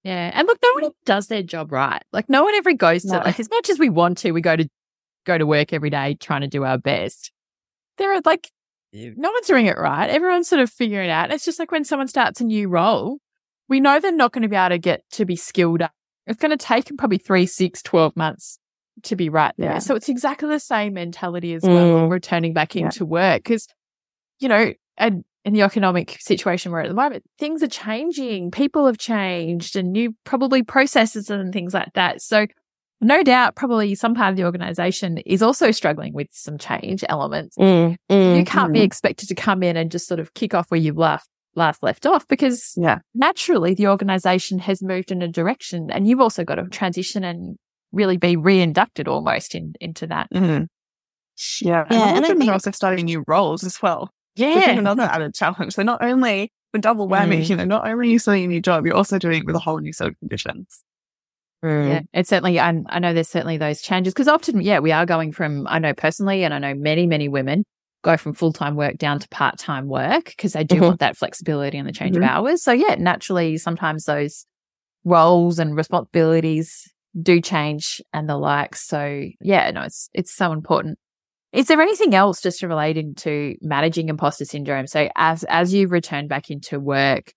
Yeah. 0.04 0.32
And 0.34 0.48
look, 0.48 0.58
no 0.64 0.82
one 0.82 0.92
does 1.06 1.28
their 1.28 1.44
job 1.44 1.72
right. 1.72 2.02
Like 2.12 2.30
no 2.30 2.44
one 2.44 2.56
ever 2.56 2.74
goes 2.74 3.04
to, 3.04 3.18
like, 3.18 3.40
as 3.40 3.50
much 3.50 3.70
as 3.70 3.78
we 3.78 3.90
want 3.90 4.20
to, 4.20 4.32
we 4.32 4.42
go 4.42 4.56
to, 4.56 4.68
go 5.26 5.38
to 5.38 5.46
work 5.46 5.74
every 5.74 5.90
day 5.90 6.16
trying 6.16 6.42
to 6.42 6.48
do 6.48 6.64
our 6.64 6.78
best. 6.78 7.32
There 7.98 8.12
are 8.14 8.22
like, 8.26 8.50
no 8.94 9.32
one's 9.32 9.48
doing 9.48 9.66
it 9.66 9.78
right. 9.78 10.10
Everyone's 10.10 10.48
sort 10.48 10.62
of 10.62 10.70
figuring 10.70 11.10
it 11.10 11.12
out. 11.12 11.32
It's 11.32 11.46
just 11.46 11.60
like 11.60 11.72
when 11.72 11.84
someone 11.84 12.08
starts 12.08 12.42
a 12.42 12.44
new 12.44 12.68
role, 12.68 13.20
we 13.70 13.80
know 13.80 14.00
they're 14.00 14.12
not 14.12 14.34
going 14.34 14.42
to 14.44 14.50
be 14.50 14.56
able 14.56 14.70
to 14.70 14.78
get 14.78 15.04
to 15.12 15.26
be 15.26 15.36
skilled 15.36 15.82
up. 15.82 15.92
It's 16.28 16.40
going 16.40 16.56
to 16.56 16.58
take 16.58 16.86
them 16.86 16.98
probably 16.98 17.18
three, 17.18 17.46
six, 17.46 17.82
12 17.82 18.16
months 18.16 18.60
to 19.04 19.16
be 19.16 19.30
right 19.30 19.54
there. 19.58 19.74
Yeah. 19.74 19.80
So 19.80 19.96
it's 19.96 20.10
exactly 20.10 20.50
the 20.50 20.60
same 20.60 20.94
mentality 20.94 21.54
as 21.54 21.64
well 21.64 22.02
mm. 22.02 22.12
returning 22.12 22.54
back 22.54 22.76
into 22.76 23.04
yeah. 23.06 23.10
work. 23.10 23.44
Cause, 23.44 23.68
you 24.40 24.50
know, 24.50 24.74
and 24.98 25.24
in 25.44 25.54
the 25.54 25.62
economic 25.62 26.18
situation 26.20 26.72
we're 26.72 26.82
at 26.82 26.88
the 26.88 26.94
moment, 26.94 27.24
things 27.40 27.64
are 27.64 27.68
changing. 27.68 28.52
People 28.52 28.86
have 28.86 28.98
changed 28.98 29.76
and 29.76 29.92
new 29.92 30.16
probably 30.24 30.64
processes 30.64 31.30
and 31.30 31.52
things 31.54 31.74
like 31.74 31.94
that. 31.94 32.22
So 32.22 32.46
no 33.02 33.24
doubt 33.24 33.56
probably 33.56 33.96
some 33.96 34.14
part 34.14 34.30
of 34.30 34.38
the 34.38 34.46
organization 34.46 35.18
is 35.20 35.42
also 35.42 35.72
struggling 35.72 36.14
with 36.14 36.28
some 36.32 36.58
change 36.58 37.04
elements. 37.10 37.58
Mm, 37.58 37.98
mm, 38.10 38.38
you 38.38 38.46
can't 38.46 38.70
mm. 38.70 38.74
be 38.74 38.82
expected 38.82 39.28
to 39.30 39.36
come 39.36 39.64
in 39.64 39.76
and 39.76 39.92
just 39.92 40.08
sort 40.08 40.20
of 40.20 40.34
kick 40.34 40.54
off 40.54 40.68
where 40.70 40.80
you've 40.80 40.98
left 40.98 41.28
last 41.56 41.84
left 41.84 42.06
off 42.06 42.26
because 42.28 42.74
yeah. 42.78 43.00
naturally 43.14 43.74
the 43.74 43.88
organization 43.88 44.60
has 44.60 44.82
moved 44.82 45.12
in 45.12 45.22
a 45.22 45.28
direction 45.28 45.90
and 45.92 46.08
you've 46.08 46.22
also 46.22 46.44
got 46.46 46.56
to 46.56 46.64
transition 46.70 47.24
and 47.24 47.58
really 47.92 48.18
be 48.18 48.38
reinducted 48.38 49.08
almost 49.08 49.54
in, 49.54 49.74
into 49.82 50.08
that. 50.08 50.28
Yeah. 51.62 51.86
yeah. 51.90 52.10
And, 52.10 52.18
and 52.18 52.26
I 52.26 52.28
think 52.30 52.50
are 52.50 52.54
also 52.54 52.72
starting 52.72 53.06
new 53.06 53.24
roles 53.28 53.64
as 53.64 53.82
well. 53.82 54.12
Yeah. 54.36 54.70
another 54.72 55.04
added 55.04 55.34
challenge. 55.34 55.74
So 55.74 55.84
not 55.84 56.02
only 56.02 56.52
the 56.72 56.80
double 56.80 57.10
whammy, 57.10 57.42
mm. 57.42 57.50
you 57.50 57.56
know, 57.58 57.66
not 57.66 57.86
only 57.86 58.08
are 58.08 58.12
you 58.12 58.20
starting 58.20 58.46
a 58.46 58.48
new 58.48 58.62
job, 58.62 58.86
you're 58.86 58.96
also 58.96 59.20
doing 59.20 59.40
it 59.40 59.46
with 59.46 59.56
a 59.56 59.60
whole 59.60 59.80
new 59.80 59.92
set 59.92 60.08
of 60.08 60.20
conditions. 60.20 60.84
Mm. 61.64 61.90
Yeah, 61.90 62.02
it's 62.14 62.30
certainly, 62.30 62.60
I, 62.60 62.74
I 62.88 63.00
know 63.00 63.14
there's 63.14 63.30
certainly 63.30 63.58
those 63.58 63.82
changes 63.82 64.14
because 64.14 64.28
often, 64.28 64.62
yeah, 64.62 64.80
we 64.80 64.92
are 64.92 65.06
going 65.06 65.32
from, 65.32 65.68
I 65.68 65.80
know 65.80 65.94
personally, 65.94 66.44
and 66.44 66.54
I 66.54 66.60
know 66.60 66.74
many, 66.74 67.06
many 67.06 67.28
women 67.28 67.64
go 68.04 68.18
from 68.18 68.34
full 68.34 68.52
time 68.52 68.76
work 68.76 68.98
down 68.98 69.20
to 69.20 69.30
part 69.30 69.60
time 69.60 69.88
work 69.88 70.26
because 70.26 70.54
they 70.54 70.64
do 70.64 70.76
mm-hmm. 70.76 70.86
want 70.86 71.00
that 71.02 71.18
flexibility 71.18 71.78
and 71.78 71.88
the 71.88 71.92
change 71.92 72.16
mm-hmm. 72.16 72.24
of 72.24 72.30
hours. 72.30 72.64
So, 72.64 72.72
yeah, 72.72 72.96
naturally, 72.96 73.58
sometimes 73.58 74.06
those 74.06 74.46
roles 75.04 75.60
and 75.60 75.76
responsibilities 75.76 76.92
do 77.22 77.42
change 77.42 78.02
and 78.14 78.28
the 78.28 78.38
like. 78.38 78.76
So, 78.76 79.26
yeah, 79.40 79.70
no, 79.72 79.84
it's, 79.84 80.10
it's 80.14 80.34
so 80.34 80.52
important. 80.52 80.98
Is 81.52 81.68
there 81.68 81.82
anything 81.82 82.16
else 82.16 82.42
just 82.42 82.64
relating 82.64 83.14
to 83.16 83.56
managing 83.62 84.10
imposter 84.10 84.46
syndrome? 84.46 84.88
So 84.88 85.10
as 85.16 85.44
as 85.44 85.74
you 85.74 85.90
return 85.90 86.28
back 86.28 86.50
into 86.50 86.80
work, 86.80 87.34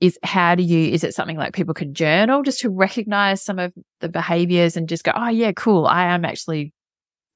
is 0.00 0.18
how 0.22 0.54
do 0.54 0.62
you 0.62 0.92
is 0.92 1.04
it 1.04 1.14
something 1.14 1.36
like 1.36 1.54
people 1.54 1.74
could 1.74 1.94
journal 1.94 2.42
just 2.42 2.60
to 2.60 2.70
recognize 2.70 3.42
some 3.42 3.58
of 3.58 3.72
the 4.00 4.08
behaviors 4.08 4.76
and 4.76 4.88
just 4.88 5.04
go, 5.04 5.12
oh 5.14 5.28
yeah, 5.28 5.52
cool, 5.52 5.86
I 5.86 6.04
am 6.14 6.24
actually 6.24 6.72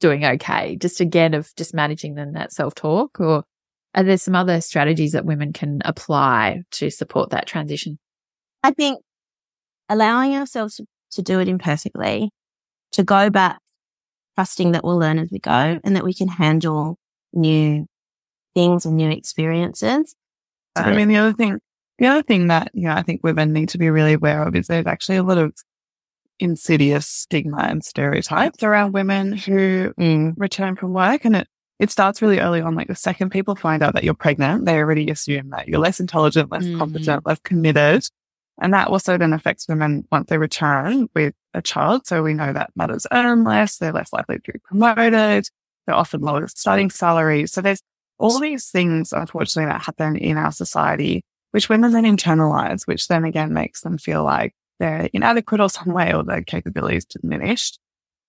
doing 0.00 0.24
okay. 0.24 0.76
Just 0.76 1.00
again 1.00 1.34
of 1.34 1.48
just 1.56 1.74
managing 1.74 2.14
them 2.14 2.32
that 2.32 2.52
self 2.52 2.74
talk, 2.74 3.20
or 3.20 3.44
are 3.94 4.04
there 4.04 4.18
some 4.18 4.34
other 4.34 4.60
strategies 4.60 5.12
that 5.12 5.24
women 5.24 5.52
can 5.52 5.80
apply 5.84 6.62
to 6.72 6.90
support 6.90 7.30
that 7.30 7.46
transition? 7.46 7.98
I 8.62 8.72
think 8.72 9.00
allowing 9.88 10.36
ourselves 10.36 10.80
to 11.12 11.22
do 11.22 11.40
it 11.40 11.48
imperfectly, 11.48 12.30
to 12.92 13.02
go 13.02 13.30
back 13.30 13.58
trusting 14.36 14.72
that 14.72 14.84
we'll 14.84 14.98
learn 14.98 15.18
as 15.18 15.28
we 15.30 15.38
go 15.38 15.80
and 15.82 15.96
that 15.96 16.04
we 16.04 16.14
can 16.14 16.28
handle 16.28 16.96
new 17.32 17.86
things 18.54 18.86
and 18.86 18.96
new 18.96 19.10
experiences. 19.10 20.14
So, 20.76 20.84
I 20.84 20.94
mean, 20.94 21.08
the 21.08 21.16
other 21.16 21.32
thing, 21.32 21.58
the 22.00 22.06
other 22.06 22.22
thing 22.22 22.48
that, 22.48 22.70
you 22.74 22.88
know, 22.88 22.94
I 22.94 23.02
think 23.02 23.20
women 23.22 23.52
need 23.52 23.68
to 23.70 23.78
be 23.78 23.90
really 23.90 24.14
aware 24.14 24.42
of 24.42 24.56
is 24.56 24.66
there's 24.66 24.86
actually 24.86 25.16
a 25.16 25.22
lot 25.22 25.38
of 25.38 25.52
insidious 26.38 27.06
stigma 27.06 27.58
and 27.58 27.84
stereotypes 27.84 28.62
around 28.62 28.92
women 28.92 29.32
who 29.32 29.92
mm. 30.00 30.32
return 30.36 30.74
from 30.76 30.94
work. 30.94 31.26
And 31.26 31.36
it, 31.36 31.48
it 31.78 31.90
starts 31.90 32.22
really 32.22 32.40
early 32.40 32.62
on. 32.62 32.74
Like 32.74 32.88
the 32.88 32.94
second 32.94 33.30
people 33.30 33.54
find 33.54 33.82
out 33.82 33.92
that 33.94 34.02
you're 34.02 34.14
pregnant, 34.14 34.64
they 34.64 34.78
already 34.78 35.10
assume 35.10 35.50
that 35.50 35.68
you're 35.68 35.78
less 35.78 36.00
intelligent, 36.00 36.50
less 36.50 36.64
mm. 36.64 36.78
competent, 36.78 37.26
less 37.26 37.38
committed. 37.40 38.02
And 38.62 38.72
that 38.72 38.88
also 38.88 39.18
then 39.18 39.34
affects 39.34 39.68
women 39.68 40.06
once 40.10 40.30
they 40.30 40.38
return 40.38 41.08
with 41.14 41.34
a 41.52 41.60
child. 41.60 42.06
So 42.06 42.22
we 42.22 42.32
know 42.32 42.52
that 42.52 42.70
mothers 42.74 43.06
earn 43.12 43.44
less, 43.44 43.76
they're 43.76 43.92
less 43.92 44.12
likely 44.12 44.36
to 44.36 44.52
be 44.52 44.58
promoted, 44.64 45.48
they're 45.86 45.96
often 45.96 46.22
lower 46.22 46.46
starting 46.48 46.88
salaries. 46.88 47.52
So 47.52 47.60
there's 47.60 47.82
all 48.18 48.38
these 48.38 48.70
things, 48.70 49.12
unfortunately, 49.12 49.70
that 49.70 49.82
happen 49.82 50.16
in 50.16 50.36
our 50.36 50.52
society, 50.52 51.24
which 51.52 51.68
women 51.68 51.92
then 51.92 52.04
internalize, 52.04 52.86
which 52.86 53.08
then 53.08 53.24
again 53.24 53.52
makes 53.52 53.80
them 53.80 53.98
feel 53.98 54.24
like 54.24 54.54
they're 54.78 55.08
inadequate 55.12 55.60
or 55.60 55.68
some 55.68 55.92
way 55.92 56.14
or 56.14 56.24
their 56.24 56.42
capabilities 56.42 57.04
diminished. 57.04 57.78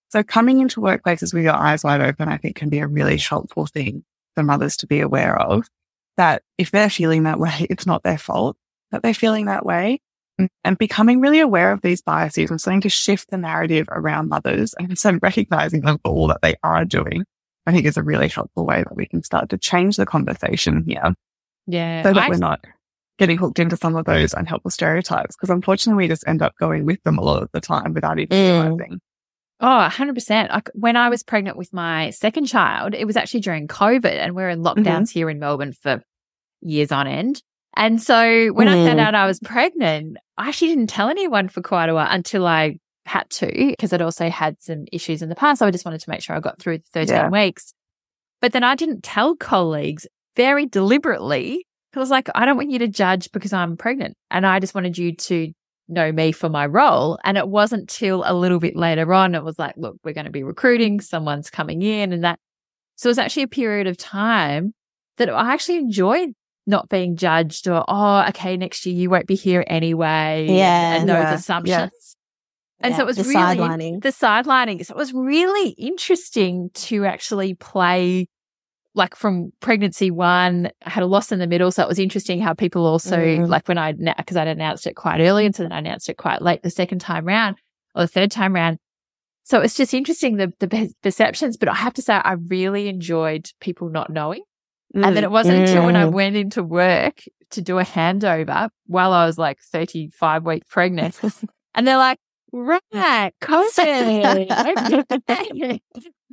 So 0.10 0.24
coming 0.24 0.60
into 0.60 0.82
workplaces 0.82 1.34
with 1.34 1.44
your 1.44 1.54
eyes 1.54 1.84
wide 1.84 2.02
open, 2.02 2.28
I 2.28 2.38
think 2.38 2.56
can 2.56 2.70
be 2.70 2.80
a 2.80 2.88
really 2.88 3.18
helpful 3.18 3.66
thing 3.66 4.04
for 4.36 4.44
mothers 4.44 4.76
to 4.78 4.88
be 4.88 5.00
aware 5.00 5.40
of 5.40 5.68
that 6.18 6.44
if 6.58 6.72
they're 6.72 6.90
feeling 6.90 7.24
that 7.24 7.40
way, 7.40 7.68
it's 7.70 7.86
not 7.86 8.04
their 8.04 8.18
fault 8.18 8.58
that 8.92 9.02
they're 9.02 9.14
feeling 9.14 9.46
that 9.46 9.66
way 9.66 10.00
mm. 10.40 10.48
and 10.64 10.78
becoming 10.78 11.22
really 11.22 11.40
aware 11.40 11.72
of 11.72 11.82
these 11.82 12.02
biases 12.02 12.52
and 12.52 12.60
starting 12.60 12.82
to 12.82 12.90
shift 12.90 13.30
the 13.30 13.38
narrative 13.38 13.88
around 13.90 14.30
mothers 14.30 14.74
and 14.78 14.98
so 14.98 15.18
recognizing 15.22 15.82
them 15.82 15.98
for 16.04 16.12
all 16.12 16.28
that 16.28 16.42
they 16.42 16.56
are 16.64 16.86
doing, 16.86 17.24
I 17.66 17.72
think 17.72 17.86
is 17.86 17.98
a 17.98 18.04
really 18.04 18.28
helpful 18.28 18.66
way 18.66 18.84
that 18.84 18.96
we 18.96 19.06
can 19.06 19.24
start 19.24 19.50
to 19.50 19.58
change 19.58 19.96
the 19.96 20.06
conversation 20.06 20.84
here. 20.86 21.14
Yeah. 21.68 22.04
So 22.04 22.14
that 22.14 22.24
I... 22.24 22.30
we're 22.30 22.38
not 22.38 22.66
getting 23.22 23.38
hooked 23.38 23.60
into 23.60 23.78
some 23.78 23.96
of 23.96 24.04
those 24.06 24.34
unhelpful 24.34 24.72
stereotypes 24.72 25.36
because 25.36 25.52
unfortunately 25.52 26.04
we 26.04 26.08
just 26.08 26.28
end 26.28 26.42
up 26.42 26.56
going 26.60 26.86
with 26.86 27.02
them 27.04 27.20
a 27.20 27.22
lot 27.22 27.44
of 27.44 27.50
the 27.54 27.62
time 27.62 27.94
without 27.94 28.18
even 28.18 28.36
mm. 28.36 28.64
realizing. 28.64 29.00
Oh, 29.60 29.88
100%. 29.92 30.50
Like 30.50 30.72
when 30.74 30.96
I 30.96 31.08
was 31.10 31.22
pregnant 31.22 31.56
with 31.56 31.72
my 31.72 32.10
second 32.10 32.48
child, 32.48 32.96
it 32.96 33.06
was 33.06 33.16
actually 33.16 33.42
during 33.42 33.68
COVID 33.68 34.06
and 34.06 34.36
we're 34.36 34.50
in 34.50 34.64
lockdowns 34.64 35.10
mm-hmm. 35.10 35.20
here 35.20 35.30
in 35.30 35.38
Melbourne 35.38 35.72
for 35.72 36.02
years 36.62 36.92
on 36.92 37.06
end. 37.06 37.44
And 37.76 38.02
so 38.02 38.48
when 38.48 38.68
mm. 38.68 38.72
I 38.72 38.88
found 38.88 39.00
mm. 39.00 39.04
out 39.04 39.14
I 39.14 39.28
was 39.28 39.40
pregnant, 39.40 40.18
I 40.36 40.50
actually 40.50 40.70
didn't 40.70 40.88
tell 40.90 41.08
anyone 41.08 41.48
for 41.48 41.62
quite 41.62 41.90
a 41.90 41.94
while 41.94 42.08
until 42.10 42.48
I 42.48 42.80
had 43.06 43.30
to, 43.30 43.46
because 43.46 43.94
I'd 43.94 44.02
also 44.02 44.32
had 44.32 44.60
some 44.64 44.86
issues 44.92 45.22
in 45.22 45.30
the 45.30 45.36
past. 45.36 45.60
So 45.60 45.68
I 45.68 45.72
just 45.72 45.86
wanted 45.86 46.02
to 46.02 46.10
make 46.10 46.24
sure 46.24 46.36
I 46.36 46.40
got 46.40 46.60
through 46.60 46.80
the 46.80 46.86
13 46.92 47.16
yeah. 47.16 47.30
weeks. 47.30 47.76
But 48.42 48.54
then 48.54 48.64
I 48.64 48.74
didn't 48.74 49.04
tell 49.04 49.36
colleagues 49.36 50.08
very 50.36 50.66
deliberately. 50.66 51.68
I 51.96 52.00
was 52.00 52.10
like, 52.10 52.30
I 52.34 52.46
don't 52.46 52.58
want 52.58 52.72
you 52.72 52.80
to 52.80 52.88
judge 52.88 53.32
because 53.32 53.54
I'm 53.54 53.78
pregnant. 53.78 54.16
And 54.30 54.46
I 54.46 54.60
just 54.60 54.74
wanted 54.74 54.98
you 54.98 55.16
to 55.16 55.52
know 55.88 56.12
me 56.12 56.32
for 56.32 56.50
my 56.50 56.66
role. 56.66 57.20
And 57.24 57.38
it 57.38 57.48
wasn't 57.48 57.90
till 57.90 58.24
a 58.26 58.34
little 58.34 58.60
bit 58.60 58.76
later 58.76 59.14
on, 59.14 59.36
it 59.36 59.44
was 59.44 59.60
like, 59.60 59.76
look, 59.78 59.98
we're 60.04 60.14
going 60.14 60.26
to 60.26 60.32
be 60.32 60.44
recruiting, 60.44 61.02
someone's 61.02 61.50
coming 61.50 61.82
in 61.82 62.14
and 62.14 62.24
that. 62.24 62.40
So 62.96 63.08
it 63.08 63.12
was 63.12 63.20
actually 63.20 63.44
a 63.44 63.48
period 63.48 63.88
of 63.88 63.98
time 63.98 64.74
that 65.18 65.30
I 65.30 65.54
actually 65.54 65.78
enjoyed 65.78 66.30
not 66.68 66.90
being 66.90 67.18
judged 67.18 67.68
or, 67.68 67.84
oh, 67.88 68.26
okay, 68.30 68.56
next 68.56 68.86
year 68.86 68.96
you 68.96 69.10
won't 69.10 69.28
be 69.28 69.36
here 69.36 69.64
anyway. 69.68 70.48
Yeah. 70.50 70.96
And 70.96 71.10
those 71.10 71.16
yeah, 71.16 71.34
assumptions. 71.34 71.70
Yeah. 71.70 71.88
And 72.84 72.92
yeah, 72.92 72.98
so 72.98 73.04
it 73.04 73.06
was 73.06 73.18
the 73.18 73.24
really 73.24 73.58
sidelining. 73.58 74.02
the 74.02 74.10
sidelining. 74.10 74.86
So 74.86 74.94
it 74.94 74.98
was 74.98 75.14
really 75.14 75.70
interesting 75.72 76.70
to 76.74 77.06
actually 77.06 77.54
play 77.54 78.28
like 78.94 79.16
from 79.16 79.52
pregnancy 79.62 80.12
one, 80.12 80.70
I 80.86 80.90
had 80.90 81.04
a 81.04 81.08
loss 81.08 81.32
in 81.32 81.40
the 81.40 81.48
middle. 81.48 81.72
So 81.72 81.84
it 81.84 81.88
was 81.88 82.00
interesting 82.00 82.42
how 82.42 82.54
people 82.54 82.86
also 82.86 83.18
mm. 83.18 83.48
like 83.48 83.68
when 83.68 83.78
I, 83.78 83.94
because 83.94 84.38
I'd 84.38 84.48
announced 84.48 84.86
it 84.86 84.96
quite 84.96 85.22
early. 85.22 85.46
And 85.46 85.56
so 85.56 85.64
then 85.64 85.72
I 85.72 85.80
announced 85.80 86.10
it 86.10 86.18
quite 86.18 86.42
late 86.42 86.62
the 86.62 86.70
second 86.70 87.00
time 87.00 87.26
round 87.26 87.58
or 87.96 88.04
the 88.04 88.08
third 88.08 88.32
time 88.32 88.54
round. 88.54 88.80
So 89.44 89.62
it's 89.62 89.76
just 89.76 89.94
interesting 89.94 90.38
the, 90.38 90.54
the 90.60 90.94
perceptions, 91.02 91.58
but 91.58 91.70
I 91.70 91.74
have 91.74 91.94
to 91.96 92.02
say 92.02 92.14
I 92.14 92.34
really 92.34 92.88
enjoyed 92.88 93.50
people 93.60 93.90
not 93.90 94.10
knowing 94.10 94.44
Mm. 94.96 95.06
And 95.08 95.16
then 95.16 95.24
it 95.24 95.32
wasn't 95.32 95.58
mm. 95.58 95.62
until 95.62 95.86
when 95.86 95.96
I 95.96 96.06
went 96.06 96.36
into 96.36 96.64
work 96.64 97.24
to 97.52 97.62
do 97.62 97.80
a 97.80 97.84
handover 97.84 98.70
while 98.88 99.14
I 99.14 99.26
was 99.26 99.38
like 99.38 99.60
35 99.60 100.46
weeks 100.46 100.68
pregnant. 100.70 101.20
and 101.76 101.88
they're 101.88 101.98
like, 101.98 102.20
right, 102.52 103.32
COVID. 103.42 104.48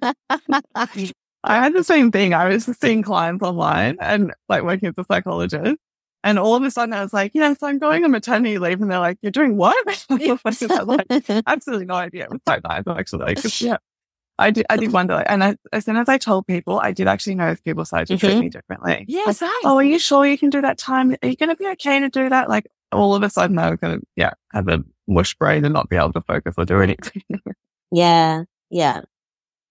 I 1.44 1.56
had 1.56 1.74
the 1.74 1.84
same 1.84 2.10
thing. 2.10 2.34
I 2.34 2.48
was 2.48 2.64
seeing 2.80 3.02
clients 3.02 3.42
online 3.42 3.96
and 4.00 4.34
like 4.48 4.62
working 4.64 4.88
as 4.88 4.94
a 4.98 5.04
psychologist. 5.04 5.76
And 6.24 6.38
all 6.38 6.56
of 6.56 6.62
a 6.64 6.70
sudden 6.70 6.92
I 6.92 7.02
was 7.02 7.12
like, 7.12 7.32
yes, 7.34 7.62
I'm 7.62 7.78
going 7.78 8.04
on 8.04 8.10
maternity 8.10 8.58
leave. 8.58 8.80
And 8.80 8.90
they're 8.90 8.98
like, 8.98 9.18
you're 9.22 9.30
doing 9.30 9.56
what? 9.56 9.76
like, 10.10 10.22
absolutely 11.46 11.86
no 11.86 11.94
idea. 11.94 12.24
It 12.24 12.30
was 12.30 12.40
so 12.46 12.58
nice 12.64 12.82
actually. 12.86 13.36
Yeah. 13.60 13.76
I 14.40 14.52
did, 14.52 14.66
I 14.70 14.76
did 14.76 14.92
wonder. 14.92 15.14
And 15.26 15.42
I, 15.42 15.56
as 15.72 15.84
soon 15.84 15.96
as 15.96 16.08
I 16.08 16.16
told 16.16 16.46
people, 16.46 16.78
I 16.78 16.92
did 16.92 17.08
actually 17.08 17.34
notice 17.34 17.60
people 17.60 17.84
started 17.84 18.06
to 18.06 18.18
treat 18.18 18.34
mm-hmm. 18.34 18.40
me 18.40 18.48
differently. 18.48 19.04
Yes. 19.08 19.42
Like, 19.42 19.50
oh, 19.64 19.78
are 19.78 19.82
you 19.82 19.98
sure 19.98 20.24
you 20.24 20.38
can 20.38 20.48
do 20.48 20.60
that 20.60 20.78
time? 20.78 21.16
Are 21.22 21.28
you 21.28 21.34
going 21.34 21.48
to 21.48 21.56
be 21.56 21.66
okay 21.70 21.98
to 21.98 22.08
do 22.08 22.28
that? 22.28 22.48
Like 22.48 22.68
all 22.92 23.16
of 23.16 23.24
a 23.24 23.30
sudden 23.30 23.58
I 23.58 23.70
was 23.70 23.80
going 23.80 23.98
to, 23.98 24.06
yeah, 24.14 24.34
have 24.52 24.68
a 24.68 24.84
mush 25.08 25.34
brain 25.34 25.64
and 25.64 25.74
not 25.74 25.88
be 25.88 25.96
able 25.96 26.12
to 26.12 26.20
focus 26.20 26.54
or 26.56 26.64
do 26.64 26.80
anything. 26.80 27.22
yeah. 27.90 28.44
Yeah. 28.70 29.00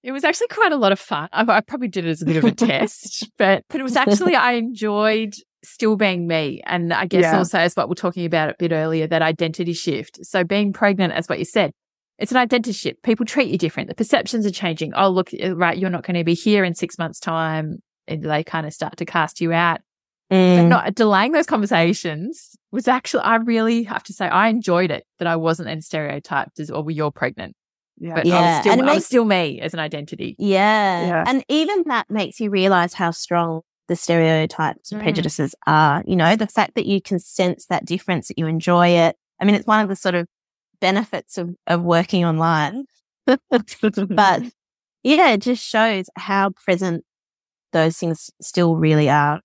It 0.08 0.14
was 0.14 0.24
actually 0.24 0.48
quite 0.48 0.72
a 0.72 0.78
lot 0.78 0.94
of 0.94 1.02
fun. 1.02 1.28
I, 1.34 1.44
I 1.46 1.60
probably 1.60 1.90
did 1.90 2.06
it 2.06 2.10
as 2.10 2.22
a 2.22 2.26
bit 2.26 2.38
of 2.38 2.46
a 2.46 2.52
test, 2.56 3.30
but, 3.38 3.66
but 3.68 3.82
it 3.82 3.84
was 3.84 3.98
actually, 3.98 4.36
I 4.36 4.54
enjoyed 4.54 5.36
still 5.66 5.98
being 5.98 6.28
me. 6.28 6.62
And 6.66 6.94
I 6.94 7.08
guess 7.08 7.24
yeah. 7.24 7.38
also 7.38 7.60
as 7.60 7.74
what 7.74 7.90
we're 7.90 7.96
talking 7.96 8.26
about 8.26 8.50
a 8.50 8.56
bit 8.58 8.72
earlier, 8.72 9.06
that 9.06 9.22
identity 9.22 9.74
shift. 9.74 10.26
So 10.26 10.46
being 10.46 10.72
pregnant, 10.72 11.12
as 11.12 11.28
what 11.28 11.40
you 11.40 11.44
said, 11.44 11.72
it's 12.20 12.32
an 12.32 12.38
identity 12.38 12.72
shift. 12.72 13.04
People 13.04 13.26
treat 13.26 13.52
you 13.52 13.58
different. 13.58 13.90
The 13.90 13.96
perceptions 13.96 14.46
are 14.46 14.50
changing. 14.50 14.94
Oh, 14.94 15.10
look, 15.10 15.32
uh, 15.44 15.58
right, 15.58 15.78
you're 15.78 15.90
not 15.90 16.06
going 16.06 16.16
to 16.16 16.24
be 16.24 16.36
here 16.36 16.64
in 16.64 16.74
six 16.74 16.98
months' 16.98 17.20
time. 17.20 17.80
And 18.08 18.24
they 18.24 18.46
kind 18.46 18.66
of 18.66 18.72
start 18.72 18.96
to 18.96 19.06
cast 19.06 19.42
you 19.42 19.52
out. 19.52 19.82
Mm. 20.32 20.58
But 20.58 20.68
not 20.68 20.96
delaying 20.96 21.34
those 21.34 21.46
conversations 21.46 22.56
was 22.72 22.88
actually, 22.88 23.24
I 23.24 23.36
really 23.36 23.84
have 23.84 24.04
to 24.04 24.14
say, 24.14 24.26
I 24.26 24.48
enjoyed 24.48 24.90
it 24.90 25.04
that 25.20 25.28
I 25.28 25.36
wasn't 25.36 25.68
then 25.68 25.82
stereotyped 25.82 26.62
as, 26.62 26.72
oh, 26.72 26.88
you're 26.88 27.12
pregnant. 27.12 27.58
Yeah. 28.00 28.16
But 28.16 28.26
yeah. 28.26 28.36
I 28.36 28.42
was 28.42 28.60
still, 28.60 28.72
and 28.72 28.82
it 28.82 28.86
makes, 28.86 29.06
still 29.06 29.26
me 29.26 29.60
as 29.62 29.74
an 29.74 29.80
identity. 29.80 30.36
Yeah. 30.38 31.08
yeah. 31.08 31.24
And 31.28 31.44
even 31.50 31.84
that 31.88 32.10
makes 32.10 32.40
you 32.40 32.50
realize 32.50 32.94
how 32.94 33.12
strong 33.12 33.62
the 33.88 33.96
stereotypes 33.96 34.92
and 34.92 35.02
mm. 35.02 35.04
prejudices 35.04 35.56
are. 35.66 36.04
You 36.06 36.16
know, 36.16 36.36
the 36.36 36.48
fact 36.48 36.76
that 36.76 36.86
you 36.86 37.02
can 37.02 37.20
sense 37.20 37.66
that 37.68 37.86
difference, 37.86 38.28
that 38.28 38.38
you 38.38 38.48
enjoy 38.48 38.90
it. 38.90 39.16
I 39.40 39.46
mean, 39.46 39.56
it's 39.56 39.68
one 39.68 39.82
of 39.82 39.90
the 39.90 39.96
sort 39.96 40.16
of 40.16 40.28
benefits 40.80 41.38
of, 41.38 41.56
of 41.66 41.82
working 41.82 42.26
online. 42.26 42.86
but 43.26 43.40
yeah, 45.04 45.32
it 45.32 45.42
just 45.42 45.64
shows 45.64 46.10
how 46.16 46.52
present 46.52 47.04
those 47.74 47.98
things 47.98 48.30
still 48.42 48.76
really 48.76 49.10
are 49.10 49.42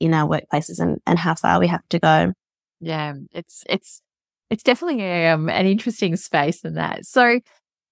in 0.00 0.14
our 0.14 0.28
workplaces 0.28 0.78
and, 0.78 0.98
and 1.06 1.18
how 1.18 1.34
far 1.34 1.58
we 1.58 1.66
have 1.66 1.86
to 1.90 1.98
go. 1.98 2.32
Yeah, 2.80 3.14
it's, 3.32 3.64
it's, 3.68 4.00
it's 4.50 4.62
definitely 4.62 5.26
um, 5.26 5.48
an 5.48 5.66
interesting 5.66 6.16
space 6.16 6.62
in 6.62 6.74
that. 6.74 7.06
So 7.06 7.40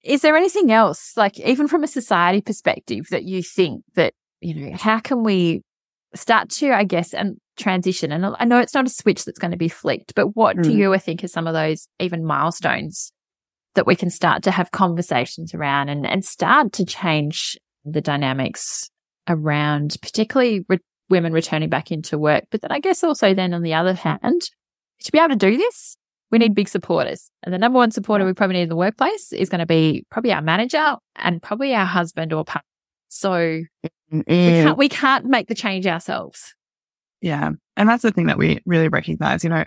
is 0.04 0.20
there 0.20 0.36
anything 0.36 0.70
else, 0.70 1.16
like 1.16 1.40
even 1.40 1.66
from 1.66 1.82
a 1.82 1.88
society 1.88 2.40
perspective 2.40 3.06
that 3.10 3.24
you 3.24 3.42
think 3.42 3.82
that, 3.94 4.12
you 4.40 4.54
know, 4.54 4.76
how 4.76 5.00
can 5.00 5.24
we 5.24 5.62
start 6.14 6.50
to, 6.50 6.72
I 6.72 6.84
guess, 6.84 7.14
and 7.14 7.36
transition? 7.56 8.12
And 8.12 8.26
I 8.38 8.44
know 8.44 8.58
it's 8.58 8.74
not 8.74 8.86
a 8.86 8.90
switch 8.90 9.24
that's 9.24 9.38
going 9.38 9.52
to 9.52 9.56
be 9.56 9.68
flicked, 9.68 10.14
but 10.14 10.36
what 10.36 10.56
mm. 10.56 10.62
do 10.62 10.72
you 10.72 10.96
think 10.98 11.24
are 11.24 11.28
some 11.28 11.46
of 11.46 11.54
those 11.54 11.88
even 11.98 12.24
milestones 12.24 13.12
that 13.74 13.86
we 13.86 13.96
can 13.96 14.10
start 14.10 14.42
to 14.44 14.50
have 14.50 14.70
conversations 14.70 15.54
around 15.54 15.88
and, 15.88 16.06
and 16.06 16.24
start 16.24 16.72
to 16.74 16.84
change 16.84 17.56
the 17.84 18.00
dynamics 18.00 18.90
around 19.28 19.96
particularly 20.02 20.64
re- 20.68 20.78
women 21.08 21.32
returning 21.32 21.70
back 21.70 21.90
into 21.90 22.18
work. 22.18 22.44
But 22.50 22.60
then 22.60 22.72
I 22.72 22.78
guess 22.78 23.02
also 23.02 23.34
then 23.34 23.54
on 23.54 23.62
the 23.62 23.74
other 23.74 23.94
hand, 23.94 24.42
to 25.02 25.12
be 25.12 25.18
able 25.18 25.30
to 25.30 25.36
do 25.36 25.56
this, 25.56 25.96
we 26.34 26.38
need 26.38 26.52
big 26.52 26.68
supporters. 26.68 27.30
And 27.44 27.54
the 27.54 27.58
number 27.58 27.76
one 27.76 27.92
supporter 27.92 28.26
we 28.26 28.32
probably 28.32 28.56
need 28.56 28.62
in 28.62 28.68
the 28.68 28.74
workplace 28.74 29.32
is 29.32 29.48
going 29.48 29.60
to 29.60 29.66
be 29.66 30.04
probably 30.10 30.32
our 30.32 30.42
manager 30.42 30.96
and 31.14 31.40
probably 31.40 31.72
our 31.76 31.86
husband 31.86 32.32
or 32.32 32.44
partner. 32.44 32.66
So 33.08 33.30
mm-hmm. 33.30 34.18
we, 34.18 34.24
can't, 34.24 34.78
we 34.78 34.88
can't 34.88 35.26
make 35.26 35.46
the 35.46 35.54
change 35.54 35.86
ourselves. 35.86 36.52
Yeah. 37.20 37.52
And 37.76 37.88
that's 37.88 38.02
the 38.02 38.10
thing 38.10 38.26
that 38.26 38.36
we 38.36 38.60
really 38.66 38.88
recognize. 38.88 39.44
You 39.44 39.50
know, 39.50 39.64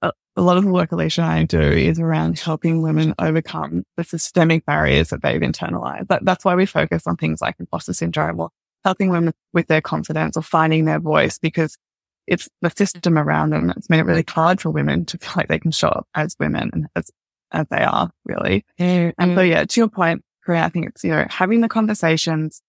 a, 0.00 0.10
a 0.36 0.40
lot 0.40 0.56
of 0.56 0.64
the 0.64 0.70
work 0.70 0.90
Alicia 0.90 1.20
and 1.20 1.30
I 1.30 1.44
do 1.44 1.60
is 1.60 2.00
around 2.00 2.38
helping 2.38 2.80
women 2.80 3.14
overcome 3.18 3.84
the 3.98 4.04
systemic 4.04 4.64
barriers 4.64 5.10
that 5.10 5.20
they've 5.20 5.42
internalized. 5.42 6.08
That, 6.08 6.24
that's 6.24 6.46
why 6.46 6.54
we 6.54 6.64
focus 6.64 7.06
on 7.06 7.18
things 7.18 7.42
like 7.42 7.56
imposter 7.60 7.92
syndrome 7.92 8.40
or 8.40 8.48
helping 8.86 9.10
women 9.10 9.34
with 9.52 9.66
their 9.66 9.82
confidence 9.82 10.38
or 10.38 10.42
finding 10.42 10.86
their 10.86 10.98
voice 10.98 11.38
because 11.38 11.76
it's 12.30 12.48
the 12.62 12.70
system 12.70 13.18
around 13.18 13.50
them 13.50 13.66
that's 13.66 13.90
made 13.90 13.98
it 13.98 14.06
really 14.06 14.24
hard 14.26 14.60
for 14.60 14.70
women 14.70 15.04
to 15.04 15.18
feel 15.18 15.32
like 15.36 15.48
they 15.48 15.58
can 15.58 15.72
show 15.72 15.88
up 15.88 16.06
as 16.14 16.36
women 16.38 16.70
and 16.72 16.86
as, 16.94 17.10
as 17.50 17.66
they 17.70 17.82
are 17.82 18.10
really. 18.24 18.64
Mm-hmm. 18.78 19.20
And 19.20 19.36
so, 19.36 19.42
yeah, 19.42 19.64
to 19.64 19.80
your 19.80 19.88
point, 19.88 20.22
Korea, 20.46 20.62
I 20.62 20.68
think 20.68 20.86
it's, 20.86 21.02
you 21.02 21.10
know, 21.10 21.26
having 21.28 21.60
the 21.60 21.68
conversations, 21.68 22.62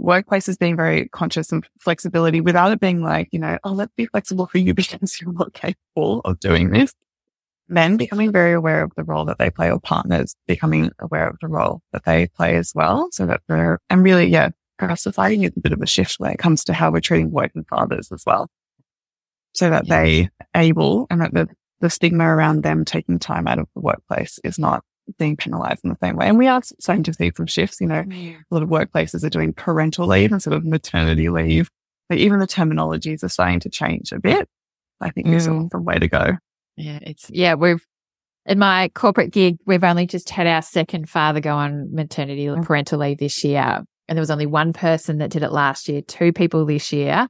workplaces 0.00 0.56
being 0.56 0.76
very 0.76 1.08
conscious 1.08 1.50
and 1.50 1.68
flexibility 1.80 2.40
without 2.40 2.70
it 2.70 2.78
being 2.78 3.02
like, 3.02 3.28
you 3.32 3.40
know, 3.40 3.58
oh, 3.64 3.72
let's 3.72 3.92
be 3.96 4.06
flexible 4.06 4.46
for 4.46 4.58
you 4.58 4.74
because 4.74 5.20
you're 5.20 5.32
not 5.32 5.54
capable 5.54 6.20
of 6.24 6.38
doing 6.38 6.70
this. 6.70 6.94
Men 7.68 7.96
becoming 7.96 8.30
very 8.30 8.52
aware 8.52 8.82
of 8.82 8.92
the 8.96 9.04
role 9.04 9.24
that 9.24 9.38
they 9.38 9.50
play 9.50 9.72
or 9.72 9.80
partners 9.80 10.36
becoming 10.46 10.92
aware 11.00 11.28
of 11.28 11.36
the 11.40 11.48
role 11.48 11.82
that 11.92 12.04
they 12.04 12.28
play 12.28 12.56
as 12.56 12.72
well. 12.76 13.08
So 13.10 13.26
that 13.26 13.40
they're, 13.48 13.80
and 13.90 14.04
really, 14.04 14.26
yeah, 14.26 14.50
our 14.78 14.96
society 14.96 15.36
needs 15.36 15.56
a 15.56 15.60
bit 15.60 15.72
of 15.72 15.82
a 15.82 15.86
shift 15.86 16.16
when 16.18 16.30
it 16.30 16.38
comes 16.38 16.62
to 16.64 16.72
how 16.72 16.92
we're 16.92 17.00
treating 17.00 17.32
working 17.32 17.64
fathers 17.64 18.10
as 18.12 18.22
well 18.24 18.48
so 19.52 19.70
that 19.70 19.88
they 19.88 20.28
able 20.54 21.06
and 21.10 21.20
that 21.20 21.34
the, 21.34 21.48
the 21.80 21.90
stigma 21.90 22.24
around 22.24 22.62
them 22.62 22.84
taking 22.84 23.18
time 23.18 23.46
out 23.46 23.58
of 23.58 23.66
the 23.74 23.80
workplace 23.80 24.38
is 24.44 24.58
not 24.58 24.82
being 25.18 25.36
penalized 25.36 25.84
in 25.84 25.90
the 25.90 25.96
same 26.02 26.16
way. 26.16 26.28
And 26.28 26.38
we 26.38 26.46
are 26.46 26.62
starting 26.62 27.02
to 27.04 27.14
see 27.14 27.32
some 27.36 27.46
shifts. 27.46 27.80
You 27.80 27.88
know, 27.88 28.04
a 28.08 28.36
lot 28.50 28.62
of 28.62 28.68
workplaces 28.68 29.24
are 29.24 29.30
doing 29.30 29.52
parental 29.52 30.06
leave 30.06 30.32
instead 30.32 30.52
of 30.52 30.64
maternity 30.64 31.28
leave. 31.28 31.68
But 32.08 32.18
even 32.18 32.38
the 32.38 32.46
terminologies 32.46 33.22
are 33.22 33.28
starting 33.28 33.60
to 33.60 33.70
change 33.70 34.12
a 34.12 34.20
bit. 34.20 34.48
I 35.00 35.10
think 35.10 35.28
there's 35.28 35.48
mm. 35.48 35.72
a 35.72 35.80
way 35.80 35.98
to 35.98 36.08
go. 36.08 36.36
Yeah, 36.76 36.98
it's 37.02 37.30
yeah. 37.30 37.54
We've 37.54 37.84
in 38.46 38.58
my 38.58 38.90
corporate 38.94 39.32
gig, 39.32 39.58
we've 39.66 39.84
only 39.84 40.06
just 40.06 40.30
had 40.30 40.46
our 40.46 40.62
second 40.62 41.08
father 41.08 41.40
go 41.40 41.54
on 41.54 41.94
maternity 41.94 42.46
mm. 42.46 42.64
parental 42.64 42.98
leave 42.98 43.18
this 43.18 43.44
year, 43.44 43.84
and 44.08 44.16
there 44.16 44.20
was 44.20 44.30
only 44.30 44.46
one 44.46 44.72
person 44.72 45.18
that 45.18 45.30
did 45.30 45.42
it 45.42 45.52
last 45.52 45.88
year. 45.88 46.02
Two 46.02 46.32
people 46.32 46.66
this 46.66 46.92
year, 46.92 47.28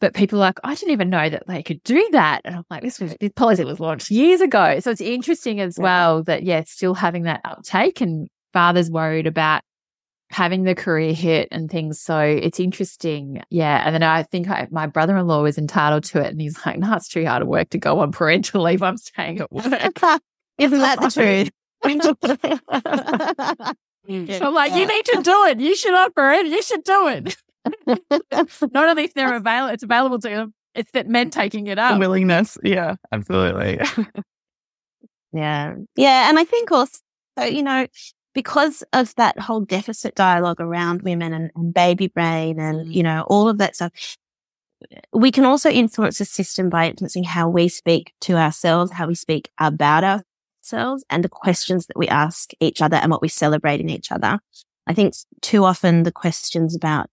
but 0.00 0.14
people 0.14 0.38
are 0.38 0.46
like, 0.46 0.58
I 0.62 0.74
didn't 0.74 0.92
even 0.92 1.10
know 1.10 1.28
that 1.28 1.44
they 1.46 1.62
could 1.62 1.82
do 1.82 2.08
that. 2.12 2.42
And 2.44 2.56
I'm 2.56 2.64
like, 2.70 2.82
this 2.82 3.00
was, 3.00 3.16
this 3.20 3.32
policy 3.34 3.64
was 3.64 3.80
launched 3.80 4.10
years 4.10 4.40
ago. 4.40 4.78
So 4.80 4.90
it's 4.90 5.00
interesting 5.00 5.60
as 5.60 5.76
yeah. 5.76 5.82
well 5.82 6.22
that, 6.24 6.44
yeah, 6.44 6.62
still 6.66 6.94
having 6.94 7.24
that 7.24 7.40
uptake 7.44 8.00
and 8.00 8.28
fathers 8.52 8.90
worried 8.90 9.26
about 9.26 9.62
having 10.30 10.64
the 10.64 10.74
career 10.74 11.12
hit 11.12 11.48
and 11.50 11.70
things. 11.70 12.00
So 12.00 12.20
it's 12.20 12.60
interesting. 12.60 13.42
Yeah. 13.50 13.82
And 13.84 13.94
then 13.94 14.02
I 14.02 14.22
think 14.24 14.48
I, 14.48 14.68
my 14.70 14.86
brother 14.86 15.16
in 15.16 15.26
law 15.26 15.42
was 15.42 15.58
entitled 15.58 16.04
to 16.04 16.20
it. 16.20 16.28
And 16.28 16.40
he's 16.40 16.64
like, 16.64 16.78
no, 16.78 16.94
it's 16.94 17.08
too 17.08 17.26
hard 17.26 17.42
of 17.42 17.48
work 17.48 17.70
to 17.70 17.78
go 17.78 18.00
on 18.00 18.12
parental 18.12 18.62
leave. 18.62 18.82
I'm 18.82 18.98
staying 18.98 19.40
at 19.40 19.50
work. 19.50 19.64
Isn't 20.58 20.78
that 20.78 21.00
the 21.00 21.10
truth? 21.10 21.50
I'm 24.42 24.54
like, 24.54 24.74
you 24.74 24.86
need 24.86 25.04
to 25.06 25.22
do 25.22 25.44
it. 25.46 25.60
You 25.60 25.76
should 25.76 25.94
offer 25.94 26.30
it. 26.30 26.46
You 26.46 26.62
should 26.62 26.84
do 26.84 27.08
it. 27.08 27.36
Not 27.86 28.88
only 28.88 29.04
if 29.04 29.14
they're 29.14 29.34
available, 29.36 29.72
it's 29.72 29.82
available 29.82 30.18
to 30.20 30.28
them. 30.28 30.54
It's 30.74 30.90
that 30.92 31.08
men 31.08 31.30
taking 31.30 31.66
it 31.66 31.78
up. 31.78 31.94
The 31.94 32.00
willingness. 32.00 32.58
Yeah, 32.62 32.96
absolutely. 33.10 33.80
yeah. 35.32 35.74
Yeah. 35.96 36.28
And 36.28 36.38
I 36.38 36.44
think 36.44 36.70
also, 36.70 37.00
you 37.42 37.62
know, 37.62 37.86
because 38.34 38.84
of 38.92 39.14
that 39.16 39.38
whole 39.40 39.60
deficit 39.60 40.14
dialogue 40.14 40.60
around 40.60 41.02
women 41.02 41.32
and, 41.32 41.50
and 41.56 41.74
baby 41.74 42.06
brain 42.06 42.60
and, 42.60 42.86
mm. 42.86 42.94
you 42.94 43.02
know, 43.02 43.24
all 43.28 43.48
of 43.48 43.58
that 43.58 43.74
stuff, 43.74 44.16
we 45.12 45.32
can 45.32 45.44
also 45.44 45.70
influence 45.70 46.18
the 46.18 46.24
system 46.24 46.68
by 46.68 46.88
influencing 46.88 47.24
how 47.24 47.48
we 47.48 47.68
speak 47.68 48.12
to 48.20 48.36
ourselves, 48.36 48.92
how 48.92 49.08
we 49.08 49.14
speak 49.14 49.50
about 49.58 50.04
ourselves 50.04 51.04
and 51.10 51.24
the 51.24 51.28
questions 51.28 51.86
that 51.86 51.98
we 51.98 52.06
ask 52.08 52.52
each 52.60 52.80
other 52.80 52.96
and 52.96 53.10
what 53.10 53.22
we 53.22 53.28
celebrate 53.28 53.80
in 53.80 53.90
each 53.90 54.12
other. 54.12 54.38
I 54.86 54.94
think 54.94 55.14
too 55.42 55.64
often 55.64 56.04
the 56.04 56.12
questions 56.12 56.74
about 56.74 57.10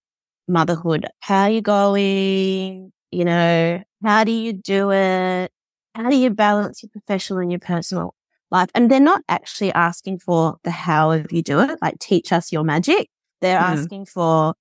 motherhood. 0.47 1.07
How 1.19 1.43
are 1.43 1.49
you 1.49 1.61
going? 1.61 2.91
You 3.11 3.25
know, 3.25 3.83
how 4.03 4.23
do 4.23 4.31
you 4.31 4.53
do 4.53 4.91
it? 4.91 5.51
How 5.93 6.09
do 6.09 6.15
you 6.15 6.29
balance 6.29 6.83
your 6.83 6.89
professional 6.89 7.39
and 7.39 7.51
your 7.51 7.59
personal 7.59 8.13
life? 8.51 8.69
And 8.75 8.91
they're 8.91 8.99
not 8.99 9.21
actually 9.29 9.71
asking 9.71 10.19
for 10.19 10.57
the 10.63 10.71
how 10.71 11.11
of 11.11 11.31
you 11.31 11.41
do 11.41 11.59
it, 11.61 11.79
like 11.81 11.99
teach 11.99 12.33
us 12.33 12.51
your 12.51 12.63
magic. 12.63 13.09
They're 13.41 13.59
mm. 13.59 13.63
asking 13.63 14.05
for 14.07 14.55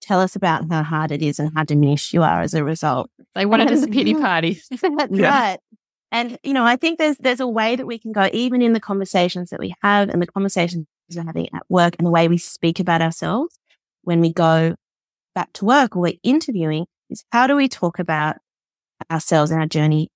tell 0.00 0.20
us 0.20 0.36
about 0.36 0.70
how 0.70 0.82
hard 0.82 1.10
it 1.10 1.22
is 1.22 1.38
and 1.38 1.50
how 1.54 1.64
diminished 1.64 2.12
you 2.12 2.22
are 2.22 2.40
as 2.40 2.54
a 2.54 2.62
result. 2.62 3.10
They 3.34 3.46
want 3.46 3.62
it 3.62 3.70
as 3.70 3.82
a 3.82 3.88
pity 3.88 4.14
party. 4.20 4.60
That's 4.70 4.82
yeah. 5.10 5.28
right. 5.28 5.58
And 6.12 6.38
you 6.44 6.52
know, 6.52 6.64
I 6.64 6.76
think 6.76 6.98
there's 6.98 7.16
there's 7.18 7.40
a 7.40 7.48
way 7.48 7.76
that 7.76 7.86
we 7.86 7.98
can 7.98 8.12
go, 8.12 8.28
even 8.32 8.62
in 8.62 8.72
the 8.72 8.80
conversations 8.80 9.50
that 9.50 9.58
we 9.58 9.74
have 9.82 10.08
and 10.08 10.22
the 10.22 10.26
conversations 10.26 10.86
we're 11.14 11.24
having 11.24 11.48
at 11.54 11.62
work 11.68 11.96
and 11.98 12.06
the 12.06 12.10
way 12.10 12.28
we 12.28 12.38
speak 12.38 12.80
about 12.80 13.02
ourselves 13.02 13.58
when 14.02 14.20
we 14.20 14.32
go 14.32 14.76
back 15.36 15.52
to 15.52 15.64
work 15.64 15.94
or 15.94 16.00
we're 16.00 16.14
interviewing 16.24 16.86
is 17.10 17.22
how 17.30 17.46
do 17.46 17.54
we 17.54 17.68
talk 17.68 18.00
about 18.00 18.36
ourselves 19.12 19.52
and 19.52 19.60
our 19.60 19.66
journey 19.66 20.08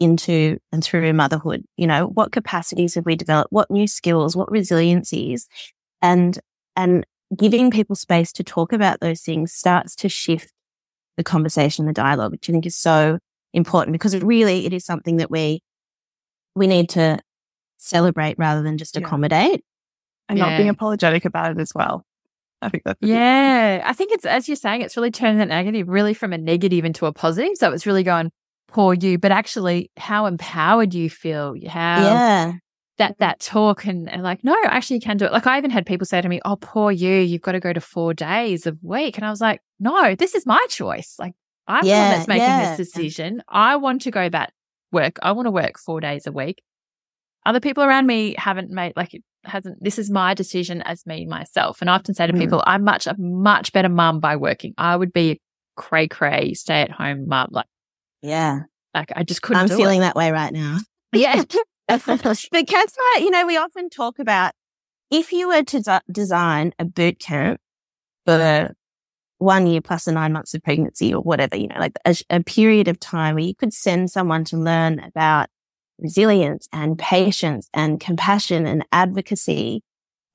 into 0.00 0.58
and 0.72 0.84
through 0.84 1.12
motherhood? 1.14 1.62
You 1.78 1.86
know, 1.86 2.08
what 2.08 2.32
capacities 2.32 2.96
have 2.96 3.06
we 3.06 3.16
developed? 3.16 3.52
What 3.52 3.70
new 3.70 3.86
skills? 3.86 4.36
What 4.36 4.50
resiliencies? 4.50 5.46
And, 6.02 6.38
and 6.76 7.06
giving 7.34 7.70
people 7.70 7.96
space 7.96 8.32
to 8.32 8.44
talk 8.44 8.72
about 8.72 9.00
those 9.00 9.22
things 9.22 9.52
starts 9.52 9.94
to 9.96 10.08
shift 10.08 10.52
the 11.16 11.24
conversation, 11.24 11.86
the 11.86 11.92
dialogue, 11.92 12.32
which 12.32 12.50
I 12.50 12.52
think 12.52 12.66
is 12.66 12.76
so 12.76 13.18
important 13.54 13.92
because 13.92 14.16
really 14.18 14.66
it 14.66 14.72
is 14.72 14.84
something 14.84 15.16
that 15.18 15.30
we, 15.30 15.62
we 16.54 16.66
need 16.66 16.90
to 16.90 17.18
celebrate 17.76 18.36
rather 18.38 18.62
than 18.62 18.76
just 18.76 18.96
Yeah. 18.96 19.06
accommodate. 19.06 19.64
And 20.28 20.38
not 20.38 20.58
being 20.58 20.68
apologetic 20.68 21.24
about 21.24 21.52
it 21.52 21.58
as 21.58 21.72
well. 21.74 22.04
I 22.62 22.68
think 22.68 22.84
that's 22.84 22.98
Yeah. 23.00 23.82
I 23.84 23.92
think 23.92 24.12
it's, 24.12 24.24
as 24.24 24.48
you're 24.48 24.56
saying, 24.56 24.82
it's 24.82 24.96
really 24.96 25.10
turning 25.10 25.38
that 25.38 25.48
negative 25.48 25.88
really 25.88 26.14
from 26.14 26.32
a 26.32 26.38
negative 26.38 26.84
into 26.84 27.06
a 27.06 27.12
positive. 27.12 27.56
So 27.56 27.72
it's 27.72 27.86
really 27.86 28.02
going, 28.02 28.30
poor 28.68 28.94
you, 28.94 29.18
but 29.18 29.32
actually 29.32 29.90
how 29.96 30.26
empowered 30.26 30.94
you 30.94 31.08
feel, 31.08 31.54
how 31.68 32.02
yeah. 32.02 32.52
that, 32.98 33.18
that 33.18 33.40
talk 33.40 33.86
and, 33.86 34.08
and 34.10 34.22
like, 34.22 34.44
no, 34.44 34.56
actually 34.64 34.96
you 34.96 35.02
can 35.02 35.16
do 35.16 35.24
it. 35.24 35.32
Like 35.32 35.46
I 35.46 35.58
even 35.58 35.70
had 35.70 35.86
people 35.86 36.06
say 36.06 36.20
to 36.20 36.28
me, 36.28 36.40
oh, 36.44 36.56
poor 36.56 36.90
you, 36.90 37.14
you've 37.14 37.42
got 37.42 37.52
to 37.52 37.60
go 37.60 37.72
to 37.72 37.80
four 37.80 38.12
days 38.14 38.66
a 38.66 38.76
week. 38.82 39.16
And 39.16 39.26
I 39.26 39.30
was 39.30 39.40
like, 39.40 39.60
no, 39.80 40.14
this 40.14 40.34
is 40.34 40.44
my 40.44 40.64
choice. 40.68 41.16
Like 41.18 41.34
I'm 41.66 41.84
the 41.84 41.90
one 41.90 42.10
that's 42.10 42.28
making 42.28 42.42
yeah. 42.42 42.76
this 42.76 42.88
decision. 42.88 43.42
I 43.48 43.76
want 43.76 44.02
to 44.02 44.10
go 44.10 44.28
back 44.28 44.52
work. 44.90 45.18
I 45.22 45.32
want 45.32 45.46
to 45.46 45.50
work 45.50 45.78
four 45.78 46.00
days 46.00 46.26
a 46.26 46.32
week. 46.32 46.62
Other 47.46 47.60
people 47.60 47.84
around 47.84 48.06
me 48.06 48.34
haven't 48.36 48.70
made 48.70 48.94
like 48.96 49.18
hasn't. 49.44 49.82
This 49.82 49.98
is 49.98 50.10
my 50.10 50.34
decision 50.34 50.82
as 50.82 51.06
me 51.06 51.26
myself. 51.26 51.80
And 51.80 51.88
I 51.90 51.94
often 51.94 52.14
say 52.14 52.26
to 52.26 52.32
Mm. 52.32 52.38
people, 52.38 52.62
I'm 52.66 52.84
much 52.84 53.06
a 53.06 53.14
much 53.18 53.72
better 53.72 53.88
mum 53.88 54.20
by 54.20 54.36
working. 54.36 54.74
I 54.78 54.96
would 54.96 55.12
be 55.12 55.30
a 55.30 55.40
cray 55.76 56.08
cray 56.08 56.54
stay 56.54 56.82
at 56.82 56.90
home 56.90 57.28
mum. 57.28 57.48
Like 57.52 57.66
Yeah. 58.22 58.60
like 58.94 59.12
I 59.14 59.22
just 59.22 59.42
couldn't. 59.42 59.62
I'm 59.62 59.68
feeling 59.76 60.00
that 60.00 60.16
way 60.16 60.30
right 60.32 60.52
now. 60.52 60.78
it. 61.12 61.20
Yeah. 61.20 61.42
but 61.88 62.66
Kat's 62.66 62.96
right. 62.98 63.18
You 63.20 63.30
know, 63.30 63.46
we 63.46 63.56
often 63.56 63.88
talk 63.88 64.18
about 64.18 64.52
if 65.10 65.32
you 65.32 65.48
were 65.48 65.62
to 65.62 65.80
de- 65.80 66.02
design 66.10 66.72
a 66.78 66.84
boot 66.84 67.18
camp 67.18 67.60
for 68.26 68.74
one 69.38 69.66
year 69.66 69.80
plus 69.80 70.04
the 70.04 70.12
nine 70.12 70.32
months 70.32 70.52
of 70.52 70.62
pregnancy 70.62 71.14
or 71.14 71.22
whatever, 71.22 71.56
you 71.56 71.68
know, 71.68 71.78
like 71.78 71.92
a, 72.04 72.14
a 72.28 72.42
period 72.42 72.88
of 72.88 72.98
time 73.00 73.36
where 73.36 73.44
you 73.44 73.54
could 73.54 73.72
send 73.72 74.10
someone 74.10 74.44
to 74.44 74.56
learn 74.58 74.98
about 74.98 75.48
resilience 75.98 76.68
and 76.72 76.98
patience 76.98 77.68
and 77.74 78.00
compassion 78.00 78.66
and 78.66 78.84
advocacy 78.92 79.82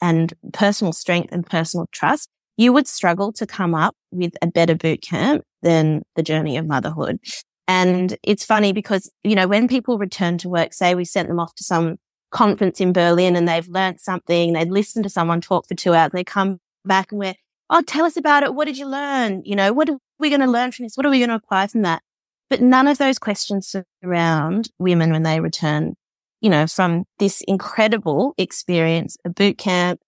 and 0.02 0.34
personal 0.52 0.94
strength 0.94 1.32
and 1.32 1.46
personal 1.46 1.88
trust, 1.92 2.30
you 2.58 2.74
would 2.74 2.88
struggle 2.88 3.32
to 3.34 3.48
come 3.48 3.74
up 3.74 3.96
with 4.12 4.34
a 4.42 4.48
better 4.48 4.76
boot 4.76 5.02
camp 5.02 5.44
than 5.62 6.04
the 6.16 6.24
journey 6.24 6.58
of 6.58 6.68
motherhood. 6.68 7.20
And 7.68 8.18
it's 8.24 8.44
funny 8.46 8.74
because, 8.74 9.10
you 9.24 9.36
know, 9.36 9.48
when 9.48 9.68
people 9.68 9.98
return 9.98 10.38
to 10.40 10.50
work, 10.50 10.74
say 10.74 10.96
we 10.96 11.06
sent 11.06 11.30
them 11.30 11.40
off 11.40 11.56
to 11.56 11.64
some 11.64 11.96
conference 12.32 12.82
in 12.82 12.92
Berlin 12.92 13.36
and 13.36 13.48
they've 13.48 13.68
learned 13.68 14.02
something, 14.02 14.54
they've 14.54 14.70
listened 14.70 15.04
to 15.04 15.10
someone 15.10 15.40
talk 15.40 15.68
for 15.68 15.76
two 15.76 15.94
hours, 15.94 16.12
they 16.12 16.24
come 16.24 16.60
back 16.84 17.12
and 17.12 17.20
we're, 17.20 17.36
oh, 17.70 17.82
tell 17.82 18.06
us 18.06 18.18
about 18.18 18.44
it. 18.44 18.54
What 18.54 18.66
did 18.66 18.78
you 18.78 18.88
learn? 18.88 19.42
You 19.46 19.56
know, 19.56 19.72
what 19.72 19.90
are 19.90 19.98
we 20.20 20.30
going 20.30 20.42
to 20.42 20.48
learn 20.48 20.72
from 20.72 20.84
this? 20.84 20.98
What 20.98 21.06
are 21.06 21.10
we 21.10 21.20
going 21.20 21.30
to 21.30 21.36
apply 21.36 21.68
from 21.68 21.84
that? 21.84 22.02
But 22.50 22.62
none 22.62 22.88
of 22.88 22.98
those 22.98 23.18
questions 23.20 23.76
surround 24.04 24.70
women 24.80 25.12
when 25.12 25.24
they 25.24 25.40
return, 25.40 25.96
you 26.42 26.50
know, 26.50 26.68
from 26.68 27.06
this 27.20 27.42
incredible 27.48 28.34
experience, 28.38 29.18
a 29.26 29.30
boot 29.30 29.58
camp. 29.58 30.00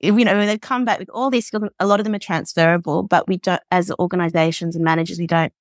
You 0.00 0.12
know, 0.24 0.36
when 0.36 0.46
they 0.46 0.58
come 0.58 0.84
back 0.84 0.98
with 0.98 1.08
all 1.10 1.30
these 1.30 1.46
skills, 1.46 1.64
a 1.80 1.86
lot 1.86 1.98
of 1.98 2.04
them 2.04 2.14
are 2.14 2.18
transferable, 2.18 3.04
but 3.04 3.26
we 3.26 3.38
don't, 3.38 3.62
as 3.70 3.90
organizations 3.98 4.76
and 4.76 4.84
managers, 4.84 5.18
we 5.18 5.26
don't 5.26 5.52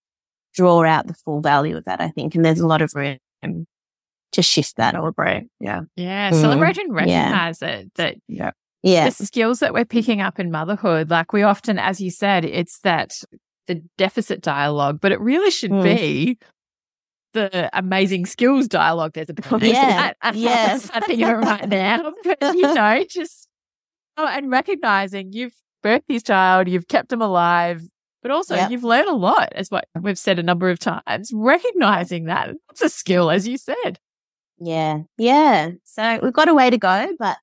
draw 0.54 0.84
out 0.86 1.08
the 1.08 1.14
full 1.14 1.40
value 1.40 1.78
of 1.78 1.86
that, 1.86 2.02
I 2.02 2.10
think. 2.10 2.36
And 2.36 2.44
there's 2.44 2.60
a 2.60 2.68
lot 2.68 2.82
of 2.82 2.94
room 2.94 3.18
to 4.34 4.42
shift 4.42 4.76
that. 4.78 4.96
Celebrate. 4.96 5.48
Yeah. 5.62 5.82
Yeah. 5.96 6.32
Mm. 6.32 6.42
Celebrate 6.42 6.78
and 6.78 6.90
Yeah. 6.90 7.22
recognize 7.22 7.62
it 7.62 7.94
that 7.96 8.16
Yeah. 8.28 8.52
Yeah. 8.82 9.06
the 9.10 9.12
skills 9.26 9.60
that 9.60 9.74
we're 9.74 9.86
picking 9.86 10.20
up 10.20 10.40
in 10.40 10.52
motherhood, 10.52 11.10
like 11.10 11.32
we 11.32 11.44
often, 11.44 11.80
as 11.80 12.02
you 12.02 12.10
said, 12.10 12.44
it's 12.44 12.80
that 12.80 13.14
the 13.68 13.82
deficit 13.98 14.42
dialogue, 14.42 15.00
but 15.02 15.12
it 15.12 15.20
really 15.22 15.52
should 15.52 15.72
Mm. 15.72 15.84
be 15.84 16.38
the 17.34 17.70
amazing 17.78 18.26
skills 18.26 18.68
dialogue. 18.68 19.14
There's 19.14 19.30
a 19.30 19.34
of 19.34 19.64
Yeah. 19.64 20.14
that. 20.22 20.36
Yes. 20.36 20.90
I 20.94 21.00
think 21.00 21.20
you're 21.20 21.40
right 21.40 21.68
now, 21.68 22.14
but 22.24 22.38
you 22.56 22.62
know, 22.74 23.04
just 23.10 23.48
oh, 24.18 24.28
and 24.28 24.52
recognizing 24.52 25.34
you've 25.34 25.56
birthed 25.84 26.04
this 26.08 26.24
child, 26.24 26.68
you've 26.68 26.88
kept 26.88 27.10
them 27.10 27.22
alive, 27.22 27.82
but 28.22 28.32
also 28.32 28.56
Yep. 28.56 28.72
you've 28.72 28.84
learned 28.84 29.10
a 29.10 29.16
lot, 29.16 29.52
as 29.56 29.70
what 29.72 29.86
we've 30.00 30.20
said 30.20 30.38
a 30.40 30.44
number 30.44 30.70
of 30.70 30.78
times. 30.80 31.32
Recognizing 31.34 32.26
that 32.26 32.52
it's 32.70 32.82
a 32.82 32.90
skill, 32.90 33.32
as 33.32 33.48
you 33.48 33.58
said. 33.58 34.00
Yeah. 34.60 35.00
Yeah. 35.18 35.72
So 35.84 36.20
we've 36.22 36.32
got 36.34 36.48
a 36.50 36.54
way 36.54 36.70
to 36.70 36.78
go, 36.78 37.08
but 37.18 37.38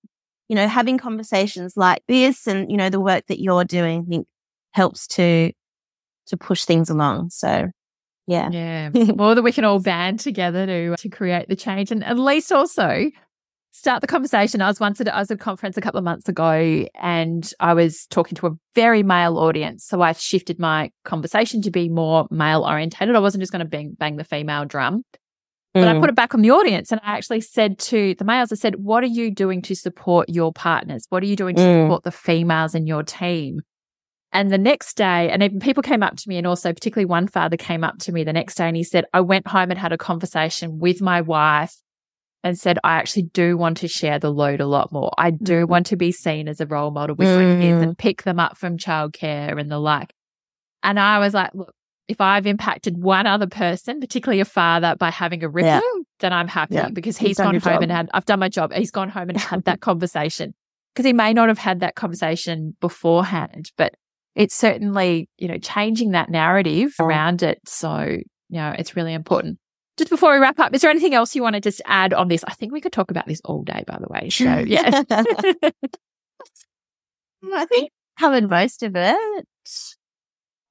you 0.49 0.57
know, 0.57 0.67
having 0.67 0.99
conversations 0.99 1.75
like 1.77 2.03
this 2.09 2.49
and, 2.49 2.71
you 2.73 2.77
know, 2.77 2.91
the 2.91 2.99
work 3.01 3.25
that 3.29 3.41
you're 3.41 3.65
doing, 3.65 4.05
I 4.07 4.11
think 4.11 4.27
helps 4.73 5.07
to, 5.09 5.53
to 6.31 6.37
push 6.37 6.65
things 6.65 6.91
along. 6.91 7.31
So 7.31 7.69
yeah. 8.27 8.49
Yeah. 8.51 8.91
More 9.17 9.35
that 9.35 9.43
we 9.43 9.53
can 9.53 9.65
all 9.65 9.81
band 9.81 10.21
together 10.21 10.67
to 10.67 10.97
to 10.97 11.09
create 11.09 11.49
the 11.49 11.57
change 11.57 11.91
and 11.91 12.03
at 12.05 12.19
least 12.19 12.51
also 12.53 13.11
start 13.73 14.01
the 14.01 14.07
conversation. 14.09 14.61
I 14.61 14.67
was 14.69 14.81
once 14.81 15.01
at 15.01 15.09
I 15.13 15.19
was 15.21 15.31
at 15.31 15.37
a 15.37 15.39
conference 15.39 15.77
a 15.77 15.81
couple 15.81 15.99
of 15.99 16.05
months 16.05 16.29
ago 16.29 16.87
and 17.01 17.53
I 17.61 17.75
was 17.75 18.07
talking 18.07 18.35
to 18.37 18.47
a 18.49 18.51
very 18.75 19.03
male 19.03 19.39
audience. 19.39 19.85
So 19.85 20.03
I 20.03 20.13
shifted 20.13 20.59
my 20.59 20.91
conversation 21.05 21.63
to 21.63 21.71
be 21.71 21.89
more 21.89 22.27
male 22.31 22.65
orientated. 22.65 23.15
I 23.15 23.21
wasn't 23.21 23.43
just 23.43 23.53
going 23.53 23.65
to 23.65 23.69
bang 23.69 23.97
bang 23.99 24.17
the 24.17 24.25
female 24.25 24.65
drum. 24.65 25.03
But 25.73 25.87
I 25.87 25.95
Mm. 25.95 26.01
put 26.01 26.11
it 26.11 26.17
back 26.17 26.35
on 26.35 26.43
the 26.43 26.51
audience 26.51 26.91
and 26.91 27.01
I 27.05 27.17
actually 27.17 27.41
said 27.43 27.79
to 27.91 28.17
the 28.17 28.25
males, 28.25 28.51
I 28.51 28.57
said, 28.57 28.75
What 28.77 29.05
are 29.05 29.07
you 29.07 29.33
doing 29.33 29.63
to 29.63 29.77
support 29.77 30.29
your 30.29 30.53
partners? 30.53 31.05
What 31.11 31.23
are 31.23 31.27
you 31.27 31.37
doing 31.37 31.55
to 31.55 31.63
Mm. 31.63 31.85
support 31.85 32.03
the 32.03 32.11
females 32.11 32.75
in 32.75 32.89
your 32.89 33.05
team? 33.05 33.61
And 34.33 34.51
the 34.51 34.59
next 34.59 34.97
day, 34.97 35.29
and 35.31 35.43
even 35.43 35.59
people 35.59 35.83
came 35.83 36.03
up 36.05 36.17
to 36.17 36.29
me, 36.29 36.37
and 36.39 36.47
also 36.47 36.73
particularly 36.73 37.07
one 37.07 37.27
father 37.27 37.57
came 37.57 37.83
up 37.83 37.99
to 38.01 38.13
me 38.13 38.23
the 38.23 38.33
next 38.33 38.55
day 38.55 38.69
and 38.69 38.77
he 38.77 38.85
said, 38.85 39.05
I 39.13 39.21
went 39.21 39.49
home 39.49 39.71
and 39.71 39.79
had 39.79 39.93
a 39.93 39.99
conversation 39.99 40.79
with 40.79 41.01
my 41.01 41.21
wife 41.21 41.75
and 42.45 42.59
said, 42.59 42.79
I 42.85 42.95
actually 42.97 43.25
do 43.25 43.57
want 43.57 43.79
to 43.79 43.89
share 43.89 44.19
the 44.19 44.31
load 44.33 44.61
a 44.61 44.67
lot 44.67 44.93
more. 44.93 45.13
I 45.19 45.31
do 45.31 45.67
want 45.67 45.87
to 45.87 45.97
be 45.97 46.13
seen 46.13 46.49
as 46.49 46.61
a 46.61 46.67
role 46.67 46.91
model 46.91 47.17
with 47.17 47.29
my 47.29 47.61
kids 47.61 47.81
Mm. 47.81 47.83
and 47.83 47.99
pick 47.99 48.23
them 48.23 48.39
up 48.39 48.57
from 48.57 48.79
childcare 48.79 49.59
and 49.61 49.71
the 49.71 49.79
like. 49.81 50.15
And 50.83 50.99
I 50.99 51.19
was 51.19 51.35
like, 51.35 51.51
look, 51.53 51.75
if 52.09 52.21
I've 52.21 52.47
impacted 52.47 52.97
one 52.97 53.27
other 53.27 53.47
person, 53.47 54.01
particularly 54.01 54.41
a 54.41 54.45
father, 54.47 54.95
by 54.99 55.11
having 55.11 55.43
a 55.45 55.49
ripple, 55.49 55.71
Yeah. 55.71 55.81
then 56.21 56.33
I'm 56.33 56.49
happy 56.49 56.77
Yeah. 56.77 56.89
because 56.89 57.19
he's 57.19 57.37
gone 57.37 57.55
home 57.57 57.61
job. 57.61 57.83
and 57.83 57.93
had, 57.93 58.09
I've 58.15 58.25
done 58.25 58.39
my 58.41 58.49
job. 58.49 58.73
He's 58.73 58.91
gone 58.91 59.09
home 59.11 59.29
and 59.29 59.39
had 59.39 59.65
that 59.65 59.81
conversation 59.89 60.55
because 60.95 61.05
he 61.05 61.13
may 61.13 61.33
not 61.35 61.49
have 61.49 61.59
had 61.59 61.81
that 61.81 61.95
conversation 61.95 62.75
beforehand, 62.81 63.71
but 63.77 63.95
it's 64.35 64.55
certainly, 64.55 65.29
you 65.39 65.49
know, 65.49 65.59
changing 65.59 66.13
that 66.13 66.31
narrative 66.31 66.95
mm. 67.01 67.05
around 67.05 67.43
it. 67.43 67.59
So, 67.67 68.01
you 68.49 68.57
know, 68.57 68.75
it's 68.79 68.97
really 68.97 69.15
important. 69.15 69.59
Just 69.97 70.11
before 70.11 70.33
we 70.33 70.39
wrap 70.39 70.59
up, 70.59 70.75
is 70.75 70.81
there 70.81 70.91
anything 70.91 71.15
else 71.15 71.35
you 71.35 71.43
want 71.43 71.55
to 71.55 71.61
just 71.61 71.83
add 71.85 72.15
on 72.15 72.29
this? 72.29 72.43
I 72.45 72.55
think 72.55 72.73
we 72.73 72.81
could 72.81 72.93
talk 72.93 73.11
about 73.11 73.27
this 73.27 73.41
all 73.45 73.63
day, 73.63 73.85
by 73.87 73.99
the 74.01 74.09
way. 74.09 74.31
So, 74.31 74.45
yeah. 74.67 75.03
I 77.53 77.65
think 77.67 77.91
covered 78.19 78.49
most 78.49 78.83
of 78.83 78.93
it. 78.97 79.47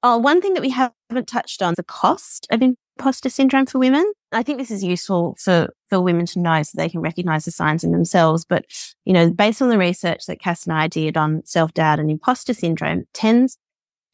Oh, 0.02 0.18
one 0.18 0.40
thing 0.40 0.54
that 0.54 0.62
we 0.62 0.70
haven't 0.70 1.26
touched 1.26 1.62
on 1.62 1.72
is 1.72 1.76
the 1.76 1.82
cost 1.82 2.46
of 2.50 2.62
imposter 2.62 3.28
syndrome 3.28 3.66
for 3.66 3.78
women. 3.78 4.10
I 4.32 4.42
think 4.42 4.58
this 4.58 4.70
is 4.70 4.84
useful 4.84 5.36
for, 5.38 5.74
for 5.88 6.00
women 6.00 6.26
to 6.26 6.38
know 6.38 6.62
so 6.62 6.72
they 6.76 6.88
can 6.88 7.00
recognize 7.00 7.44
the 7.44 7.50
signs 7.50 7.82
in 7.82 7.90
themselves. 7.90 8.44
But, 8.44 8.64
you 9.04 9.12
know, 9.12 9.30
based 9.30 9.60
on 9.60 9.70
the 9.70 9.78
research 9.78 10.26
that 10.26 10.40
Kass 10.40 10.66
and 10.66 10.72
I 10.72 10.86
did 10.86 11.16
on 11.16 11.42
self 11.44 11.74
doubt 11.74 11.98
and 11.98 12.10
imposter 12.10 12.54
syndrome 12.54 13.04
tends 13.12 13.58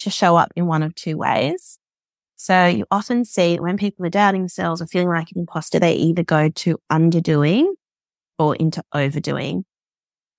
to 0.00 0.10
show 0.10 0.36
up 0.36 0.52
in 0.56 0.66
one 0.66 0.82
of 0.82 0.94
two 0.94 1.16
ways. 1.16 1.78
So 2.36 2.66
you 2.66 2.84
often 2.90 3.24
see 3.24 3.56
when 3.56 3.76
people 3.76 4.04
are 4.06 4.10
doubting 4.10 4.42
themselves 4.42 4.82
or 4.82 4.86
feeling 4.86 5.08
like 5.08 5.32
an 5.32 5.40
imposter, 5.40 5.78
they 5.78 5.94
either 5.94 6.22
go 6.22 6.50
to 6.50 6.78
underdoing 6.90 7.74
or 8.38 8.54
into 8.56 8.82
overdoing. 8.94 9.64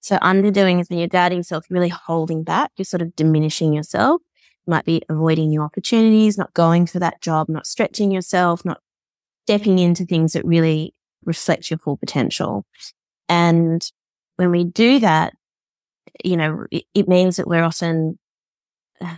So 0.02 0.18
underdoing 0.18 0.80
is 0.80 0.90
when 0.90 1.00
you're 1.00 1.08
doubting 1.08 1.40
yourself, 1.40 1.66
you're 1.70 1.80
really 1.80 1.90
holding 1.90 2.44
back, 2.44 2.72
you're 2.78 2.86
sort 2.86 3.02
of 3.02 3.16
diminishing 3.16 3.74
yourself. 3.74 4.22
You 4.66 4.72
might 4.72 4.86
be 4.86 5.02
avoiding 5.10 5.50
new 5.50 5.62
opportunities, 5.62 6.38
not 6.38 6.54
going 6.54 6.86
for 6.86 7.00
that 7.00 7.20
job, 7.22 7.50
not 7.50 7.66
stretching 7.66 8.12
yourself, 8.12 8.64
not 8.64 8.80
stepping 9.48 9.80
into 9.80 10.06
things 10.06 10.34
that 10.34 10.44
really 10.44 10.94
reflect 11.24 11.72
your 11.72 11.80
full 11.80 11.96
potential. 11.96 12.66
And 13.30 13.82
when 14.36 14.52
we 14.52 14.66
do 14.66 15.00
that, 15.00 15.34
you 16.22 16.36
know, 16.36 16.66
it, 16.70 16.84
it 16.94 17.08
means 17.08 17.38
that 17.38 17.48
we're 17.48 17.64
often 17.64 18.20
uh, 19.00 19.16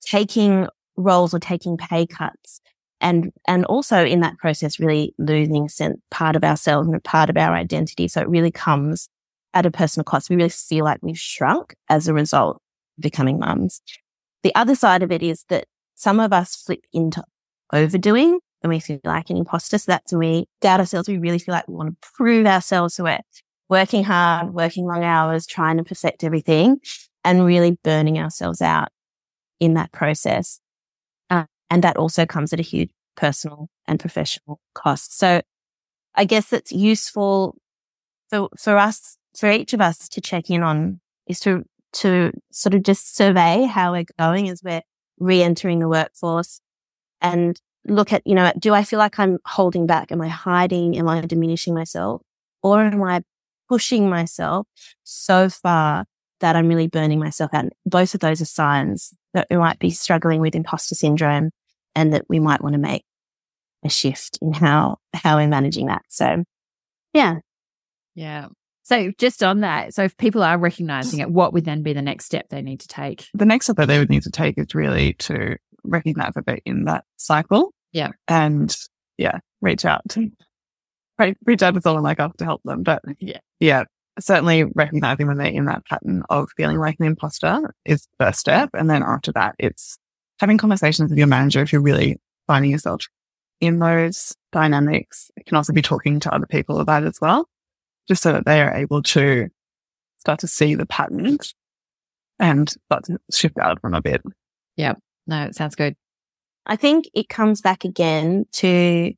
taking 0.00 0.66
roles 0.96 1.32
or 1.32 1.38
taking 1.38 1.76
pay 1.76 2.04
cuts 2.04 2.60
and, 3.00 3.30
and 3.46 3.64
also 3.66 4.04
in 4.04 4.20
that 4.20 4.38
process, 4.38 4.80
really 4.80 5.14
losing 5.18 5.68
sense, 5.68 6.00
part 6.10 6.34
of 6.34 6.42
ourselves 6.42 6.88
and 6.88 7.04
part 7.04 7.30
of 7.30 7.36
our 7.36 7.54
identity. 7.54 8.08
So 8.08 8.20
it 8.20 8.28
really 8.28 8.50
comes 8.50 9.08
at 9.52 9.66
a 9.66 9.70
personal 9.70 10.04
cost. 10.04 10.30
We 10.30 10.36
really 10.36 10.48
feel 10.48 10.84
like 10.84 10.98
we've 11.00 11.16
shrunk 11.16 11.76
as 11.88 12.08
a 12.08 12.14
result 12.14 12.56
of 12.56 13.02
becoming 13.02 13.38
mums. 13.38 13.80
The 14.42 14.54
other 14.56 14.74
side 14.74 15.04
of 15.04 15.12
it 15.12 15.22
is 15.22 15.44
that 15.48 15.66
some 15.94 16.18
of 16.18 16.32
us 16.32 16.56
flip 16.56 16.80
into 16.92 17.22
overdoing 17.72 18.40
we 18.70 18.80
feel 18.80 19.00
like 19.04 19.30
an 19.30 19.36
imposter. 19.36 19.78
So 19.78 19.92
that's 19.92 20.12
when 20.12 20.20
we 20.20 20.46
doubt 20.60 20.80
ourselves. 20.80 21.08
We 21.08 21.18
really 21.18 21.38
feel 21.38 21.54
like 21.54 21.68
we 21.68 21.74
want 21.74 21.90
to 21.90 22.08
prove 22.14 22.46
ourselves. 22.46 22.94
So 22.94 23.04
we're 23.04 23.20
working 23.68 24.04
hard, 24.04 24.54
working 24.54 24.86
long 24.86 25.04
hours, 25.04 25.46
trying 25.46 25.76
to 25.78 25.84
perfect 25.84 26.24
everything 26.24 26.78
and 27.24 27.44
really 27.44 27.78
burning 27.82 28.18
ourselves 28.18 28.60
out 28.60 28.88
in 29.60 29.74
that 29.74 29.92
process. 29.92 30.60
Uh, 31.30 31.44
and 31.70 31.82
that 31.82 31.96
also 31.96 32.26
comes 32.26 32.52
at 32.52 32.60
a 32.60 32.62
huge 32.62 32.90
personal 33.16 33.68
and 33.86 34.00
professional 34.00 34.60
cost. 34.74 35.16
So 35.18 35.42
I 36.14 36.24
guess 36.24 36.52
it's 36.52 36.72
useful 36.72 37.56
for, 38.30 38.48
for 38.58 38.76
us, 38.76 39.16
for 39.36 39.50
each 39.50 39.72
of 39.72 39.80
us 39.80 40.08
to 40.10 40.20
check 40.20 40.50
in 40.50 40.62
on 40.62 41.00
is 41.26 41.40
to, 41.40 41.64
to 41.94 42.32
sort 42.52 42.74
of 42.74 42.82
just 42.82 43.16
survey 43.16 43.64
how 43.64 43.92
we're 43.92 44.04
going 44.18 44.48
as 44.48 44.62
we're 44.62 44.82
re-entering 45.18 45.78
the 45.78 45.88
workforce 45.88 46.60
and 47.20 47.60
look 47.86 48.12
at, 48.12 48.22
you 48.26 48.34
know, 48.34 48.52
do 48.58 48.74
I 48.74 48.84
feel 48.84 48.98
like 48.98 49.18
I'm 49.18 49.38
holding 49.44 49.86
back? 49.86 50.12
Am 50.12 50.20
I 50.20 50.28
hiding? 50.28 50.96
Am 50.96 51.08
I 51.08 51.20
diminishing 51.22 51.74
myself? 51.74 52.22
Or 52.62 52.82
am 52.82 53.02
I 53.02 53.22
pushing 53.68 54.08
myself 54.08 54.66
so 55.02 55.48
far 55.48 56.06
that 56.40 56.56
I'm 56.56 56.68
really 56.68 56.88
burning 56.88 57.18
myself 57.18 57.52
out? 57.52 57.64
And 57.64 57.72
Both 57.84 58.14
of 58.14 58.20
those 58.20 58.40
are 58.40 58.46
signs 58.46 59.12
that 59.34 59.46
we 59.50 59.56
might 59.56 59.78
be 59.78 59.90
struggling 59.90 60.40
with 60.40 60.54
imposter 60.54 60.94
syndrome 60.94 61.50
and 61.94 62.12
that 62.12 62.24
we 62.28 62.40
might 62.40 62.62
want 62.62 62.74
to 62.74 62.78
make 62.78 63.04
a 63.84 63.90
shift 63.90 64.38
in 64.40 64.52
how, 64.52 64.98
how 65.12 65.36
we're 65.36 65.48
managing 65.48 65.86
that. 65.86 66.02
So 66.08 66.44
yeah. 67.12 67.36
Yeah. 68.14 68.48
So 68.82 69.12
just 69.18 69.42
on 69.42 69.60
that, 69.60 69.94
so 69.94 70.04
if 70.04 70.16
people 70.18 70.42
are 70.42 70.58
recognizing 70.58 71.20
it, 71.20 71.30
what 71.30 71.54
would 71.54 71.64
then 71.64 71.82
be 71.82 71.94
the 71.94 72.02
next 72.02 72.26
step 72.26 72.48
they 72.50 72.60
need 72.60 72.80
to 72.80 72.88
take? 72.88 73.26
The 73.32 73.46
next 73.46 73.66
step 73.66 73.76
that 73.76 73.88
they 73.88 73.98
would 73.98 74.10
need 74.10 74.24
to 74.24 74.30
take 74.30 74.58
is 74.58 74.74
really 74.74 75.14
to 75.14 75.56
recognize 75.84 76.34
that 76.34 76.46
they're 76.46 76.60
in 76.64 76.84
that 76.84 77.04
cycle. 77.16 77.72
Yeah. 77.92 78.10
And 78.28 78.76
yeah, 79.18 79.38
reach 79.60 79.84
out 79.84 80.02
to 80.10 80.30
reach 81.44 81.62
out 81.62 81.74
to 81.74 81.80
someone 81.80 82.02
like 82.02 82.20
us 82.20 82.32
to 82.38 82.44
help 82.44 82.62
them. 82.64 82.82
But 82.82 83.02
yeah, 83.20 83.38
yeah, 83.60 83.84
certainly 84.18 84.64
recognizing 84.64 85.26
when 85.26 85.38
they're 85.38 85.46
in 85.46 85.66
that 85.66 85.86
pattern 85.86 86.22
of 86.28 86.48
feeling 86.56 86.78
like 86.78 86.96
an 86.98 87.06
imposter 87.06 87.74
is 87.84 88.08
first 88.18 88.40
step. 88.40 88.70
And 88.74 88.90
then 88.90 89.02
after 89.02 89.32
that, 89.32 89.54
it's 89.58 89.98
having 90.40 90.58
conversations 90.58 91.10
with 91.10 91.18
your 91.18 91.28
manager 91.28 91.62
if 91.62 91.72
you're 91.72 91.82
really 91.82 92.18
finding 92.46 92.70
yourself 92.70 93.06
in 93.60 93.78
those 93.78 94.34
dynamics. 94.52 95.30
It 95.36 95.46
can 95.46 95.56
also 95.56 95.72
be 95.72 95.82
talking 95.82 96.20
to 96.20 96.34
other 96.34 96.46
people 96.46 96.80
about 96.80 97.04
it 97.04 97.06
as 97.06 97.20
well, 97.20 97.48
just 98.08 98.22
so 98.22 98.32
that 98.32 98.44
they 98.44 98.60
are 98.60 98.74
able 98.74 99.02
to 99.02 99.48
start 100.18 100.40
to 100.40 100.48
see 100.48 100.74
the 100.74 100.86
patterns 100.86 101.54
and 102.38 102.68
start 102.68 103.04
to 103.04 103.18
shift 103.32 103.58
out 103.58 103.72
of 103.72 103.82
them 103.82 103.94
a 103.94 104.02
bit. 104.02 104.22
Yeah. 104.76 104.94
No, 105.26 105.44
it 105.44 105.54
sounds 105.54 105.74
good. 105.74 105.96
I 106.66 106.76
think 106.76 107.06
it 107.14 107.28
comes 107.28 107.60
back 107.60 107.84
again 107.84 108.46
to 108.52 109.12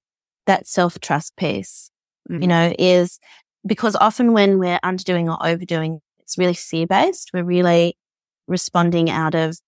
that 0.46 0.66
self 0.66 0.98
trust 1.00 1.36
piece, 1.36 1.90
mm-hmm. 2.30 2.42
you 2.42 2.48
know, 2.48 2.74
is 2.78 3.18
because 3.66 3.96
often 3.96 4.32
when 4.32 4.58
we're 4.58 4.80
underdoing 4.82 5.28
or 5.28 5.44
overdoing, 5.46 6.00
it's 6.20 6.38
really 6.38 6.54
fear 6.54 6.86
based. 6.86 7.30
We're 7.32 7.44
really 7.44 7.96
responding 8.48 9.10
out 9.10 9.34
of, 9.34 9.58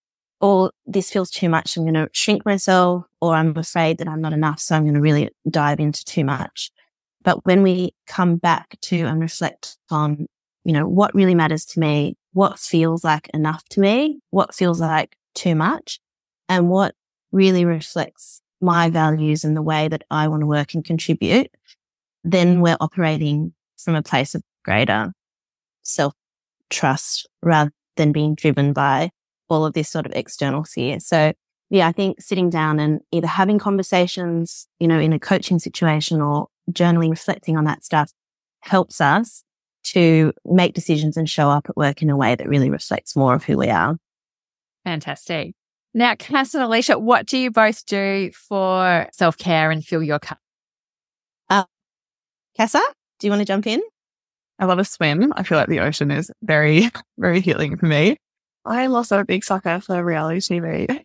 oh, 0.40 0.70
this 0.86 1.10
feels 1.10 1.30
too 1.30 1.48
much. 1.48 1.76
I'm 1.76 1.84
going 1.84 1.94
to 1.94 2.08
shrink 2.12 2.44
myself 2.44 3.04
or 3.20 3.34
I'm 3.34 3.56
afraid 3.56 3.98
that 3.98 4.08
I'm 4.08 4.20
not 4.20 4.32
enough. 4.32 4.60
So 4.60 4.76
I'm 4.76 4.84
going 4.84 4.94
to 4.94 5.00
really 5.00 5.30
dive 5.48 5.80
into 5.80 6.04
too 6.04 6.24
much. 6.24 6.70
But 7.22 7.44
when 7.44 7.62
we 7.62 7.92
come 8.06 8.36
back 8.36 8.76
to 8.82 9.00
and 9.00 9.20
reflect 9.20 9.76
on, 9.90 10.26
you 10.64 10.72
know, 10.72 10.86
what 10.86 11.14
really 11.14 11.34
matters 11.34 11.64
to 11.66 11.80
me, 11.80 12.16
what 12.32 12.58
feels 12.58 13.02
like 13.02 13.28
enough 13.34 13.64
to 13.70 13.80
me, 13.80 14.20
what 14.30 14.54
feels 14.54 14.80
like 14.80 15.16
too 15.34 15.54
much, 15.54 15.98
and 16.48 16.68
what 16.68 16.94
really 17.32 17.64
reflects 17.64 18.40
my 18.60 18.90
values 18.90 19.44
and 19.44 19.56
the 19.56 19.62
way 19.62 19.88
that 19.88 20.02
I 20.10 20.28
want 20.28 20.40
to 20.40 20.46
work 20.46 20.74
and 20.74 20.84
contribute, 20.84 21.50
then 22.24 22.60
we're 22.60 22.76
operating 22.80 23.52
from 23.76 23.94
a 23.94 24.02
place 24.02 24.34
of 24.34 24.42
greater 24.64 25.12
self 25.82 26.14
trust 26.70 27.28
rather 27.42 27.72
than 27.96 28.12
being 28.12 28.34
driven 28.34 28.72
by 28.72 29.10
all 29.48 29.64
of 29.64 29.72
this 29.72 29.88
sort 29.88 30.06
of 30.06 30.12
external 30.14 30.64
fear. 30.64 31.00
So 31.00 31.32
yeah, 31.70 31.86
I 31.86 31.92
think 31.92 32.20
sitting 32.20 32.50
down 32.50 32.80
and 32.80 33.00
either 33.12 33.26
having 33.26 33.58
conversations, 33.58 34.66
you 34.78 34.88
know, 34.88 34.98
in 34.98 35.12
a 35.12 35.18
coaching 35.18 35.58
situation 35.58 36.20
or 36.20 36.48
journaling, 36.70 37.10
reflecting 37.10 37.56
on 37.56 37.64
that 37.64 37.84
stuff 37.84 38.12
helps 38.60 39.00
us 39.00 39.42
to 39.84 40.32
make 40.44 40.74
decisions 40.74 41.16
and 41.16 41.28
show 41.28 41.50
up 41.50 41.66
at 41.68 41.76
work 41.76 42.02
in 42.02 42.10
a 42.10 42.16
way 42.16 42.34
that 42.34 42.48
really 42.48 42.70
reflects 42.70 43.16
more 43.16 43.34
of 43.34 43.44
who 43.44 43.56
we 43.56 43.68
are. 43.68 43.96
Fantastic. 44.84 45.54
Now, 45.94 46.14
Kass 46.14 46.54
and 46.54 46.62
Alicia, 46.62 46.98
what 46.98 47.26
do 47.26 47.38
you 47.38 47.50
both 47.50 47.84
do 47.86 48.30
for 48.32 49.06
self 49.12 49.38
care 49.38 49.70
and 49.70 49.84
fill 49.84 50.02
your 50.02 50.18
cup? 50.18 50.38
Uh, 51.48 51.64
Casa, 52.56 52.80
do 53.18 53.26
you 53.26 53.30
want 53.30 53.40
to 53.40 53.46
jump 53.46 53.66
in? 53.66 53.80
I 54.58 54.64
love 54.66 54.78
a 54.78 54.84
swim. 54.84 55.32
I 55.36 55.44
feel 55.44 55.56
like 55.58 55.68
the 55.68 55.80
ocean 55.80 56.10
is 56.10 56.30
very, 56.42 56.90
very 57.18 57.40
healing 57.40 57.76
for 57.76 57.86
me. 57.86 58.16
I'm 58.64 58.94
also 58.94 59.18
a 59.18 59.24
big 59.24 59.44
sucker 59.44 59.80
for 59.80 60.04
reality 60.04 60.40
TV. 60.40 61.04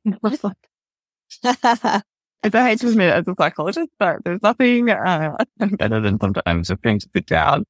I 2.44 2.70
hate 2.70 2.80
to 2.82 2.90
admit 2.90 3.08
it 3.08 3.14
as 3.14 3.28
a 3.28 3.36
psychologist, 3.38 3.90
but 4.00 4.18
there's 4.26 4.42
nothing 4.44 4.90
uh, 4.90 5.38
better 5.78 6.02
than 6.02 6.20
sometimes 6.20 6.68
just 6.68 6.82
being 6.82 7.00
to 7.00 7.10
sit 7.16 7.26
down, 7.26 7.66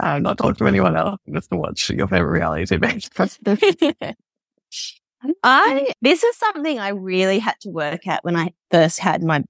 uh, 0.00 0.18
not 0.18 0.38
talk 0.38 0.56
to 0.58 0.66
anyone 0.66 0.96
else, 0.96 1.20
just 1.30 1.50
to 1.50 1.56
watch 1.56 1.90
your 1.90 2.08
favorite 2.08 2.30
reality 2.30 2.64
TV. 2.64 4.14
I 5.42 5.92
this 6.00 6.22
is 6.22 6.36
something 6.36 6.78
I 6.78 6.88
really 6.88 7.38
had 7.38 7.56
to 7.62 7.70
work 7.70 8.06
at 8.06 8.24
when 8.24 8.36
I 8.36 8.52
first 8.70 9.00
had 9.00 9.22
my 9.22 9.44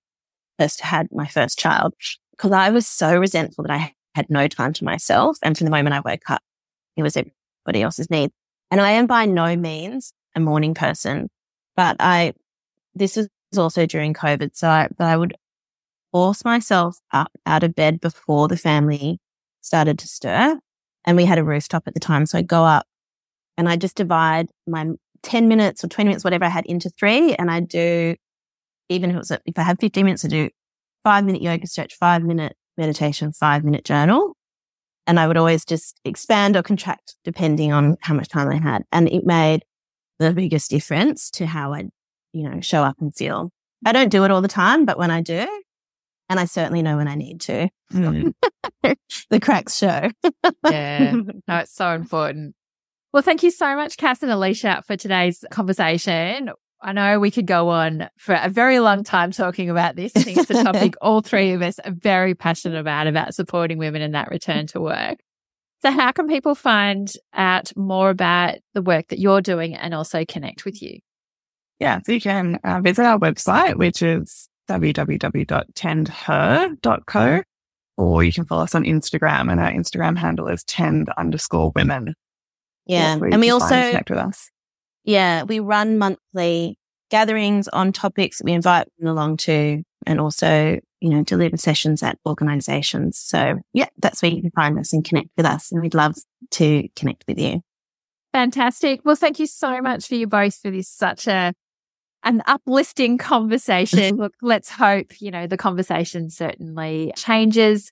first 0.58 0.80
had 0.80 1.08
my 1.12 1.26
first 1.26 1.58
child 1.58 1.94
because 2.32 2.52
I 2.52 2.70
was 2.70 2.86
so 2.86 3.16
resentful 3.16 3.64
that 3.64 3.72
I 3.72 3.94
had 4.14 4.30
no 4.30 4.48
time 4.48 4.72
to 4.74 4.84
myself, 4.84 5.38
and 5.42 5.56
from 5.56 5.64
the 5.66 5.70
moment 5.70 5.94
I 5.94 6.00
woke 6.00 6.30
up, 6.30 6.42
it 6.96 7.02
was 7.02 7.16
everybody 7.16 7.82
else's 7.82 8.10
need. 8.10 8.30
And 8.70 8.80
I 8.80 8.92
am 8.92 9.06
by 9.06 9.24
no 9.26 9.56
means 9.56 10.12
a 10.34 10.40
morning 10.40 10.74
person, 10.74 11.28
but 11.76 11.96
I 12.00 12.32
this 12.94 13.16
was 13.16 13.28
also 13.56 13.86
during 13.86 14.14
COVID, 14.14 14.50
so 14.54 14.68
I, 14.68 14.88
but 14.96 15.06
I 15.06 15.16
would 15.16 15.36
force 16.12 16.44
myself 16.44 16.98
up 17.12 17.32
out 17.46 17.62
of 17.62 17.74
bed 17.74 18.00
before 18.00 18.48
the 18.48 18.56
family 18.56 19.20
started 19.60 19.98
to 20.00 20.08
stir, 20.08 20.58
and 21.04 21.16
we 21.16 21.24
had 21.24 21.38
a 21.38 21.44
rooftop 21.44 21.84
at 21.86 21.94
the 21.94 22.00
time, 22.00 22.26
so 22.26 22.38
I 22.38 22.42
go 22.42 22.64
up 22.64 22.86
and 23.56 23.68
I 23.68 23.76
just 23.76 23.96
divide 23.96 24.48
my 24.66 24.86
10 25.22 25.48
minutes 25.48 25.84
or 25.84 25.88
20 25.88 26.08
minutes, 26.08 26.24
whatever 26.24 26.44
I 26.44 26.48
had 26.48 26.66
into 26.66 26.90
three. 26.90 27.34
And 27.34 27.50
I 27.50 27.60
do, 27.60 28.16
even 28.88 29.10
if 29.10 29.16
it 29.16 29.18
was, 29.18 29.30
a, 29.30 29.40
if 29.46 29.58
I 29.58 29.62
have 29.62 29.78
15 29.80 30.04
minutes, 30.04 30.24
I 30.24 30.28
do 30.28 30.50
five 31.04 31.24
minute 31.24 31.42
yoga 31.42 31.66
stretch, 31.66 31.94
five 31.94 32.22
minute 32.22 32.56
meditation, 32.76 33.32
five 33.32 33.64
minute 33.64 33.84
journal. 33.84 34.36
And 35.06 35.18
I 35.18 35.26
would 35.26 35.38
always 35.38 35.64
just 35.64 35.98
expand 36.04 36.56
or 36.56 36.62
contract 36.62 37.16
depending 37.24 37.72
on 37.72 37.96
how 38.02 38.14
much 38.14 38.28
time 38.28 38.48
I 38.48 38.56
had. 38.56 38.82
And 38.92 39.08
it 39.08 39.24
made 39.24 39.64
the 40.18 40.32
biggest 40.32 40.70
difference 40.70 41.30
to 41.32 41.46
how 41.46 41.72
I, 41.72 41.84
you 42.32 42.48
know, 42.48 42.60
show 42.60 42.82
up 42.82 42.96
and 43.00 43.14
feel. 43.14 43.50
I 43.86 43.92
don't 43.92 44.10
do 44.10 44.24
it 44.24 44.30
all 44.30 44.42
the 44.42 44.48
time, 44.48 44.84
but 44.84 44.98
when 44.98 45.10
I 45.10 45.22
do, 45.22 45.46
and 46.28 46.38
I 46.38 46.44
certainly 46.44 46.82
know 46.82 46.96
when 46.96 47.08
I 47.08 47.14
need 47.14 47.40
to, 47.42 47.68
mm. 47.92 48.32
the 49.30 49.40
cracks 49.40 49.76
show. 49.76 50.10
yeah. 50.64 51.12
No, 51.48 51.56
it's 51.56 51.74
so 51.74 51.94
important. 51.94 52.54
Well, 53.12 53.22
thank 53.22 53.42
you 53.42 53.50
so 53.50 53.74
much, 53.74 53.96
Kass 53.96 54.22
and 54.22 54.30
Alicia, 54.30 54.82
for 54.86 54.96
today's 54.96 55.42
conversation. 55.50 56.50
I 56.80 56.92
know 56.92 57.18
we 57.18 57.30
could 57.30 57.46
go 57.46 57.70
on 57.70 58.10
for 58.18 58.34
a 58.34 58.50
very 58.50 58.80
long 58.80 59.02
time 59.02 59.32
talking 59.32 59.70
about 59.70 59.96
this. 59.96 60.12
I 60.14 60.22
think 60.22 60.36
it's 60.38 60.50
a 60.50 60.62
topic 60.62 60.94
all 61.00 61.22
three 61.22 61.52
of 61.52 61.62
us 61.62 61.78
are 61.80 61.90
very 61.90 62.34
passionate 62.34 62.78
about, 62.78 63.06
about 63.06 63.34
supporting 63.34 63.78
women 63.78 64.02
in 64.02 64.12
that 64.12 64.30
return 64.30 64.66
to 64.68 64.80
work. 64.80 65.18
So, 65.80 65.90
how 65.90 66.12
can 66.12 66.28
people 66.28 66.54
find 66.54 67.12
out 67.32 67.76
more 67.76 68.10
about 68.10 68.56
the 68.74 68.82
work 68.82 69.08
that 69.08 69.18
you're 69.18 69.40
doing 69.40 69.74
and 69.74 69.94
also 69.94 70.24
connect 70.24 70.64
with 70.64 70.80
you? 70.82 71.00
Yeah, 71.78 72.00
so 72.04 72.12
you 72.12 72.20
can 72.20 72.58
uh, 72.64 72.80
visit 72.80 73.04
our 73.04 73.18
website, 73.18 73.76
which 73.76 74.02
is 74.02 74.48
www.tendher.co, 74.68 77.42
or 77.96 78.24
you 78.24 78.32
can 78.32 78.44
follow 78.44 78.64
us 78.64 78.74
on 78.74 78.84
Instagram, 78.84 79.50
and 79.50 79.58
our 79.60 79.70
Instagram 79.70 80.18
handle 80.18 80.48
is 80.48 80.62
tend 80.64 81.08
underscore 81.16 81.72
women. 81.74 82.14
Yeah. 82.88 83.12
and 83.12 83.40
we 83.40 83.50
also 83.50 83.68
connect 83.68 84.10
with 84.10 84.18
us. 84.18 84.50
Yeah. 85.04 85.44
We 85.44 85.60
run 85.60 85.98
monthly 85.98 86.78
gatherings 87.10 87.68
on 87.68 87.92
topics 87.92 88.38
that 88.38 88.44
we 88.44 88.52
invite 88.52 88.88
them 88.98 89.08
along 89.08 89.38
to 89.38 89.82
and 90.06 90.20
also, 90.20 90.78
you 91.00 91.10
know, 91.10 91.22
deliver 91.22 91.56
sessions 91.56 92.02
at 92.02 92.18
organizations. 92.26 93.18
So 93.18 93.58
yeah, 93.72 93.88
that's 93.98 94.22
where 94.22 94.30
you 94.30 94.42
can 94.42 94.50
find 94.50 94.78
us 94.78 94.92
and 94.92 95.04
connect 95.04 95.28
with 95.36 95.46
us. 95.46 95.70
And 95.70 95.80
we'd 95.82 95.94
love 95.94 96.16
to 96.52 96.88
connect 96.96 97.24
with 97.28 97.38
you. 97.38 97.60
Fantastic. 98.32 99.00
Well, 99.04 99.16
thank 99.16 99.38
you 99.38 99.46
so 99.46 99.80
much 99.80 100.06
for 100.06 100.14
you 100.14 100.26
both 100.26 100.56
for 100.56 100.70
this 100.70 100.88
such 100.88 101.26
a 101.26 101.52
an 102.24 102.42
uplifting 102.46 103.16
conversation. 103.16 104.16
Look, 104.18 104.34
let's 104.42 104.70
hope, 104.70 105.20
you 105.20 105.30
know, 105.30 105.46
the 105.46 105.56
conversation 105.56 106.30
certainly 106.30 107.12
changes, 107.16 107.90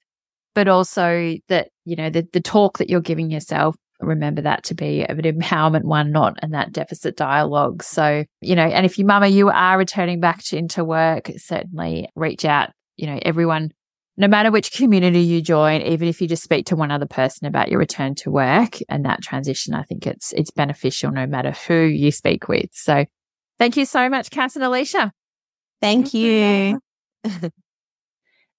but 0.55 0.68
also 0.68 1.36
that, 1.49 1.68
you 1.84 1.97
know, 1.97 2.11
the, 2.11 2.26
the 2.32 2.40
talk 2.40 2.78
that 2.78 2.90
you're 2.90 3.01
giving 3.01 3.30
yourself 3.30 3.76
remember 4.01 4.42
that 4.42 4.64
to 4.64 4.74
be 4.74 5.05
of 5.05 5.18
an 5.18 5.24
empowerment 5.24 5.84
one, 5.84 6.12
not 6.12 6.38
and 6.42 6.55
that 6.55 6.72
deficit 6.72 7.16
dialogue. 7.16 7.82
So, 7.82 8.24
you 8.40 8.55
know, 8.55 8.64
and 8.64 8.84
if 8.86 8.99
you 8.99 9.05
mama, 9.05 9.28
you 9.28 9.49
are 9.49 9.78
returning 9.78 10.20
back 10.20 10.42
to, 10.44 10.57
into 10.57 10.84
work, 10.84 11.30
certainly 11.36 12.09
reach 12.14 12.44
out, 12.44 12.70
you 12.97 13.07
know, 13.07 13.18
everyone, 13.22 13.72
no 14.16 14.28
matter 14.28 14.51
which 14.51 14.72
community 14.72 15.20
you 15.20 15.42
join, 15.42 15.82
even 15.82 16.09
if 16.09 16.20
you 16.20 16.28
just 16.28 16.42
speak 16.42 16.66
to 16.66 16.76
one 16.76 16.90
other 16.90 17.07
person 17.07 17.47
about 17.47 17.68
your 17.68 17.78
return 17.78 18.14
to 18.16 18.30
work 18.30 18.78
and 18.88 19.05
that 19.05 19.22
transition, 19.22 19.74
I 19.74 19.82
think 19.82 20.07
it's, 20.07 20.32
it's 20.32 20.51
beneficial 20.51 21.11
no 21.11 21.26
matter 21.26 21.53
who 21.53 21.82
you 21.82 22.11
speak 22.11 22.49
with. 22.49 22.70
So 22.72 23.05
thank 23.59 23.76
you 23.76 23.84
so 23.84 24.09
much, 24.09 24.30
Kass 24.30 24.57
and 24.57 24.64
Alicia. 24.64 25.12
Thank 25.80 26.14
you. 26.14 26.80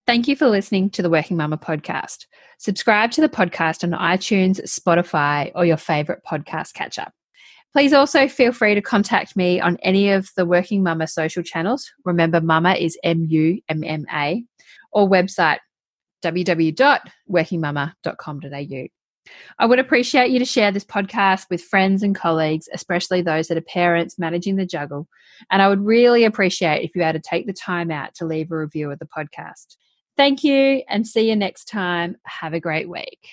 Thank 0.07 0.27
you 0.29 0.37
for 0.37 0.47
listening 0.47 0.89
to 0.91 1.01
the 1.01 1.09
Working 1.09 1.35
Mumma 1.35 1.61
podcast. 1.61 2.27
Subscribe 2.59 3.11
to 3.11 3.19
the 3.19 3.27
podcast 3.27 3.83
on 3.83 3.91
iTunes, 3.91 4.61
Spotify, 4.61 5.51
or 5.53 5.65
your 5.65 5.75
favorite 5.75 6.21
podcast 6.25 6.73
catcher. 6.73 7.07
Please 7.73 7.91
also 7.91 8.29
feel 8.29 8.53
free 8.53 8.73
to 8.73 8.81
contact 8.81 9.35
me 9.35 9.59
on 9.59 9.75
any 9.83 10.11
of 10.11 10.29
the 10.37 10.45
Working 10.45 10.81
Mumma 10.81 11.09
social 11.09 11.43
channels. 11.43 11.91
Remember, 12.05 12.39
Mumma 12.39 12.79
is 12.79 12.97
M 13.03 13.25
U 13.25 13.59
M 13.67 13.83
M 13.83 14.05
A, 14.13 14.45
or 14.93 15.09
website 15.09 15.59
www.workingmumma.com.au. 16.23 18.87
I 19.59 19.65
would 19.65 19.79
appreciate 19.79 20.31
you 20.31 20.39
to 20.39 20.45
share 20.45 20.71
this 20.71 20.85
podcast 20.85 21.47
with 21.49 21.61
friends 21.61 22.01
and 22.01 22.15
colleagues, 22.15 22.69
especially 22.73 23.21
those 23.21 23.49
that 23.49 23.57
are 23.57 23.61
parents 23.61 24.17
managing 24.17 24.55
the 24.55 24.65
juggle. 24.65 25.09
And 25.51 25.61
I 25.61 25.67
would 25.67 25.83
really 25.83 26.23
appreciate 26.23 26.85
if 26.85 26.95
you 26.95 27.03
had 27.03 27.11
to 27.11 27.19
take 27.19 27.45
the 27.45 27.51
time 27.51 27.91
out 27.91 28.15
to 28.15 28.25
leave 28.25 28.53
a 28.53 28.57
review 28.57 28.89
of 28.89 28.99
the 28.99 29.07
podcast. 29.07 29.75
Thank 30.17 30.43
you 30.43 30.83
and 30.89 31.07
see 31.07 31.29
you 31.29 31.35
next 31.35 31.65
time. 31.65 32.17
Have 32.25 32.53
a 32.53 32.59
great 32.59 32.89
week. 32.89 33.29